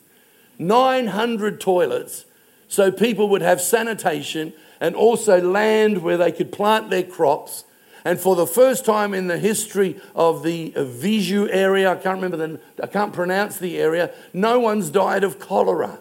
900 0.57 1.59
toilets, 1.59 2.25
so 2.67 2.91
people 2.91 3.27
would 3.29 3.41
have 3.41 3.59
sanitation 3.59 4.53
and 4.79 4.95
also 4.95 5.41
land 5.41 6.01
where 6.01 6.17
they 6.17 6.31
could 6.31 6.51
plant 6.51 6.89
their 6.89 7.03
crops. 7.03 7.65
And 8.05 8.19
for 8.19 8.35
the 8.35 8.47
first 8.47 8.85
time 8.85 9.13
in 9.13 9.27
the 9.27 9.37
history 9.37 9.99
of 10.15 10.43
the 10.43 10.71
Viju 10.71 11.49
area, 11.51 11.91
I 11.91 11.95
can't 11.95 12.21
remember 12.21 12.37
the, 12.37 12.59
I 12.81 12.87
can't 12.87 13.11
pronounce 13.11 13.57
the 13.57 13.77
area, 13.77 14.11
no 14.31 14.59
one's 14.59 14.89
died 14.89 15.23
of 15.23 15.39
cholera 15.39 15.99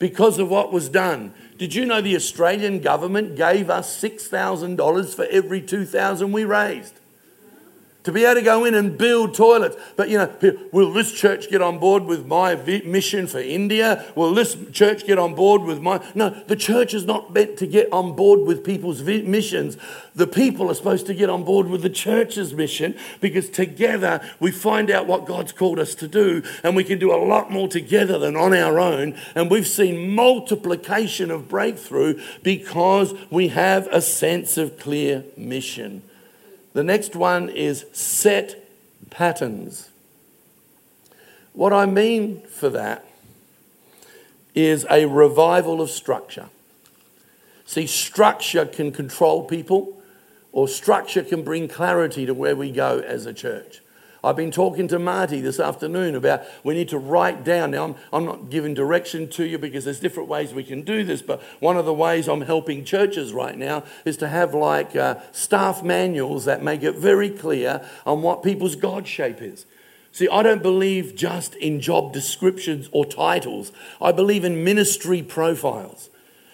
because 0.00 0.40
of 0.40 0.48
what 0.48 0.72
was 0.72 0.88
done. 0.88 1.32
Did 1.62 1.76
you 1.76 1.86
know 1.86 2.00
the 2.00 2.16
Australian 2.16 2.80
government 2.80 3.36
gave 3.36 3.70
us 3.70 4.02
$6,000 4.02 5.14
for 5.14 5.24
every 5.26 5.62
2,000 5.62 6.32
we 6.32 6.44
raised? 6.44 6.98
To 8.04 8.10
be 8.10 8.24
able 8.24 8.34
to 8.34 8.42
go 8.42 8.64
in 8.64 8.74
and 8.74 8.98
build 8.98 9.34
toilets. 9.34 9.76
But 9.94 10.08
you 10.08 10.18
know, 10.18 10.58
will 10.72 10.92
this 10.92 11.12
church 11.12 11.48
get 11.48 11.62
on 11.62 11.78
board 11.78 12.04
with 12.04 12.26
my 12.26 12.56
mission 12.56 13.28
for 13.28 13.38
India? 13.38 14.04
Will 14.16 14.34
this 14.34 14.56
church 14.72 15.06
get 15.06 15.20
on 15.20 15.34
board 15.36 15.62
with 15.62 15.80
my. 15.80 16.04
No, 16.14 16.30
the 16.30 16.56
church 16.56 16.94
is 16.94 17.04
not 17.04 17.32
meant 17.32 17.58
to 17.58 17.66
get 17.66 17.92
on 17.92 18.16
board 18.16 18.40
with 18.40 18.64
people's 18.64 19.02
missions. 19.02 19.76
The 20.16 20.26
people 20.26 20.68
are 20.68 20.74
supposed 20.74 21.06
to 21.06 21.14
get 21.14 21.30
on 21.30 21.44
board 21.44 21.68
with 21.68 21.82
the 21.82 21.90
church's 21.90 22.52
mission 22.52 22.96
because 23.20 23.48
together 23.48 24.20
we 24.40 24.50
find 24.50 24.90
out 24.90 25.06
what 25.06 25.24
God's 25.24 25.52
called 25.52 25.78
us 25.78 25.94
to 25.96 26.08
do 26.08 26.42
and 26.64 26.74
we 26.74 26.84
can 26.84 26.98
do 26.98 27.12
a 27.12 27.22
lot 27.24 27.52
more 27.52 27.68
together 27.68 28.18
than 28.18 28.34
on 28.34 28.52
our 28.52 28.80
own. 28.80 29.16
And 29.36 29.48
we've 29.48 29.66
seen 29.66 30.10
multiplication 30.14 31.30
of 31.30 31.48
breakthrough 31.48 32.20
because 32.42 33.14
we 33.30 33.48
have 33.48 33.86
a 33.92 34.00
sense 34.00 34.56
of 34.58 34.76
clear 34.76 35.24
mission. 35.36 36.02
The 36.72 36.82
next 36.82 37.14
one 37.14 37.50
is 37.50 37.84
set 37.92 38.66
patterns. 39.10 39.90
What 41.52 41.72
I 41.72 41.84
mean 41.84 42.42
for 42.42 42.70
that 42.70 43.04
is 44.54 44.86
a 44.90 45.04
revival 45.04 45.82
of 45.82 45.90
structure. 45.90 46.48
See, 47.66 47.86
structure 47.86 48.64
can 48.64 48.90
control 48.92 49.44
people, 49.44 50.02
or 50.50 50.66
structure 50.66 51.22
can 51.22 51.42
bring 51.42 51.68
clarity 51.68 52.24
to 52.26 52.34
where 52.34 52.56
we 52.56 52.70
go 52.70 53.00
as 53.00 53.26
a 53.26 53.34
church. 53.34 53.81
I've 54.24 54.36
been 54.36 54.52
talking 54.52 54.86
to 54.88 55.00
Marty 55.00 55.40
this 55.40 55.58
afternoon 55.58 56.14
about 56.14 56.44
we 56.62 56.74
need 56.74 56.88
to 56.90 56.98
write 56.98 57.42
down. 57.42 57.72
Now, 57.72 57.84
I'm, 57.84 57.94
I'm 58.12 58.24
not 58.24 58.50
giving 58.50 58.72
direction 58.72 59.28
to 59.30 59.44
you 59.44 59.58
because 59.58 59.84
there's 59.84 59.98
different 59.98 60.28
ways 60.28 60.54
we 60.54 60.62
can 60.62 60.82
do 60.82 61.02
this, 61.02 61.22
but 61.22 61.42
one 61.58 61.76
of 61.76 61.86
the 61.86 61.94
ways 61.94 62.28
I'm 62.28 62.42
helping 62.42 62.84
churches 62.84 63.32
right 63.32 63.58
now 63.58 63.82
is 64.04 64.16
to 64.18 64.28
have 64.28 64.54
like 64.54 64.94
uh, 64.94 65.16
staff 65.32 65.82
manuals 65.82 66.44
that 66.44 66.62
make 66.62 66.84
it 66.84 66.94
very 66.94 67.30
clear 67.30 67.84
on 68.06 68.22
what 68.22 68.44
people's 68.44 68.76
God 68.76 69.08
shape 69.08 69.42
is. 69.42 69.66
See, 70.12 70.28
I 70.28 70.44
don't 70.44 70.62
believe 70.62 71.16
just 71.16 71.56
in 71.56 71.80
job 71.80 72.12
descriptions 72.12 72.88
or 72.92 73.04
titles, 73.04 73.72
I 74.00 74.12
believe 74.12 74.44
in 74.44 74.62
ministry 74.62 75.22
profiles. 75.22 76.10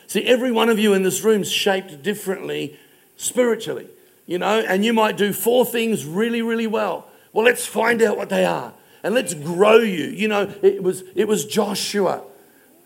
See, 0.07 0.24
every 0.24 0.50
one 0.50 0.70
of 0.70 0.78
you 0.78 0.94
in 0.94 1.02
this 1.02 1.22
room 1.22 1.42
is 1.42 1.52
shaped 1.52 2.02
differently 2.02 2.78
spiritually, 3.16 3.88
you 4.24 4.38
know, 4.38 4.61
and 4.61 4.87
you 4.87 4.94
might 4.94 5.18
do 5.18 5.35
four 5.35 5.66
things 5.66 6.07
really, 6.07 6.40
really 6.40 6.66
well. 6.66 7.07
Well, 7.32 7.44
let's 7.44 7.66
find 7.66 8.02
out 8.02 8.16
what 8.16 8.28
they 8.28 8.44
are 8.44 8.72
and 9.02 9.14
let's 9.14 9.34
grow 9.34 9.78
you. 9.78 10.06
You 10.06 10.28
know, 10.28 10.52
it 10.62 10.82
was, 10.82 11.04
it 11.14 11.28
was 11.28 11.44
Joshua. 11.44 12.22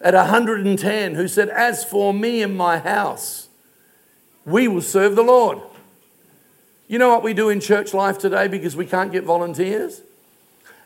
at 0.00 0.14
110 0.14 1.14
who 1.14 1.28
said, 1.28 1.48
As 1.48 1.84
for 1.84 2.12
me 2.12 2.42
and 2.42 2.56
my 2.56 2.78
house, 2.78 3.48
we 4.44 4.68
will 4.68 4.82
serve 4.82 5.16
the 5.16 5.22
Lord. 5.22 5.58
You 6.88 6.98
know 6.98 7.08
what 7.08 7.22
we 7.22 7.32
do 7.32 7.48
in 7.48 7.60
church 7.60 7.94
life 7.94 8.18
today 8.18 8.48
because 8.48 8.76
we 8.76 8.86
can't 8.86 9.12
get 9.12 9.24
volunteers? 9.24 10.02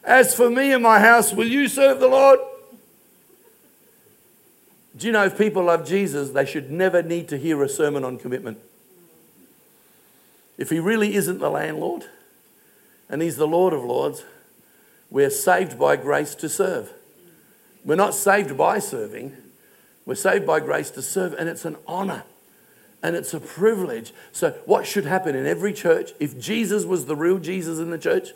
As 0.04 0.34
for 0.34 0.48
me 0.48 0.72
and 0.72 0.82
my 0.82 1.00
house, 1.00 1.32
will 1.32 1.46
you 1.46 1.66
serve 1.66 1.98
the 1.98 2.08
Lord? 2.08 2.38
Do 4.96 5.06
you 5.06 5.12
know 5.12 5.24
if 5.24 5.36
people 5.36 5.64
love 5.64 5.86
Jesus, 5.86 6.30
they 6.30 6.46
should 6.46 6.70
never 6.70 7.02
need 7.02 7.28
to 7.28 7.36
hear 7.36 7.62
a 7.62 7.68
sermon 7.68 8.04
on 8.04 8.18
commitment? 8.18 8.58
If 10.56 10.70
he 10.70 10.78
really 10.78 11.14
isn't 11.16 11.38
the 11.38 11.50
landlord 11.50 12.06
and 13.08 13.22
he's 13.22 13.36
the 13.36 13.46
Lord 13.46 13.72
of 13.72 13.84
Lords, 13.84 14.24
we're 15.10 15.30
saved 15.30 15.78
by 15.78 15.96
grace 15.96 16.34
to 16.36 16.48
serve. 16.48 16.92
We're 17.84 17.94
not 17.94 18.14
saved 18.14 18.56
by 18.56 18.80
serving, 18.80 19.36
we're 20.04 20.16
saved 20.16 20.46
by 20.46 20.60
grace 20.60 20.90
to 20.92 21.02
serve, 21.02 21.34
and 21.34 21.48
it's 21.48 21.64
an 21.64 21.76
honor 21.86 22.24
and 23.02 23.14
it's 23.14 23.34
a 23.34 23.40
privilege. 23.40 24.12
So, 24.32 24.50
what 24.64 24.86
should 24.86 25.04
happen 25.04 25.36
in 25.36 25.46
every 25.46 25.72
church, 25.72 26.12
if 26.18 26.38
Jesus 26.38 26.84
was 26.84 27.06
the 27.06 27.16
real 27.16 27.38
Jesus 27.38 27.78
in 27.78 27.90
the 27.90 27.98
church, 27.98 28.30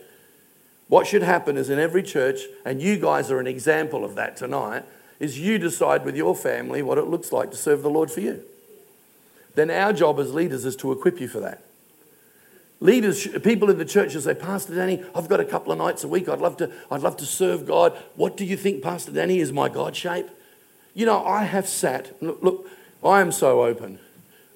what 0.88 1.06
should 1.06 1.22
happen 1.22 1.56
is 1.56 1.70
in 1.70 1.78
every 1.78 2.02
church, 2.02 2.40
and 2.64 2.80
you 2.80 2.98
guys 2.98 3.30
are 3.30 3.40
an 3.40 3.46
example 3.46 4.04
of 4.04 4.14
that 4.16 4.36
tonight, 4.36 4.84
is 5.18 5.38
you 5.38 5.58
decide 5.58 6.04
with 6.04 6.16
your 6.16 6.34
family 6.34 6.82
what 6.82 6.98
it 6.98 7.06
looks 7.06 7.32
like 7.32 7.50
to 7.50 7.56
serve 7.56 7.82
the 7.82 7.90
Lord 7.90 8.10
for 8.10 8.20
you. 8.20 8.42
Then 9.54 9.70
our 9.70 9.92
job 9.92 10.18
as 10.18 10.32
leaders 10.32 10.64
is 10.64 10.76
to 10.76 10.92
equip 10.92 11.20
you 11.20 11.28
for 11.28 11.40
that. 11.40 11.62
Leaders, 12.82 13.28
people 13.42 13.68
in 13.68 13.76
the 13.76 13.84
church 13.84 14.14
will 14.14 14.22
say, 14.22 14.34
Pastor 14.34 14.74
Danny, 14.74 15.04
I've 15.14 15.28
got 15.28 15.38
a 15.38 15.44
couple 15.44 15.70
of 15.70 15.78
nights 15.78 16.02
a 16.02 16.08
week. 16.08 16.28
I'd 16.28 16.40
love 16.40 16.56
to, 16.58 16.72
I'd 16.90 17.02
love 17.02 17.16
to 17.18 17.26
serve 17.26 17.66
God. 17.66 17.96
What 18.16 18.38
do 18.38 18.44
you 18.44 18.56
think, 18.56 18.82
Pastor 18.82 19.12
Danny, 19.12 19.38
is 19.38 19.52
my 19.52 19.68
God 19.68 19.94
shape? 19.94 20.28
You 20.94 21.04
know, 21.04 21.24
I 21.24 21.44
have 21.44 21.68
sat, 21.68 22.20
look, 22.22 22.68
I 23.04 23.20
am 23.20 23.32
so 23.32 23.62
open. 23.64 23.98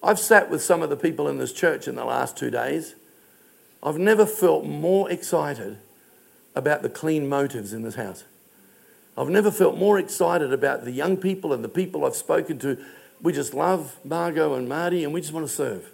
I've 0.03 0.19
sat 0.19 0.51
with 0.51 0.63
some 0.63 0.83
of 0.83 0.91
the 0.91 0.97
people 0.97 1.29
in 1.29 1.39
this 1.39 1.53
church 1.53 1.87
in 1.87 1.97
the 1.97 2.05
last 2.05 2.37
two 2.37 2.51
days. 2.51 2.95
I've 3.83 3.99
never 3.99 4.25
felt 4.25 4.65
more 4.65 5.11
excited 5.11 5.79
about 6.55 6.83
the 6.83 6.89
clean 6.89 7.29
motives 7.29 7.73
in 7.73 7.83
this 7.83 7.95
house. 7.95 8.25
I've 9.17 9.29
never 9.29 9.51
felt 9.51 9.77
more 9.77 9.99
excited 9.99 10.53
about 10.53 10.85
the 10.85 10.91
young 10.91 11.17
people 11.19 11.53
and 11.53 11.63
the 11.63 11.69
people 11.69 12.05
I've 12.05 12.17
spoken 12.17 12.59
to. 12.61 12.83
We 13.21 13.33
just 13.33 13.55
love 13.55 13.97
Margot 14.05 14.55
and 14.55 14.69
Marty 14.69 15.05
and 15.05 15.13
we 15.13 15.21
just 15.21 15.33
want 15.33 15.47
to 15.47 15.53
serve. 15.53 15.94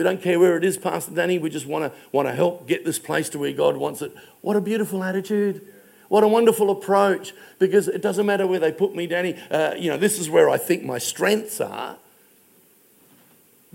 We 0.00 0.04
don't 0.04 0.22
care 0.22 0.40
where 0.40 0.56
it 0.56 0.64
is, 0.64 0.78
Pastor 0.78 1.14
Danny. 1.14 1.38
We 1.38 1.50
just 1.50 1.66
want 1.66 1.84
to, 1.84 1.98
want 2.10 2.26
to 2.26 2.32
help 2.32 2.66
get 2.66 2.86
this 2.86 2.98
place 2.98 3.28
to 3.28 3.38
where 3.38 3.52
God 3.52 3.76
wants 3.76 4.00
it. 4.00 4.16
What 4.40 4.56
a 4.56 4.60
beautiful 4.62 5.04
attitude. 5.04 5.60
What 6.08 6.24
a 6.24 6.26
wonderful 6.26 6.70
approach. 6.70 7.34
Because 7.58 7.86
it 7.86 8.00
doesn't 8.00 8.24
matter 8.24 8.46
where 8.46 8.58
they 8.58 8.72
put 8.72 8.96
me, 8.96 9.06
Danny. 9.06 9.36
Uh, 9.50 9.74
you 9.74 9.90
know, 9.90 9.98
this 9.98 10.18
is 10.18 10.30
where 10.30 10.48
I 10.48 10.56
think 10.56 10.84
my 10.84 10.96
strengths 10.96 11.60
are. 11.60 11.98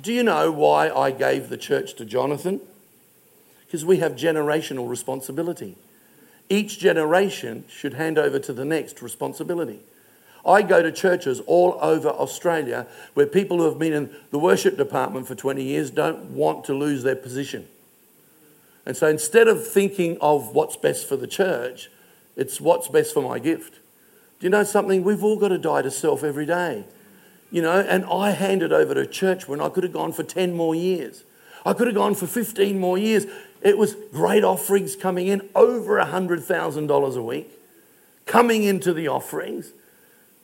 Do 0.01 0.11
you 0.11 0.23
know 0.23 0.51
why 0.51 0.89
I 0.89 1.11
gave 1.11 1.49
the 1.49 1.57
church 1.57 1.93
to 1.97 2.05
Jonathan? 2.05 2.59
Because 3.67 3.85
we 3.85 3.97
have 3.97 4.13
generational 4.13 4.89
responsibility. 4.89 5.77
Each 6.49 6.79
generation 6.79 7.65
should 7.69 7.93
hand 7.93 8.17
over 8.17 8.39
to 8.39 8.51
the 8.51 8.65
next 8.65 9.03
responsibility. 9.03 9.81
I 10.45 10.61
go 10.61 10.81
to 10.81 10.91
churches 10.91 11.39
all 11.47 11.77
over 11.81 12.09
Australia 12.09 12.87
where 13.13 13.25
people 13.25 13.57
who 13.57 13.65
have 13.65 13.79
been 13.79 13.93
in 13.93 14.15
the 14.31 14.39
worship 14.39 14.77
department 14.77 15.27
for 15.27 15.35
20 15.35 15.63
years 15.63 15.89
don't 15.89 16.31
want 16.31 16.65
to 16.65 16.73
lose 16.73 17.03
their 17.03 17.15
position. 17.15 17.67
And 18.85 18.95
so 18.95 19.07
instead 19.07 19.47
of 19.47 19.67
thinking 19.67 20.17
of 20.21 20.53
what's 20.53 20.77
best 20.77 21.09
for 21.09 21.17
the 21.17 21.27
church, 21.27 21.89
it's 22.35 22.61
what's 22.61 22.87
best 22.87 23.13
for 23.13 23.21
my 23.21 23.39
gift. 23.39 23.79
Do 24.39 24.45
you 24.45 24.49
know 24.49 24.63
something? 24.63 25.03
We've 25.03 25.23
all 25.23 25.37
got 25.37 25.47
to 25.47 25.57
die 25.57 25.81
to 25.81 25.89
self 25.89 26.23
every 26.23 26.45
day. 26.45 26.85
You 27.51 27.61
know, 27.61 27.79
and 27.79 28.05
I 28.05 28.31
handed 28.31 28.73
over 28.73 28.93
to 28.93 29.07
church 29.07 29.47
when 29.47 29.61
I 29.61 29.69
could 29.69 29.83
have 29.83 29.93
gone 29.93 30.11
for 30.11 30.23
10 30.23 30.53
more 30.53 30.75
years. 30.75 31.23
I 31.65 31.73
could 31.73 31.87
have 31.87 31.95
gone 31.95 32.13
for 32.13 32.27
15 32.27 32.79
more 32.79 32.97
years. 32.97 33.25
It 33.61 33.77
was 33.77 33.95
great 34.11 34.43
offerings 34.43 34.95
coming 34.95 35.27
in, 35.27 35.49
over 35.55 35.97
$100,000 35.97 37.15
a 37.15 37.21
week, 37.23 37.49
coming 38.25 38.63
into 38.63 38.93
the 38.93 39.07
offerings, 39.07 39.71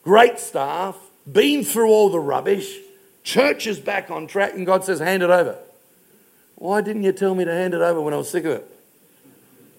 great 0.04 0.40
staff, 0.40 0.98
been 1.32 1.64
through 1.64 1.90
all 1.90 2.10
the 2.10 2.20
rubbish, 2.20 2.78
church 3.24 3.68
is 3.68 3.80
back 3.80 4.10
on 4.10 4.28
track, 4.28 4.54
and 4.54 4.66
God 4.66 4.84
says, 4.84 5.00
hand 5.00 5.24
it 5.24 5.30
over. 5.30 5.58
Why 6.56 6.82
didn't 6.82 7.04
you 7.04 7.12
tell 7.12 7.36
me 7.36 7.46
to 7.46 7.52
hand 7.52 7.74
it 7.74 7.82
over 7.82 8.02
when 8.02 8.14
I 8.14 8.18
was 8.18 8.30
sick 8.30 8.46
of 8.46 8.52
it? 8.52 8.68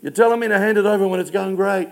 You're 0.02 0.12
telling 0.12 0.40
me 0.40 0.48
to 0.48 0.58
hand 0.58 0.78
it 0.78 0.84
over 0.84 1.06
when 1.06 1.20
it's 1.20 1.30
going 1.30 1.54
great. 1.54 1.88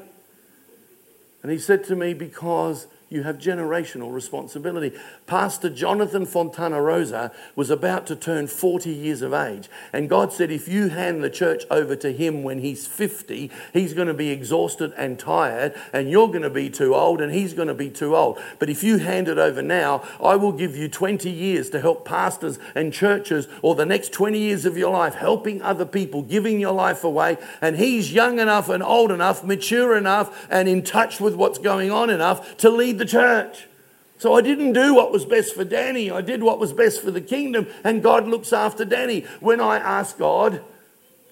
And 1.42 1.52
he 1.52 1.58
said 1.58 1.84
to 1.84 1.96
me, 1.96 2.12
because 2.12 2.86
you 3.10 3.24
have 3.24 3.38
generational 3.38 4.12
responsibility. 4.12 4.96
Pastor 5.26 5.68
Jonathan 5.68 6.24
Fontanarosa 6.24 7.34
was 7.56 7.68
about 7.68 8.06
to 8.06 8.14
turn 8.14 8.46
40 8.46 8.88
years 8.90 9.20
of 9.20 9.34
age. 9.34 9.68
And 9.92 10.08
God 10.08 10.32
said, 10.32 10.52
if 10.52 10.68
you 10.68 10.90
hand 10.90 11.24
the 11.24 11.28
church 11.28 11.64
over 11.72 11.96
to 11.96 12.12
him 12.12 12.44
when 12.44 12.60
he's 12.60 12.86
50, 12.86 13.50
he's 13.72 13.94
going 13.94 14.06
to 14.06 14.14
be 14.14 14.30
exhausted 14.30 14.94
and 14.96 15.18
tired, 15.18 15.74
and 15.92 16.08
you're 16.08 16.28
going 16.28 16.42
to 16.42 16.50
be 16.50 16.70
too 16.70 16.94
old, 16.94 17.20
and 17.20 17.34
he's 17.34 17.52
going 17.52 17.66
to 17.66 17.74
be 17.74 17.90
too 17.90 18.14
old. 18.14 18.38
But 18.60 18.70
if 18.70 18.84
you 18.84 18.98
hand 18.98 19.26
it 19.26 19.38
over 19.38 19.60
now, 19.60 20.04
I 20.22 20.36
will 20.36 20.52
give 20.52 20.76
you 20.76 20.88
20 20.88 21.28
years 21.28 21.68
to 21.70 21.80
help 21.80 22.04
pastors 22.04 22.60
and 22.76 22.92
churches, 22.92 23.48
or 23.60 23.74
the 23.74 23.84
next 23.84 24.12
20 24.12 24.38
years 24.38 24.64
of 24.64 24.78
your 24.78 24.92
life, 24.92 25.16
helping 25.16 25.60
other 25.62 25.84
people, 25.84 26.22
giving 26.22 26.60
your 26.60 26.74
life 26.74 27.02
away. 27.02 27.38
And 27.60 27.76
he's 27.76 28.12
young 28.12 28.38
enough 28.38 28.68
and 28.68 28.84
old 28.84 29.10
enough, 29.10 29.42
mature 29.42 29.96
enough, 29.96 30.46
and 30.48 30.68
in 30.68 30.84
touch 30.84 31.20
with 31.20 31.34
what's 31.34 31.58
going 31.58 31.90
on 31.90 32.08
enough 32.08 32.56
to 32.58 32.70
lead 32.70 32.99
the 33.00 33.04
church. 33.04 33.66
So 34.18 34.34
I 34.34 34.42
didn't 34.42 34.74
do 34.74 34.94
what 34.94 35.10
was 35.10 35.24
best 35.24 35.54
for 35.54 35.64
Danny. 35.64 36.10
I 36.10 36.20
did 36.20 36.42
what 36.42 36.60
was 36.60 36.72
best 36.72 37.00
for 37.00 37.10
the 37.10 37.22
kingdom, 37.22 37.66
and 37.82 38.02
God 38.02 38.28
looks 38.28 38.52
after 38.52 38.84
Danny. 38.84 39.22
When 39.40 39.60
I 39.60 39.78
asked 39.78 40.18
God, 40.18 40.62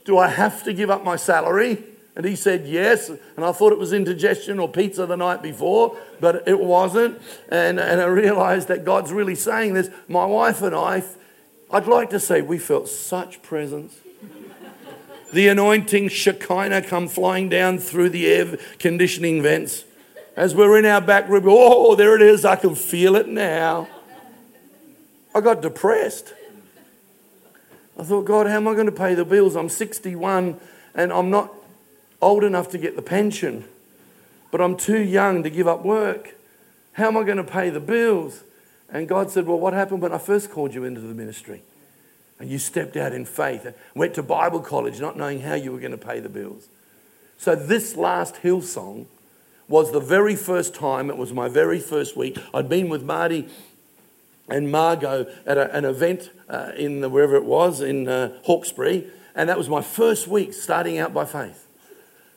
Do 0.05 0.17
I 0.17 0.29
have 0.29 0.65
to 0.65 0.73
give 0.73 0.91
up 0.91 1.05
my 1.05 1.17
salary? 1.17 1.85
And 2.17 2.25
he 2.25 2.35
said 2.35 2.67
yes. 2.67 3.11
And 3.11 3.45
I 3.45 3.53
thought 3.53 3.73
it 3.73 3.79
was 3.79 3.93
indigestion 3.93 4.59
or 4.59 4.69
pizza 4.69 5.07
the 5.07 5.17
night 5.17 5.41
before, 5.41 5.97
but 6.19 6.49
it 6.49 6.59
wasn't. 6.59 7.21
And, 7.49 7.79
and 7.79 8.01
I 8.01 8.07
realized 8.07 8.69
that 8.69 8.85
God's 8.85 9.13
really 9.13 9.37
saying 9.37 9.75
this. 9.75 9.89
My 10.09 10.25
wife 10.25 10.63
and 10.63 10.75
I, 10.75 11.05
I'd 11.71 11.87
like 11.87 12.11
to 12.11 12.19
say 12.19 12.41
we 12.41 12.59
felt 12.59 12.89
such 12.89 13.41
presence. 13.43 14.01
the 15.33 15.47
anointing 15.47 16.09
Shekinah 16.09 16.83
come 16.83 17.07
flying 17.07 17.49
down 17.49 17.79
through 17.79 18.09
the 18.09 18.27
air 18.27 18.57
conditioning 18.81 19.43
vents. 19.43 19.85
As 20.39 20.55
we're 20.55 20.79
in 20.79 20.85
our 20.85 21.01
back 21.01 21.29
room, 21.29 21.47
oh, 21.49 21.97
there 21.97 22.15
it 22.15 22.23
is, 22.23 22.45
I 22.45 22.55
can 22.55 22.77
feel 22.77 23.17
it 23.17 23.27
now. 23.27 23.89
I 25.35 25.41
got 25.41 25.63
depressed. 25.63 26.33
I 27.99 28.05
thought, 28.05 28.25
God, 28.25 28.47
how 28.47 28.55
am 28.55 28.69
I 28.69 28.75
going 28.75 28.87
to 28.87 28.93
pay 28.93 29.15
the 29.15 29.25
bills? 29.25 29.57
I'm 29.57 29.69
61 29.69 30.61
and 30.95 31.13
I'm 31.13 31.29
not 31.29 31.53
old 32.23 32.45
enough 32.45 32.71
to 32.71 32.79
get 32.79 32.95
the 32.95 33.03
pension, 33.03 33.65
but 34.53 34.61
I'm 34.61 34.77
too 34.77 35.01
young 35.01 35.43
to 35.43 35.51
give 35.51 35.67
up 35.67 35.85
work. 35.85 36.37
How 36.93 37.09
am 37.09 37.17
I 37.17 37.25
going 37.25 37.39
to 37.39 37.43
pay 37.43 37.71
the 37.71 37.81
bills? 37.81 38.45
And 38.89 39.09
God 39.09 39.33
said, 39.33 39.45
Well, 39.45 39.59
what 39.59 39.73
happened 39.73 40.03
when 40.03 40.13
I 40.13 40.19
first 40.19 40.53
called 40.53 40.73
you 40.73 40.85
into 40.85 41.01
the 41.01 41.15
ministry? 41.15 41.65
And 42.39 42.49
you 42.49 42.59
stepped 42.59 42.97
out 42.97 43.13
in 43.13 43.25
faith 43.25 43.67
went 43.93 44.15
to 44.15 44.23
Bible 44.23 44.61
college 44.61 45.01
not 45.01 45.17
knowing 45.17 45.41
how 45.41 45.55
you 45.55 45.73
were 45.73 45.81
going 45.81 45.91
to 45.91 45.99
pay 45.99 46.21
the 46.21 46.29
bills. 46.29 46.69
So, 47.39 47.57
this 47.57 47.97
last 47.97 48.37
Hillsong 48.37 49.07
was 49.69 49.93
the 49.93 50.01
very 50.01 50.35
first 50.35 50.75
time, 50.75 51.11
it 51.11 51.17
was 51.17 51.33
my 51.33 51.49
very 51.49 51.79
first 51.79 52.17
week. 52.17 52.39
I'd 52.55 52.69
been 52.69 52.89
with 52.89 53.03
Marty 53.03 53.49
and 54.49 54.73
Margot 54.73 55.27
at 55.47 55.59
a, 55.59 55.75
an 55.75 55.85
event 55.85 56.31
uh, 56.49 56.73
in 56.77 57.01
the, 57.01 57.09
wherever 57.09 57.37
it 57.37 57.45
was, 57.45 57.81
in 57.81 58.09
uh, 58.09 58.39
Hawkesbury, 58.45 59.07
and 59.35 59.49
that 59.49 59.59
was 59.59 59.69
my 59.69 59.83
first 59.83 60.27
week 60.27 60.55
starting 60.55 60.99
out 60.99 61.13
by 61.13 61.25
faith. 61.25 61.67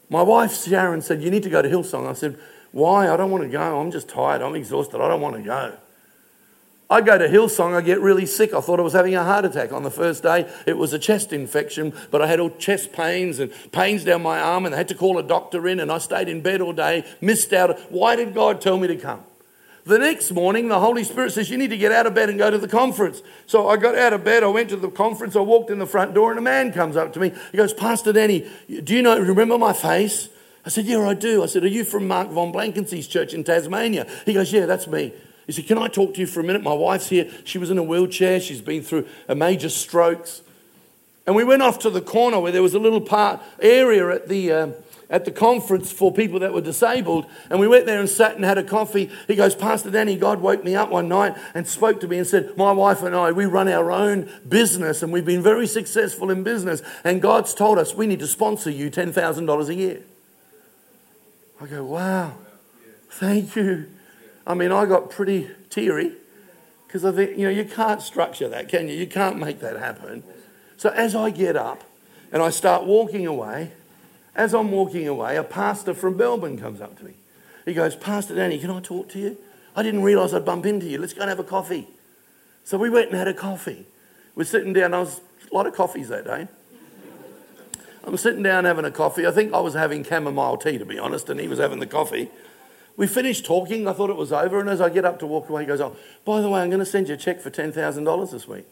My 0.10 0.22
wife 0.22 0.54
Sharon 0.54 1.02
said, 1.02 1.24
You 1.24 1.32
need 1.32 1.44
to 1.44 1.50
go 1.50 1.62
to 1.62 1.70
Hillsong. 1.70 2.06
I 2.08 2.14
said, 2.14 2.38
Why? 2.74 3.10
I 3.10 3.16
don't 3.16 3.32
want 3.32 3.44
to 3.44 3.50
go. 3.50 3.80
I'm 3.80 3.92
just 3.92 4.10
tired. 4.10 4.42
I'm 4.42 4.56
exhausted. 4.56 5.00
I 5.02 5.08
don't 5.08 5.22
want 5.22 5.38
to 5.38 5.42
go. 5.42 5.78
I 6.92 7.00
go 7.00 7.18
to 7.18 7.30
Hillsong, 7.30 7.74
I 7.74 7.80
get 7.80 8.02
really 8.02 8.26
sick. 8.26 8.54
I 8.54 8.60
thought 8.60 8.78
I 8.78 8.84
was 8.84 8.92
having 8.92 9.16
a 9.16 9.24
heart 9.24 9.46
attack 9.46 9.72
on 9.72 9.84
the 9.84 9.90
first 9.90 10.24
day. 10.24 10.52
It 10.66 10.78
was 10.78 10.92
a 10.92 11.00
chest 11.00 11.32
infection, 11.32 11.94
but 12.12 12.22
I 12.22 12.28
had 12.28 12.42
all 12.42 12.50
chest 12.50 12.92
pains 12.92 13.40
and 13.40 13.50
pains 13.72 14.04
down 14.04 14.22
my 14.22 14.42
arm, 14.42 14.66
and 14.66 14.74
they 14.74 14.78
had 14.78 14.90
to 14.90 14.96
call 14.96 15.18
a 15.18 15.24
doctor 15.24 15.70
in, 15.70 15.80
and 15.80 15.90
I 15.90 16.00
stayed 16.00 16.28
in 16.28 16.42
bed 16.42 16.60
all 16.60 16.74
day, 16.74 17.06
missed 17.22 17.54
out. 17.54 17.80
Why 17.90 18.18
did 18.18 18.34
God 18.34 18.60
tell 18.60 18.78
me 18.78 18.90
to 18.90 18.98
come? 18.98 19.24
The 19.86 20.00
next 20.00 20.32
morning, 20.32 20.68
the 20.68 20.82
Holy 20.82 21.06
Spirit 21.06 21.32
says, 21.32 21.50
You 21.50 21.58
need 21.58 21.70
to 21.70 21.78
get 21.78 21.94
out 21.94 22.08
of 22.08 22.14
bed 22.14 22.30
and 22.30 22.38
go 22.38 22.52
to 22.52 22.58
the 22.58 22.68
conference. 22.68 23.22
So 23.48 23.70
I 23.70 23.78
got 23.78 23.98
out 23.98 24.12
of 24.12 24.26
bed, 24.26 24.44
I 24.44 24.48
went 24.48 24.68
to 24.70 24.76
the 24.76 24.92
conference, 24.92 25.38
I 25.38 25.40
walked 25.40 25.72
in 25.72 25.80
the 25.80 25.88
front 25.88 26.14
door, 26.14 26.32
and 26.32 26.40
a 26.40 26.42
man 26.42 26.74
comes 26.74 26.98
up 26.98 27.14
to 27.14 27.22
me. 27.22 27.32
He 27.52 27.58
goes, 27.58 27.74
Pastor 27.74 28.12
Danny, 28.12 28.52
do 28.84 28.94
you 28.94 29.02
know, 29.02 29.18
remember 29.18 29.58
my 29.58 29.72
face? 29.72 30.28
I 30.66 30.70
said, 30.70 30.86
Yeah, 30.86 31.08
I 31.08 31.14
do. 31.14 31.42
I 31.42 31.46
said, 31.46 31.64
Are 31.64 31.68
you 31.68 31.86
from 31.86 32.08
Mark 32.10 32.30
von 32.32 32.52
Blankensee's 32.52 33.08
church 33.08 33.34
in 33.34 33.46
Tasmania? 33.46 34.08
He 34.26 34.34
goes, 34.34 34.52
Yeah, 34.52 34.66
that's 34.66 34.88
me. 34.88 35.14
He 35.46 35.52
said, 35.52 35.68
Can 35.68 35.78
I 35.78 35.88
talk 35.88 36.14
to 36.16 36.20
you 36.20 36.28
for 36.28 36.40
a 36.40 36.44
minute? 36.44 36.64
My 36.64 36.74
wife's 36.74 37.10
here. 37.10 37.30
She 37.44 37.58
was 37.58 37.70
in 37.70 37.78
a 37.78 37.84
wheelchair. 37.84 38.40
She's 38.40 38.62
been 38.62 38.84
through 38.84 39.08
a 39.28 39.36
major 39.36 39.70
strokes. 39.70 40.42
And 41.28 41.36
we 41.36 41.44
went 41.44 41.62
off 41.62 41.80
to 41.80 41.90
the 41.90 42.02
corner 42.02 42.40
where 42.40 42.52
there 42.52 42.64
was 42.64 42.74
a 42.74 42.80
little 42.80 43.02
part 43.02 43.42
area 43.60 44.10
at 44.10 44.28
the, 44.28 44.52
uh, 44.52 44.68
at 45.10 45.26
the 45.26 45.32
conference 45.32 45.92
for 45.92 46.12
people 46.12 46.40
that 46.40 46.54
were 46.54 46.62
disabled. 46.62 47.26
And 47.50 47.60
we 47.60 47.68
went 47.68 47.86
there 47.86 48.00
and 48.00 48.10
sat 48.10 48.36
and 48.36 48.44
had 48.44 48.58
a 48.58 48.64
coffee. 48.64 49.10
He 49.28 49.36
goes, 49.36 49.54
Pastor 49.54 49.92
Danny, 49.92 50.18
God 50.18 50.42
woke 50.42 50.64
me 50.64 50.76
up 50.76 50.90
one 50.90 51.08
night 51.08 51.38
and 51.54 51.68
spoke 51.68 52.00
to 52.02 52.08
me 52.08 52.18
and 52.18 52.26
said, 52.26 52.58
My 52.58 52.72
wife 52.72 53.04
and 53.04 53.16
I, 53.16 53.32
we 53.32 53.46
run 53.46 53.68
our 53.68 53.92
own 53.92 54.30
business 54.48 55.04
and 55.04 55.14
we've 55.14 55.26
been 55.26 55.44
very 55.44 55.68
successful 55.68 56.32
in 56.32 56.44
business. 56.44 56.82
And 57.04 57.22
God's 57.22 57.54
told 57.54 57.78
us 57.78 57.94
we 57.94 58.08
need 58.08 58.20
to 58.20 58.28
sponsor 58.28 58.72
you 58.72 58.90
$10,000 58.90 59.68
a 59.68 59.76
year. 59.76 60.02
I 61.60 61.68
go, 61.68 61.84
Wow, 61.84 62.34
thank 63.10 63.56
you. 63.56 63.88
I 64.46 64.54
mean, 64.54 64.72
I 64.72 64.86
got 64.86 65.10
pretty 65.10 65.50
teary 65.70 66.14
because 66.88 67.06
I 67.06 67.12
think, 67.12 67.38
you 67.38 67.46
know, 67.46 67.52
you 67.52 67.66
can't 67.66 68.02
structure 68.02 68.50
that, 68.50 68.70
can 68.70 68.88
you? 68.88 68.96
You 68.96 69.08
can't 69.08 69.38
make 69.38 69.60
that 69.60 69.78
happen. 69.78 70.24
So 70.78 70.90
as 70.90 71.16
I 71.16 71.30
get 71.30 71.56
up 71.56 71.84
and 72.32 72.42
I 72.42 72.50
start 72.50 72.86
walking 72.86 73.28
away, 73.28 73.72
as 74.36 74.54
I'm 74.54 74.72
walking 74.72 75.08
away, 75.08 75.38
a 75.38 75.44
pastor 75.44 75.94
from 75.94 76.18
Melbourne 76.18 76.58
comes 76.58 76.82
up 76.82 76.98
to 77.00 77.06
me. 77.06 77.14
He 77.66 77.74
goes, 77.74 77.96
Pastor 77.96 78.36
Danny, 78.36 78.58
can 78.58 78.72
I 78.72 78.80
talk 78.80 79.10
to 79.10 79.20
you? 79.20 79.38
I 79.76 79.84
didn't 79.84 80.04
realise 80.04 80.34
I'd 80.34 80.46
bump 80.46 80.66
into 80.66 80.88
you. 80.88 80.98
Let's 80.98 81.14
go 81.14 81.22
and 81.22 81.30
have 81.30 81.40
a 81.40 81.44
coffee. 81.44 81.88
So 82.64 82.78
we 82.78 82.90
went 82.90 83.10
and 83.10 83.18
had 83.18 83.28
a 83.28 83.34
coffee. 83.34 83.86
We're 84.36 84.44
sitting 84.44 84.74
down. 84.74 84.94
I 84.94 85.00
was 85.00 85.22
a 85.50 85.54
lot 85.54 85.68
of 85.68 85.76
coffees 85.76 86.10
that 86.10 86.26
day. 86.26 86.48
I'm 88.04 88.18
sitting 88.18 88.42
down 88.42 88.66
having 88.66 88.86
a 88.86 88.92
coffee. 88.92 89.28
I 89.28 89.32
think 89.32 89.54
I 89.54 89.60
was 89.60 89.76
having 89.76 90.04
chamomile 90.04 90.58
tea, 90.58 90.78
to 90.78 90.86
be 90.86 90.98
honest, 90.98 91.30
and 91.30 91.40
he 91.40 91.48
was 91.48 91.60
having 91.60 91.80
the 91.80 91.88
coffee. 91.88 92.30
We 92.98 93.08
finished 93.08 93.46
talking. 93.46 93.88
I 93.88 93.94
thought 93.94 94.10
it 94.10 94.16
was 94.16 94.32
over. 94.32 94.60
And 94.60 94.70
as 94.70 94.82
I 94.82 94.90
get 94.90 95.06
up 95.06 95.20
to 95.20 95.28
walk 95.28 95.50
away, 95.50 95.64
he 95.64 95.68
goes, 95.68 95.82
Oh, 95.82 95.96
by 96.26 96.42
the 96.42 96.50
way, 96.50 96.62
I'm 96.62 96.70
going 96.70 96.80
to 96.80 96.86
send 96.86 97.08
you 97.08 97.16
a 97.16 97.18
check 97.18 97.40
for 97.40 97.50
$10,000 97.50 98.32
this 98.32 98.48
week. 98.48 98.66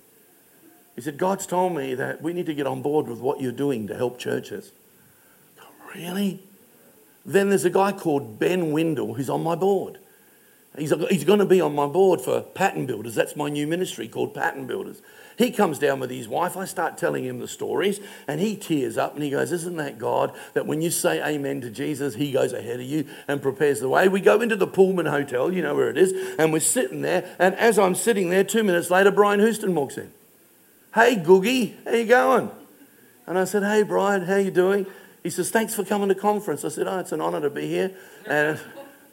He 0.96 1.02
said, 1.02 1.18
God's 1.18 1.48
told 1.48 1.76
me 1.76 1.96
that 1.96 2.22
we 2.22 2.34
need 2.34 2.46
to 2.48 2.54
get 2.54 2.68
on 2.68 2.82
board 2.82 3.08
with 3.08 3.20
what 3.20 3.40
you're 3.40 3.52
doing 3.52 3.88
to 3.88 3.96
help 3.96 4.20
churches. 4.20 4.74
Really? 5.96 6.44
Then 7.26 7.50
there's 7.50 7.66
a 7.66 7.70
guy 7.70 7.92
called 7.92 8.40
Ben 8.40 8.72
Windle 8.72 9.14
who's 9.14 9.30
on 9.30 9.44
my 9.44 9.56
board. 9.56 10.00
He's, 10.78 10.94
he's 11.10 11.24
going 11.24 11.40
to 11.40 11.46
be 11.46 11.62
on 11.62 11.74
my 11.74 11.88
board 11.88 12.22
for 12.22 12.42
Pattern 12.42 12.86
Builders. 12.86 13.16
That's 13.16 13.36
my 13.36 13.50
new 13.50 13.66
ministry 13.66 14.08
called 14.08 14.34
Pattern 14.34 14.68
Builders. 14.68 15.02
He 15.40 15.52
comes 15.52 15.80
down 15.80 16.02
with 16.02 16.10
his 16.10 16.28
wife. 16.28 16.58
I 16.58 16.66
start 16.66 16.98
telling 16.98 17.24
him 17.24 17.40
the 17.40 17.48
stories, 17.48 18.02
and 18.28 18.42
he 18.42 18.58
tears 18.58 18.98
up 18.98 19.14
and 19.14 19.24
he 19.24 19.30
goes, 19.30 19.54
Isn't 19.54 19.78
that 19.78 19.98
God 19.98 20.36
that 20.54 20.68
when 20.68 20.82
you 20.82 20.92
say 20.92 21.26
amen 21.26 21.62
to 21.62 21.70
Jesus, 21.70 22.16
he 22.16 22.34
goes 22.34 22.52
ahead 22.52 22.82
of 22.82 22.86
you 22.86 23.06
and 23.26 23.42
prepares 23.42 23.80
the 23.80 23.88
way? 23.88 24.10
We 24.10 24.20
go 24.20 24.42
into 24.42 24.58
the 24.58 24.68
Pullman 24.68 25.06
Hotel, 25.06 25.54
you 25.54 25.62
know 25.62 25.76
where 25.76 25.90
it 25.90 25.98
is, 25.98 26.12
and 26.38 26.52
we're 26.52 26.60
sitting 26.60 27.04
there. 27.04 27.34
And 27.40 27.56
as 27.56 27.80
I'm 27.80 27.96
sitting 27.96 28.30
there, 28.30 28.44
two 28.44 28.66
minutes 28.66 28.92
later, 28.92 29.12
Brian 29.12 29.40
Houston 29.40 29.74
walks 29.74 29.98
in. 29.98 30.12
Hey, 30.94 31.16
Googie, 31.16 31.74
how 31.86 31.94
you 31.94 32.06
going? 32.06 32.52
And 33.26 33.40
I 33.40 33.46
said, 33.46 33.64
Hey, 33.64 33.84
Brian, 33.84 34.24
how 34.24 34.36
you 34.36 34.52
doing? 34.52 34.88
He 35.24 35.30
says, 35.30 35.50
Thanks 35.50 35.74
for 35.74 35.86
coming 35.86 36.10
to 36.10 36.16
conference. 36.16 36.66
I 36.66 36.68
said, 36.68 36.86
Oh, 36.86 37.00
it's 37.00 37.14
an 37.14 37.22
honor 37.22 37.40
to 37.40 37.50
be 37.50 37.66
here. 37.66 37.96
And 38.26 38.60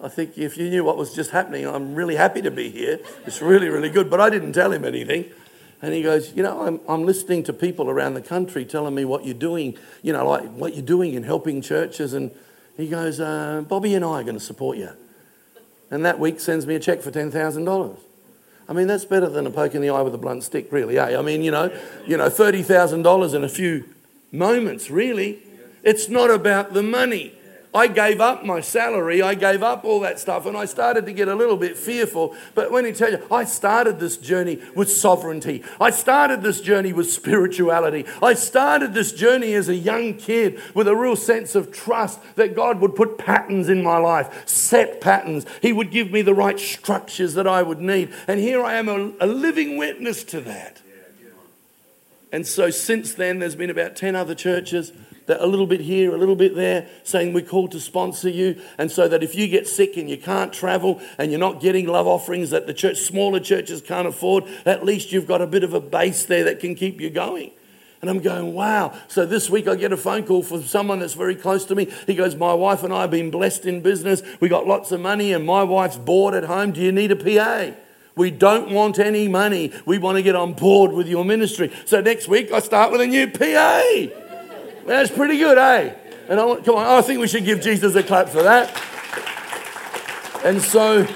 I 0.03 0.09
think 0.09 0.37
if 0.37 0.59
you 0.59 0.70
knew 0.70 0.83
what 0.83 0.97
was 0.97 1.14
just 1.14 1.31
happening, 1.31 1.68
I'm 1.68 1.95
really 1.95 2.16
happy 2.16 2.43
to 2.43 2.51
be 2.51 2.68
here. 2.68 2.99
It's 3.27 3.41
really, 3.41 3.68
really 3.68 3.91
good. 3.91 4.11
But 4.11 4.20
I 4.20 4.29
didn't 4.29 4.55
tell 4.55 4.72
him 4.72 4.85
anything. 4.85 5.31
And 5.83 5.93
he 5.93 6.03
goes, 6.03 6.35
You 6.35 6.43
know, 6.43 6.66
I'm, 6.66 6.81
I'm 6.89 7.05
listening 7.05 7.43
to 7.45 7.53
people 7.53 7.91
around 7.91 8.14
the 8.14 8.22
country 8.22 8.64
telling 8.64 8.95
me 8.95 9.05
what 9.05 9.24
you're 9.24 9.35
doing, 9.35 9.77
you 10.03 10.12
know, 10.12 10.29
like 10.29 10.51
what 10.51 10.74
you're 10.74 10.85
doing 10.85 11.14
in 11.14 11.22
helping 11.22 11.61
churches. 11.61 12.12
And 12.12 12.31
he 12.77 12.89
goes, 12.89 13.20
uh, 13.20 13.64
Bobby 13.66 13.95
and 13.95 14.05
I 14.05 14.20
are 14.20 14.22
going 14.22 14.39
to 14.39 14.41
support 14.41 14.77
you. 14.77 14.91
And 15.91 16.05
that 16.05 16.18
week 16.18 16.41
sends 16.41 16.66
me 16.66 16.74
a 16.74 16.81
check 16.81 17.01
for 17.01 17.11
$10,000. 17.11 17.99
I 18.68 18.72
mean, 18.72 18.89
that's 18.89 19.05
better 19.05 19.29
than 19.29 19.47
a 19.47 19.51
poke 19.51 19.74
in 19.74 19.83
the 19.83 19.91
eye 19.91 20.03
with 20.03 20.14
a 20.14 20.18
blunt 20.18 20.43
stick, 20.43 20.72
really, 20.72 20.99
eh? 20.99 21.16
I 21.16 21.22
mean, 21.22 21.43
you 21.43 21.53
know, 21.53 21.70
you 22.07 22.16
know, 22.16 22.29
$30,000 22.29 23.35
in 23.35 23.45
a 23.45 23.49
few 23.49 23.85
moments, 24.33 24.91
really. 24.91 25.39
It's 25.85 26.09
not 26.09 26.31
about 26.31 26.74
the 26.74 26.83
money. 26.83 27.36
I 27.77 27.89
gave 27.89 28.22
up 28.22 28.43
my 28.43 28.61
salary, 28.62 29.20
I 29.20 29.35
gave 29.35 29.62
up 29.62 29.85
all 29.85 30.01
that 30.01 30.18
stuff, 30.18 30.47
and 30.47 30.57
I 30.57 30.64
started 30.64 31.05
to 31.05 31.12
get 31.12 31.29
a 31.29 31.35
little 31.35 31.59
bit 31.59 31.77
fearful. 31.77 32.35
But 32.55 32.72
when 32.72 32.87
he 32.87 32.93
tell 32.93 33.11
you, 33.11 33.22
I 33.31 33.45
started 33.45 34.01
this 34.01 34.16
journey 34.16 34.59
with 34.74 34.91
sovereignty. 34.91 35.62
I 35.79 35.91
started 35.91 36.41
this 36.41 36.62
journey 36.62 36.95
with 36.95 37.12
spirituality. 37.12 38.07
I 38.22 38.33
started 38.33 38.95
this 38.95 39.12
journey 39.12 39.53
as 39.53 39.68
a 39.68 39.74
young 39.74 40.14
kid 40.14 40.59
with 40.72 40.89
a 40.89 40.97
real 40.97 41.16
sense 41.16 41.55
of 41.55 41.70
trust 41.70 42.18
that 42.37 42.57
God 42.57 42.81
would 42.81 42.97
put 42.97 43.18
patterns 43.18 43.68
in 43.68 43.83
my 43.83 43.99
life, 43.99 44.49
set 44.49 45.03
patterns. 45.03 45.45
He 45.61 45.74
would 45.74 45.91
give 45.91 46.11
me 46.11 46.22
the 46.22 46.35
right 46.35 46.59
structures 46.59 47.35
that 47.35 47.47
I 47.47 47.62
would 47.62 47.81
need. 47.81 48.11
And 48.27 48.41
here 48.41 48.64
I 48.64 48.77
am, 48.77 48.89
a, 48.89 49.12
a 49.20 49.27
living 49.27 49.77
witness 49.77 50.24
to 50.24 50.41
that. 50.41 50.81
And 52.33 52.47
so 52.47 52.70
since 52.70 53.12
then, 53.12 53.39
there's 53.39 53.55
been 53.55 53.70
about 53.70 53.97
10 53.97 54.16
other 54.16 54.35
churches 54.35 54.93
that 55.27 55.45
a 55.45 55.47
little 55.47 55.66
bit 55.66 55.81
here, 55.81 56.14
a 56.14 56.18
little 56.18 56.37
bit 56.37 56.55
there, 56.55 56.89
saying 57.05 57.33
we're 57.33 57.45
called 57.45 57.72
to 57.72 57.81
sponsor 57.81 58.29
you. 58.29 58.61
And 58.79 58.91
so 58.91 59.09
that 59.09 59.22
if 59.22 59.35
you 59.35 59.49
get 59.49 59.68
sick 59.68 59.97
and 59.97 60.09
you 60.09 60.16
can't 60.16 60.53
travel 60.53 61.01
and 61.18 61.31
you're 61.31 61.41
not 61.41 61.61
getting 61.61 61.87
love 61.87 62.07
offerings 62.07 62.51
that 62.51 62.66
the 62.66 62.74
church, 62.74 62.99
smaller 62.99 63.41
churches 63.41 63.83
can't 63.83 64.09
afford, 64.09 64.45
at 64.64 64.85
least 64.85 65.12
you've 65.12 65.27
got 65.27 65.43
a 65.43 65.47
bit 65.47 65.64
of 65.64 65.74
a 65.74 65.81
base 65.81 66.24
there 66.24 66.45
that 66.45 66.61
can 66.61 66.74
keep 66.74 67.01
you 67.01 67.11
going. 67.11 67.51
And 68.03 68.11
I'm 68.11 68.20
going, 68.20 68.55
wow. 68.55 68.97
So 69.09 69.27
this 69.27 69.51
week 69.51 69.66
I 69.66 69.74
get 69.74 69.93
a 69.93 69.97
phone 69.97 70.24
call 70.24 70.43
from 70.43 70.62
someone 70.62 71.01
that's 71.01 71.14
very 71.14 71.35
close 71.35 71.64
to 71.66 71.74
me. 71.74 71.91
He 72.07 72.14
goes, 72.14 72.37
My 72.37 72.55
wife 72.55 72.83
and 72.83 72.93
I 72.93 73.01
have 73.03 73.11
been 73.11 73.31
blessed 73.31 73.64
in 73.64 73.81
business. 73.81 74.22
We 74.39 74.49
got 74.49 74.66
lots 74.66 74.93
of 74.93 75.01
money, 75.01 75.33
and 75.33 75.45
my 75.45 75.62
wife's 75.62 75.97
bored 75.97 76.35
at 76.35 76.45
home. 76.45 76.72
Do 76.72 76.81
you 76.81 76.93
need 76.93 77.11
a 77.11 77.16
PA? 77.16 77.74
We 78.14 78.31
don't 78.31 78.70
want 78.70 78.99
any 78.99 79.29
money. 79.29 79.72
We 79.85 79.99
want 79.99 80.16
to 80.16 80.22
get 80.22 80.37
on 80.37 80.53
board 80.53 80.93
with 80.93 81.09
your 81.09 81.24
ministry. 81.24 81.72
So 81.85 82.01
next 82.01 82.29
week 82.29 82.53
I 82.53 82.61
start 82.61 82.93
with 82.93 83.01
a 83.01 83.07
new 83.07 83.29
PA. 83.29 84.26
That's 84.87 85.11
pretty 85.11 85.39
good, 85.39 85.59
eh? 85.59 85.95
And 86.28 86.41
I 86.41 86.45
want, 86.45 86.64
come 86.64 86.76
on, 86.76 86.87
I 86.87 87.03
think 87.03 87.20
we 87.20 87.28
should 87.28 87.45
give 87.45 87.61
Jesus 87.61 87.95
a 87.95 88.03
clap 88.03 88.28
for 88.28 88.43
that. 88.43 88.70
And 90.45 90.62
so, 90.62 91.07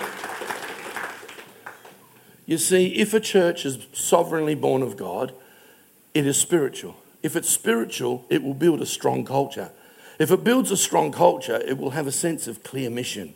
you 2.47 2.59
see, 2.59 2.97
if 2.97 3.15
a 3.15 3.21
church 3.21 3.65
is 3.65 3.87
sovereignly 3.93 4.57
born 4.57 4.83
of 4.83 4.97
God, 4.97 5.33
it 6.15 6.27
is 6.27 6.37
spiritual. 6.37 6.97
If 7.23 7.37
it's 7.37 7.49
spiritual, 7.49 8.27
it 8.29 8.43
will 8.43 8.55
build 8.55 8.81
a 8.81 8.87
strong 8.87 9.25
culture. 9.25 9.71
If 10.19 10.31
it 10.31 10.43
builds 10.43 10.71
a 10.71 10.77
strong 10.77 11.13
culture, 11.13 11.63
it 11.65 11.79
will 11.79 11.91
have 11.91 12.07
a 12.07 12.13
sense 12.13 12.49
of 12.49 12.63
clear 12.65 12.91
mission. 12.91 13.35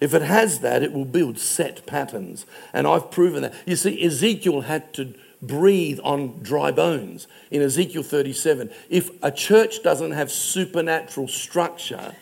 If 0.00 0.14
it 0.14 0.22
has 0.22 0.60
that, 0.60 0.82
it 0.82 0.92
will 0.92 1.04
build 1.04 1.38
set 1.38 1.86
patterns. 1.86 2.44
And 2.72 2.86
I've 2.86 3.10
proven 3.10 3.42
that. 3.42 3.54
You 3.66 3.76
see, 3.76 4.04
Ezekiel 4.04 4.62
had 4.62 4.92
to 4.94 5.14
breathe 5.42 6.00
on 6.02 6.42
dry 6.42 6.70
bones 6.70 7.26
in 7.50 7.62
Ezekiel 7.62 8.02
37. 8.02 8.70
If 8.88 9.10
a 9.22 9.30
church 9.30 9.82
doesn't 9.82 10.12
have 10.12 10.30
supernatural 10.30 11.28
structure, 11.28 12.14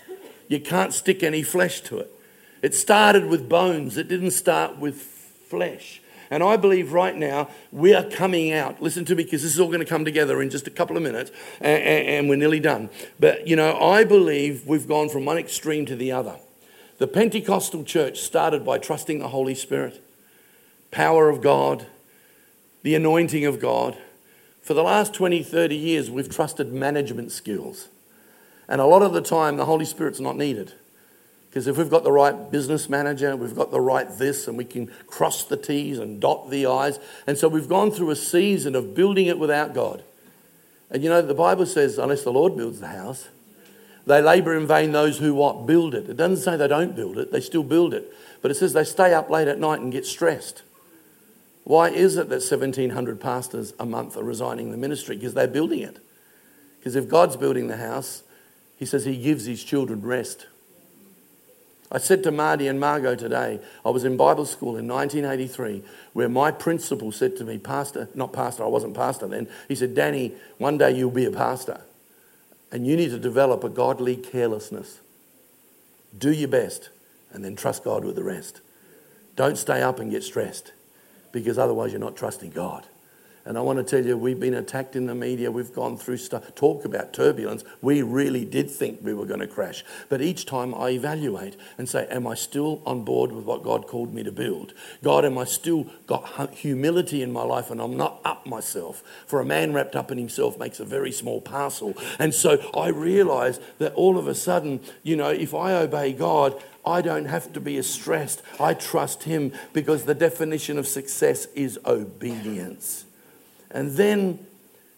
you 0.48 0.60
can't 0.60 0.92
stick 0.92 1.22
any 1.22 1.42
flesh 1.42 1.80
to 1.82 1.98
it. 1.98 2.10
It 2.62 2.74
started 2.74 3.26
with 3.26 3.48
bones, 3.48 3.96
it 3.96 4.08
didn't 4.08 4.32
start 4.32 4.78
with 4.78 4.96
flesh. 4.96 6.00
And 6.30 6.42
I 6.42 6.56
believe 6.56 6.92
right 6.92 7.14
now 7.14 7.48
we 7.70 7.94
are 7.94 8.02
coming 8.02 8.52
out. 8.52 8.82
Listen 8.82 9.04
to 9.04 9.14
me 9.14 9.24
because 9.24 9.42
this 9.42 9.54
is 9.54 9.60
all 9.60 9.68
going 9.68 9.80
to 9.80 9.86
come 9.86 10.04
together 10.04 10.40
in 10.42 10.50
just 10.50 10.66
a 10.66 10.70
couple 10.70 10.96
of 10.96 11.02
minutes 11.02 11.30
and, 11.60 11.82
and, 11.82 12.28
we're 12.28 12.36
nearly 12.36 12.60
done. 12.60 12.88
But, 13.20 13.46
you 13.46 13.54
know, 13.54 13.78
I 13.78 14.04
believe 14.04 14.66
we've 14.66 14.88
gone 14.88 15.08
from 15.08 15.24
one 15.26 15.38
extreme 15.38 15.86
to 15.86 15.96
the 15.96 16.12
other. 16.12 16.36
The 16.98 17.06
Pentecostal 17.06 17.84
church 17.84 18.20
started 18.20 18.64
by 18.64 18.78
trusting 18.78 19.18
the 19.18 19.28
Holy 19.28 19.54
Spirit, 19.54 20.02
power 20.90 21.28
of 21.28 21.42
God, 21.42 21.86
the 22.85 22.95
anointing 22.95 23.47
of 23.47 23.59
God. 23.59 23.97
For 24.62 24.74
the 24.74 24.82
last 24.82 25.14
20, 25.14 25.43
30 25.43 25.74
years, 25.74 26.11
we've 26.11 26.28
trusted 26.28 26.72
management 26.72 27.32
skills. 27.32 27.89
And 28.68 28.80
a 28.80 28.87
lot 28.87 29.03
of 29.03 29.12
the 29.12 29.22
time, 29.22 29.57
the 29.57 29.64
Holy 29.64 29.87
Spirit's 29.87 30.20
not 30.20 30.37
needed. 30.37 30.72
Because 31.49 31.66
if 31.66 31.78
we've 31.78 31.91
got 31.91 32.05
the 32.05 32.12
right 32.12 32.51
business 32.51 32.89
manager, 32.89 33.35
we've 33.37 33.55
got 33.55 33.70
the 33.70 33.80
right 33.80 34.09
this, 34.18 34.47
and 34.47 34.59
we 34.59 34.66
can 34.66 34.89
cross 35.07 35.45
the 35.45 35.57
T's 35.57 35.99
and 35.99 36.20
dot 36.20 36.51
the 36.51 36.66
I's. 36.66 36.99
And 37.26 37.39
so 37.39 37.49
we've 37.49 37.68
gone 37.68 37.91
through 37.91 38.11
a 38.11 38.16
season 38.16 38.74
of 38.74 38.95
building 38.95 39.26
it 39.26 39.39
without 39.39 39.72
God. 39.72 40.03
And 40.91 41.03
you 41.03 41.09
know, 41.09 41.22
the 41.22 41.35
Bible 41.35 41.64
says, 41.64 41.97
unless 41.97 42.22
the 42.22 42.32
Lord 42.32 42.55
builds 42.55 42.80
the 42.80 42.89
house, 42.89 43.28
they 44.07 44.20
labor 44.20 44.55
in 44.55 44.66
vain 44.66 44.93
those 44.93 45.18
who 45.18 45.32
what? 45.32 45.66
Build 45.66 45.95
it. 45.95 46.11
It 46.11 46.18
doesn't 46.18 46.45
say 46.45 46.57
they 46.57 46.68
don't 46.68 46.95
build 46.95 47.16
it, 47.16 47.32
they 47.32 47.41
still 47.41 47.64
build 47.64 47.95
it. 47.95 48.12
But 48.43 48.51
it 48.51 48.57
says 48.57 48.74
they 48.74 48.85
stay 48.85 49.14
up 49.14 49.30
late 49.30 49.49
at 49.49 49.59
night 49.59 49.80
and 49.80 49.91
get 49.91 50.05
stressed. 50.05 50.62
Why 51.64 51.88
is 51.88 52.16
it 52.16 52.28
that 52.28 52.42
1,700 52.42 53.20
pastors 53.20 53.72
a 53.80 53.86
month 53.86 54.16
are 54.16 54.22
resigning 54.22 54.70
the 54.70 54.76
ministry? 54.76 55.16
Because 55.16 55.34
they're 55.34 55.48
building 55.48 55.80
it. 55.80 55.98
Because 56.78 56.94
if 56.94 57.08
God's 57.08 57.36
building 57.36 57.68
the 57.68 57.78
house, 57.78 58.22
He 58.76 58.84
says 58.84 59.06
He 59.06 59.16
gives 59.16 59.46
His 59.46 59.64
children 59.64 60.02
rest. 60.02 60.46
I 61.90 61.98
said 61.98 62.22
to 62.24 62.30
Marty 62.30 62.68
and 62.68 62.78
Margot 62.78 63.14
today, 63.14 63.60
I 63.84 63.90
was 63.90 64.04
in 64.04 64.16
Bible 64.16 64.46
school 64.46 64.76
in 64.76 64.88
1983 64.88 65.82
where 66.12 66.28
my 66.28 66.50
principal 66.50 67.12
said 67.12 67.36
to 67.36 67.44
me, 67.44 67.56
Pastor, 67.56 68.08
not 68.14 68.32
pastor, 68.32 68.64
I 68.64 68.68
wasn't 68.68 68.94
pastor 68.94 69.28
then. 69.28 69.48
He 69.68 69.74
said, 69.74 69.94
Danny, 69.94 70.32
one 70.58 70.76
day 70.76 70.90
you'll 70.96 71.10
be 71.10 71.24
a 71.24 71.30
pastor 71.30 71.80
and 72.72 72.86
you 72.86 72.96
need 72.96 73.10
to 73.10 73.18
develop 73.18 73.62
a 73.64 73.68
godly 73.68 74.16
carelessness. 74.16 75.00
Do 76.16 76.32
your 76.32 76.48
best 76.48 76.88
and 77.32 77.44
then 77.44 77.54
trust 77.54 77.84
God 77.84 78.04
with 78.04 78.16
the 78.16 78.24
rest. 78.24 78.60
Don't 79.36 79.56
stay 79.56 79.80
up 79.80 80.00
and 80.00 80.10
get 80.10 80.24
stressed 80.24 80.72
because 81.35 81.59
otherwise 81.59 81.91
you're 81.91 82.01
not 82.01 82.16
trusting 82.16 82.51
God. 82.51 82.87
And 83.47 83.59
I 83.59 83.61
want 83.61 83.76
to 83.76 83.85
tell 83.85 84.07
you, 84.07 84.16
we've 84.16 84.41
been 84.41 84.55
attacked 84.55 84.97
in 84.97 85.05
the 85.05 85.14
media. 85.14 85.51
We've 85.51 85.72
gone 85.72 85.99
through 85.99 86.16
stuff. 86.16 86.55
Talk 86.55 86.87
about 86.87 87.12
turbulence. 87.12 87.62
We 87.82 88.01
really 88.01 88.47
did 88.47 88.70
think 88.70 89.01
we 89.03 89.12
were 89.12 89.26
going 89.26 89.41
to 89.41 89.47
crash. 89.47 89.85
But 90.09 90.22
each 90.22 90.47
time 90.47 90.74
I 90.74 90.91
evaluate 90.91 91.57
and 91.76 91.87
say, 91.87 92.07
Am 92.09 92.26
I 92.26 92.37
still 92.37 92.80
on 92.87 93.05
board 93.05 93.32
with 93.32 93.45
what 93.45 93.62
God 93.62 93.87
called 93.87 94.14
me 94.14 94.22
to 94.22 94.32
build? 94.32 94.72
God, 95.03 95.26
am 95.26 95.37
I 95.37 95.45
still 95.45 95.91
got 96.07 96.55
humility 96.55 97.20
in 97.20 97.32
my 97.32 97.43
life 97.43 97.70
and 97.70 97.82
I'm 97.82 97.99
not 97.99 98.20
up 98.24 98.47
myself? 98.47 99.03
For 99.26 99.41
a 99.41 99.45
man 99.45 99.74
wrapped 99.74 99.95
up 99.95 100.11
in 100.11 100.16
himself 100.16 100.59
makes 100.59 100.80
a 100.80 100.87
very 100.87 101.12
small 101.12 101.43
parcel. 101.43 101.95
And 102.18 102.32
so 102.32 102.70
I 102.74 102.89
realize 102.89 103.61
that 103.76 103.93
all 103.93 104.16
of 104.16 104.26
a 104.26 104.35
sudden, 104.35 104.80
you 105.03 105.16
know, 105.16 105.28
if 105.28 105.53
I 105.53 105.74
obey 105.74 106.14
God, 106.14 106.62
I 106.87 107.03
don't 107.03 107.26
have 107.26 107.53
to 107.55 107.61
be 107.61 107.76
as 107.76 107.89
stressed. 107.89 108.43
I 108.61 108.74
trust 108.74 109.24
Him 109.24 109.53
because 109.72 110.05
the 110.05 110.14
definition 110.14 110.78
of 110.78 110.87
success 110.87 111.47
is 111.55 111.78
obedience. 111.87 113.05
And 113.70 113.93
then 113.93 114.47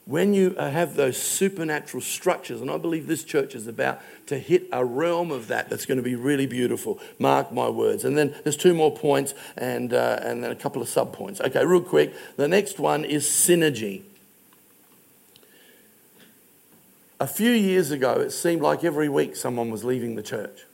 when 0.07 0.35
you 0.35 0.51
have 0.55 0.95
those 0.95 1.21
supernatural 1.21 2.01
structures, 2.01 2.61
and 2.61 2.71
I 2.71 2.79
believe 2.79 3.09
this 3.09 3.25
church 3.25 3.57
is 3.57 3.67
about 3.67 4.01
to 4.27 4.39
hit 4.39 4.69
a 4.73 4.85
realm 4.85 5.33
of 5.33 5.49
that 5.49 5.69
that's 5.69 5.85
going 5.85 5.97
to 5.97 6.03
be 6.03 6.15
really 6.15 6.47
beautiful. 6.47 7.01
Mark 7.19 7.53
my 7.53 7.69
words. 7.69 8.05
And 8.05 8.17
then 8.17 8.33
there's 8.45 8.57
two 8.57 8.73
more 8.73 8.95
points 8.95 9.35
and, 9.57 9.93
uh, 9.93 10.21
and 10.23 10.45
then 10.45 10.53
a 10.53 10.57
couple 10.57 10.81
of 10.81 10.89
sub 10.89 11.13
points. 11.13 11.41
Okay, 11.41 11.65
real 11.67 11.81
quick. 11.81 12.15
The 12.37 12.47
next 12.47 12.79
one 12.79 13.05
is 13.05 13.27
synergy. 13.27 14.03
A 17.19 17.27
few 17.27 17.51
years 17.51 17.91
ago, 17.91 18.21
it 18.21 18.31
seemed 18.31 18.63
like 18.63 18.85
every 18.85 19.09
week 19.09 19.35
someone 19.35 19.71
was 19.71 19.83
leaving 19.83 20.15
the 20.15 20.23
church. 20.23 20.66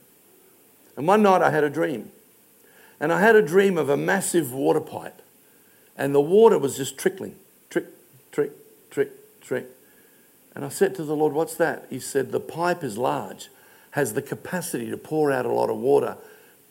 And 0.95 1.07
one 1.07 1.23
night 1.23 1.41
I 1.41 1.49
had 1.49 1.63
a 1.63 1.69
dream. 1.69 2.11
And 2.99 3.11
I 3.11 3.19
had 3.19 3.35
a 3.35 3.41
dream 3.41 3.77
of 3.77 3.89
a 3.89 3.97
massive 3.97 4.53
water 4.53 4.79
pipe. 4.79 5.21
And 5.97 6.13
the 6.13 6.21
water 6.21 6.57
was 6.57 6.77
just 6.77 6.97
trickling 6.97 7.35
trick, 7.69 7.85
trick, 8.31 8.51
trick. 8.89 9.11
Trick. 9.43 9.67
And 10.55 10.63
I 10.63 10.69
said 10.69 10.95
to 10.95 11.03
the 11.03 11.15
Lord, 11.15 11.33
What's 11.33 11.55
that? 11.55 11.85
He 11.89 11.99
said, 11.99 12.31
The 12.31 12.39
pipe 12.39 12.83
is 12.83 12.97
large, 12.97 13.49
has 13.91 14.13
the 14.13 14.21
capacity 14.21 14.89
to 14.89 14.97
pour 14.97 15.31
out 15.31 15.45
a 15.45 15.51
lot 15.51 15.69
of 15.69 15.77
water, 15.77 16.17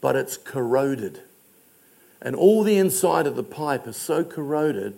but 0.00 0.16
it's 0.16 0.36
corroded. 0.36 1.20
And 2.20 2.34
all 2.34 2.62
the 2.62 2.78
inside 2.78 3.26
of 3.26 3.36
the 3.36 3.42
pipe 3.42 3.86
is 3.86 3.96
so 3.96 4.24
corroded 4.24 4.94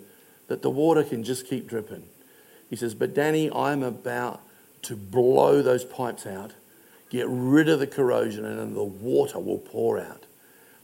that 0.47 0.61
the 0.61 0.69
water 0.69 1.03
can 1.03 1.23
just 1.23 1.47
keep 1.47 1.67
dripping. 1.67 2.03
He 2.69 2.75
says, 2.75 2.93
But 2.93 3.13
Danny, 3.13 3.51
I'm 3.51 3.83
about 3.83 4.41
to 4.83 4.95
blow 4.95 5.61
those 5.61 5.83
pipes 5.83 6.25
out, 6.25 6.51
get 7.09 7.27
rid 7.29 7.69
of 7.69 7.79
the 7.79 7.87
corrosion, 7.87 8.45
and 8.45 8.59
then 8.59 8.73
the 8.73 8.83
water 8.83 9.39
will 9.39 9.59
pour 9.59 9.99
out. 9.99 10.25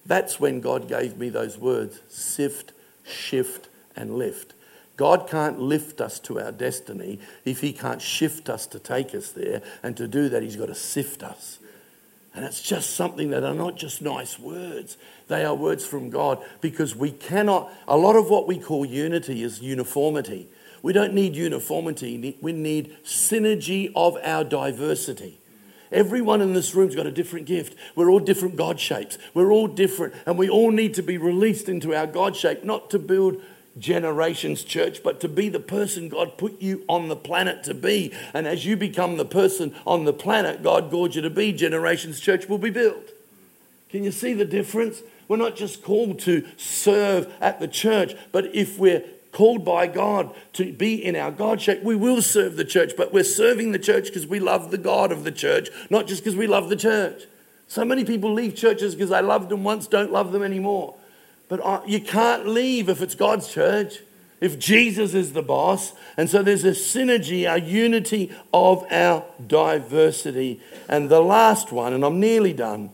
That's 0.06 0.40
when 0.40 0.62
God 0.62 0.88
gave 0.88 1.18
me 1.18 1.30
those 1.30 1.58
words 1.58 2.00
sift, 2.10 2.74
shift, 3.04 3.70
and 3.96 4.16
lift. 4.16 4.54
God 4.98 5.28
can't 5.28 5.60
lift 5.60 6.02
us 6.02 6.20
to 6.20 6.40
our 6.40 6.52
destiny 6.52 7.20
if 7.46 7.62
He 7.62 7.74
can't 7.74 8.02
shift 8.02 8.50
us 8.50 8.66
to 8.68 8.80
take 8.80 9.16
us 9.16 9.32
there. 9.32 9.62
And 9.82 9.98
to 9.98 10.08
do 10.08 10.30
that, 10.30 10.44
He's 10.44 10.56
got 10.56 10.68
to 10.68 10.76
sift 10.76 11.24
us. 11.24 11.60
And 12.34 12.46
it's 12.46 12.62
just 12.62 12.92
something 12.92 13.32
that 13.32 13.44
are 13.44 13.54
not 13.54 13.76
just 13.76 14.02
nice 14.02 14.40
words, 14.40 14.98
they 15.28 15.44
are 15.44 15.56
words 15.56 15.86
from 15.86 16.10
God 16.10 16.44
because 16.62 16.96
we 16.96 17.12
cannot, 17.12 17.72
a 17.88 17.98
lot 17.98 18.16
of 18.16 18.30
what 18.30 18.48
we 18.48 18.58
call 18.58 18.86
unity 18.86 19.44
is 19.44 19.62
uniformity. 19.62 20.48
We 20.82 20.94
don't 20.94 21.14
need 21.14 21.36
uniformity, 21.36 22.38
we 22.42 22.54
need 22.54 22.96
synergy 23.04 23.92
of 23.96 24.18
our 24.24 24.44
diversity. 24.44 25.41
Everyone 25.92 26.42
in 26.42 26.54
this 26.54 26.74
room's 26.74 26.96
got 26.96 27.06
a 27.06 27.12
different 27.12 27.46
gift. 27.46 27.76
We're 27.96 28.10
all 28.10 28.20
different 28.20 28.56
God 28.56 28.80
shapes. 28.80 29.18
We're 29.34 29.52
all 29.52 29.68
different, 29.68 30.14
and 30.26 30.38
we 30.38 30.50
all 30.50 30.72
need 30.72 30.94
to 30.96 31.04
be 31.04 31.18
released 31.18 31.68
into 31.68 31.94
our 31.94 32.08
God 32.08 32.36
shape, 32.36 32.64
not 32.64 32.90
to 32.92 33.00
build 33.00 33.42
generations, 33.78 34.64
church, 34.64 35.04
but 35.04 35.20
to 35.22 35.28
be 35.28 35.50
the 35.50 35.60
person 35.60 36.10
God 36.10 36.38
put 36.38 36.62
you 36.62 36.84
on 36.88 37.08
the 37.08 37.16
planet 37.16 37.64
to 37.66 37.74
be. 37.74 38.14
And 38.34 38.48
as 38.48 38.66
you 38.66 38.76
become 38.78 39.18
the 39.18 39.26
person 39.26 39.76
on 39.86 40.06
the 40.06 40.14
planet 40.14 40.64
God 40.64 40.92
called 40.92 41.16
you 41.16 41.22
to 41.22 41.30
be, 41.30 41.54
generations, 41.54 42.20
church 42.20 42.48
will 42.48 42.58
be 42.58 42.70
built. 42.70 43.12
Can 43.90 44.04
you 44.04 44.12
see 44.12 44.34
the 44.34 44.46
difference? 44.46 45.02
We're 45.28 45.38
not 45.38 45.56
just 45.56 45.84
called 45.84 46.20
to 46.22 46.46
serve 46.58 47.34
at 47.40 47.60
the 47.60 47.68
church, 47.68 48.16
but 48.32 48.54
if 48.54 48.78
we're 48.78 49.04
called 49.32 49.64
by 49.64 49.88
God 49.88 50.34
to 50.54 50.74
be 50.74 51.04
in 51.04 51.16
our 51.16 51.32
God 51.32 51.62
shape, 51.62 51.84
we 51.84 51.96
will 51.96 52.22
serve 52.22 52.56
the 52.56 52.66
church. 52.66 52.94
But 52.98 53.14
we're 53.14 53.24
serving 53.24 53.72
the 53.72 53.80
church 53.80 54.06
because 54.06 54.28
we 54.28 54.40
love 54.40 54.72
the 54.72 54.78
God 54.78 55.12
of 55.12 55.24
the 55.24 55.32
church, 55.32 55.70
not 55.90 56.08
just 56.08 56.24
because 56.24 56.38
we 56.38 56.48
love 56.48 56.70
the 56.70 56.76
church. 56.76 57.24
So 57.68 57.86
many 57.86 58.04
people 58.04 58.34
leave 58.34 58.56
churches 58.56 58.96
because 58.96 59.12
they 59.12 59.22
loved 59.22 59.50
them 59.50 59.64
once, 59.64 59.88
don't 59.88 60.12
love 60.12 60.34
them 60.34 60.44
anymore. 60.44 60.96
But 61.48 61.88
you 61.88 62.02
can't 62.02 62.48
leave 62.48 62.90
if 62.90 63.02
it's 63.02 63.16
God's 63.16 63.48
church, 63.48 64.00
if 64.42 64.58
Jesus 64.60 65.14
is 65.14 65.34
the 65.34 65.42
boss. 65.42 65.94
And 66.18 66.30
so 66.30 66.44
there's 66.44 66.66
a 66.66 66.72
synergy, 66.72 67.50
a 67.50 67.60
unity 67.60 68.32
of 68.54 68.86
our 68.92 69.24
diversity. 69.48 70.62
And 70.90 71.10
the 71.10 71.22
last 71.22 71.72
one, 71.72 71.94
and 71.94 72.04
I'm 72.04 72.20
nearly 72.20 72.54
done, 72.54 72.90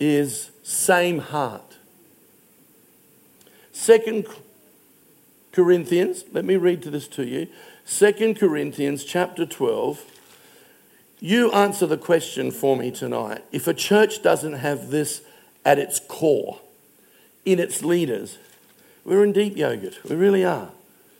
is 0.00 0.50
same 0.62 1.18
heart. 1.18 1.76
Second 3.72 4.26
Corinthians, 5.54 6.24
let 6.32 6.44
me 6.44 6.56
read 6.56 6.82
to 6.82 6.90
this 6.90 7.08
to 7.08 7.24
you. 7.24 7.46
Second 7.84 8.38
Corinthians 8.38 9.04
chapter 9.04 9.46
12. 9.46 10.04
You 11.20 11.50
answer 11.52 11.86
the 11.86 11.96
question 11.96 12.50
for 12.50 12.76
me 12.76 12.90
tonight. 12.90 13.44
If 13.52 13.66
a 13.66 13.72
church 13.72 14.22
doesn't 14.22 14.54
have 14.54 14.90
this 14.90 15.22
at 15.64 15.78
its 15.78 16.00
core, 16.00 16.58
in 17.44 17.58
its 17.58 17.82
leaders. 17.82 18.38
We're 19.04 19.24
in 19.24 19.32
deep 19.32 19.56
yogurt. 19.56 19.98
We 20.08 20.16
really 20.16 20.44
are. 20.44 20.70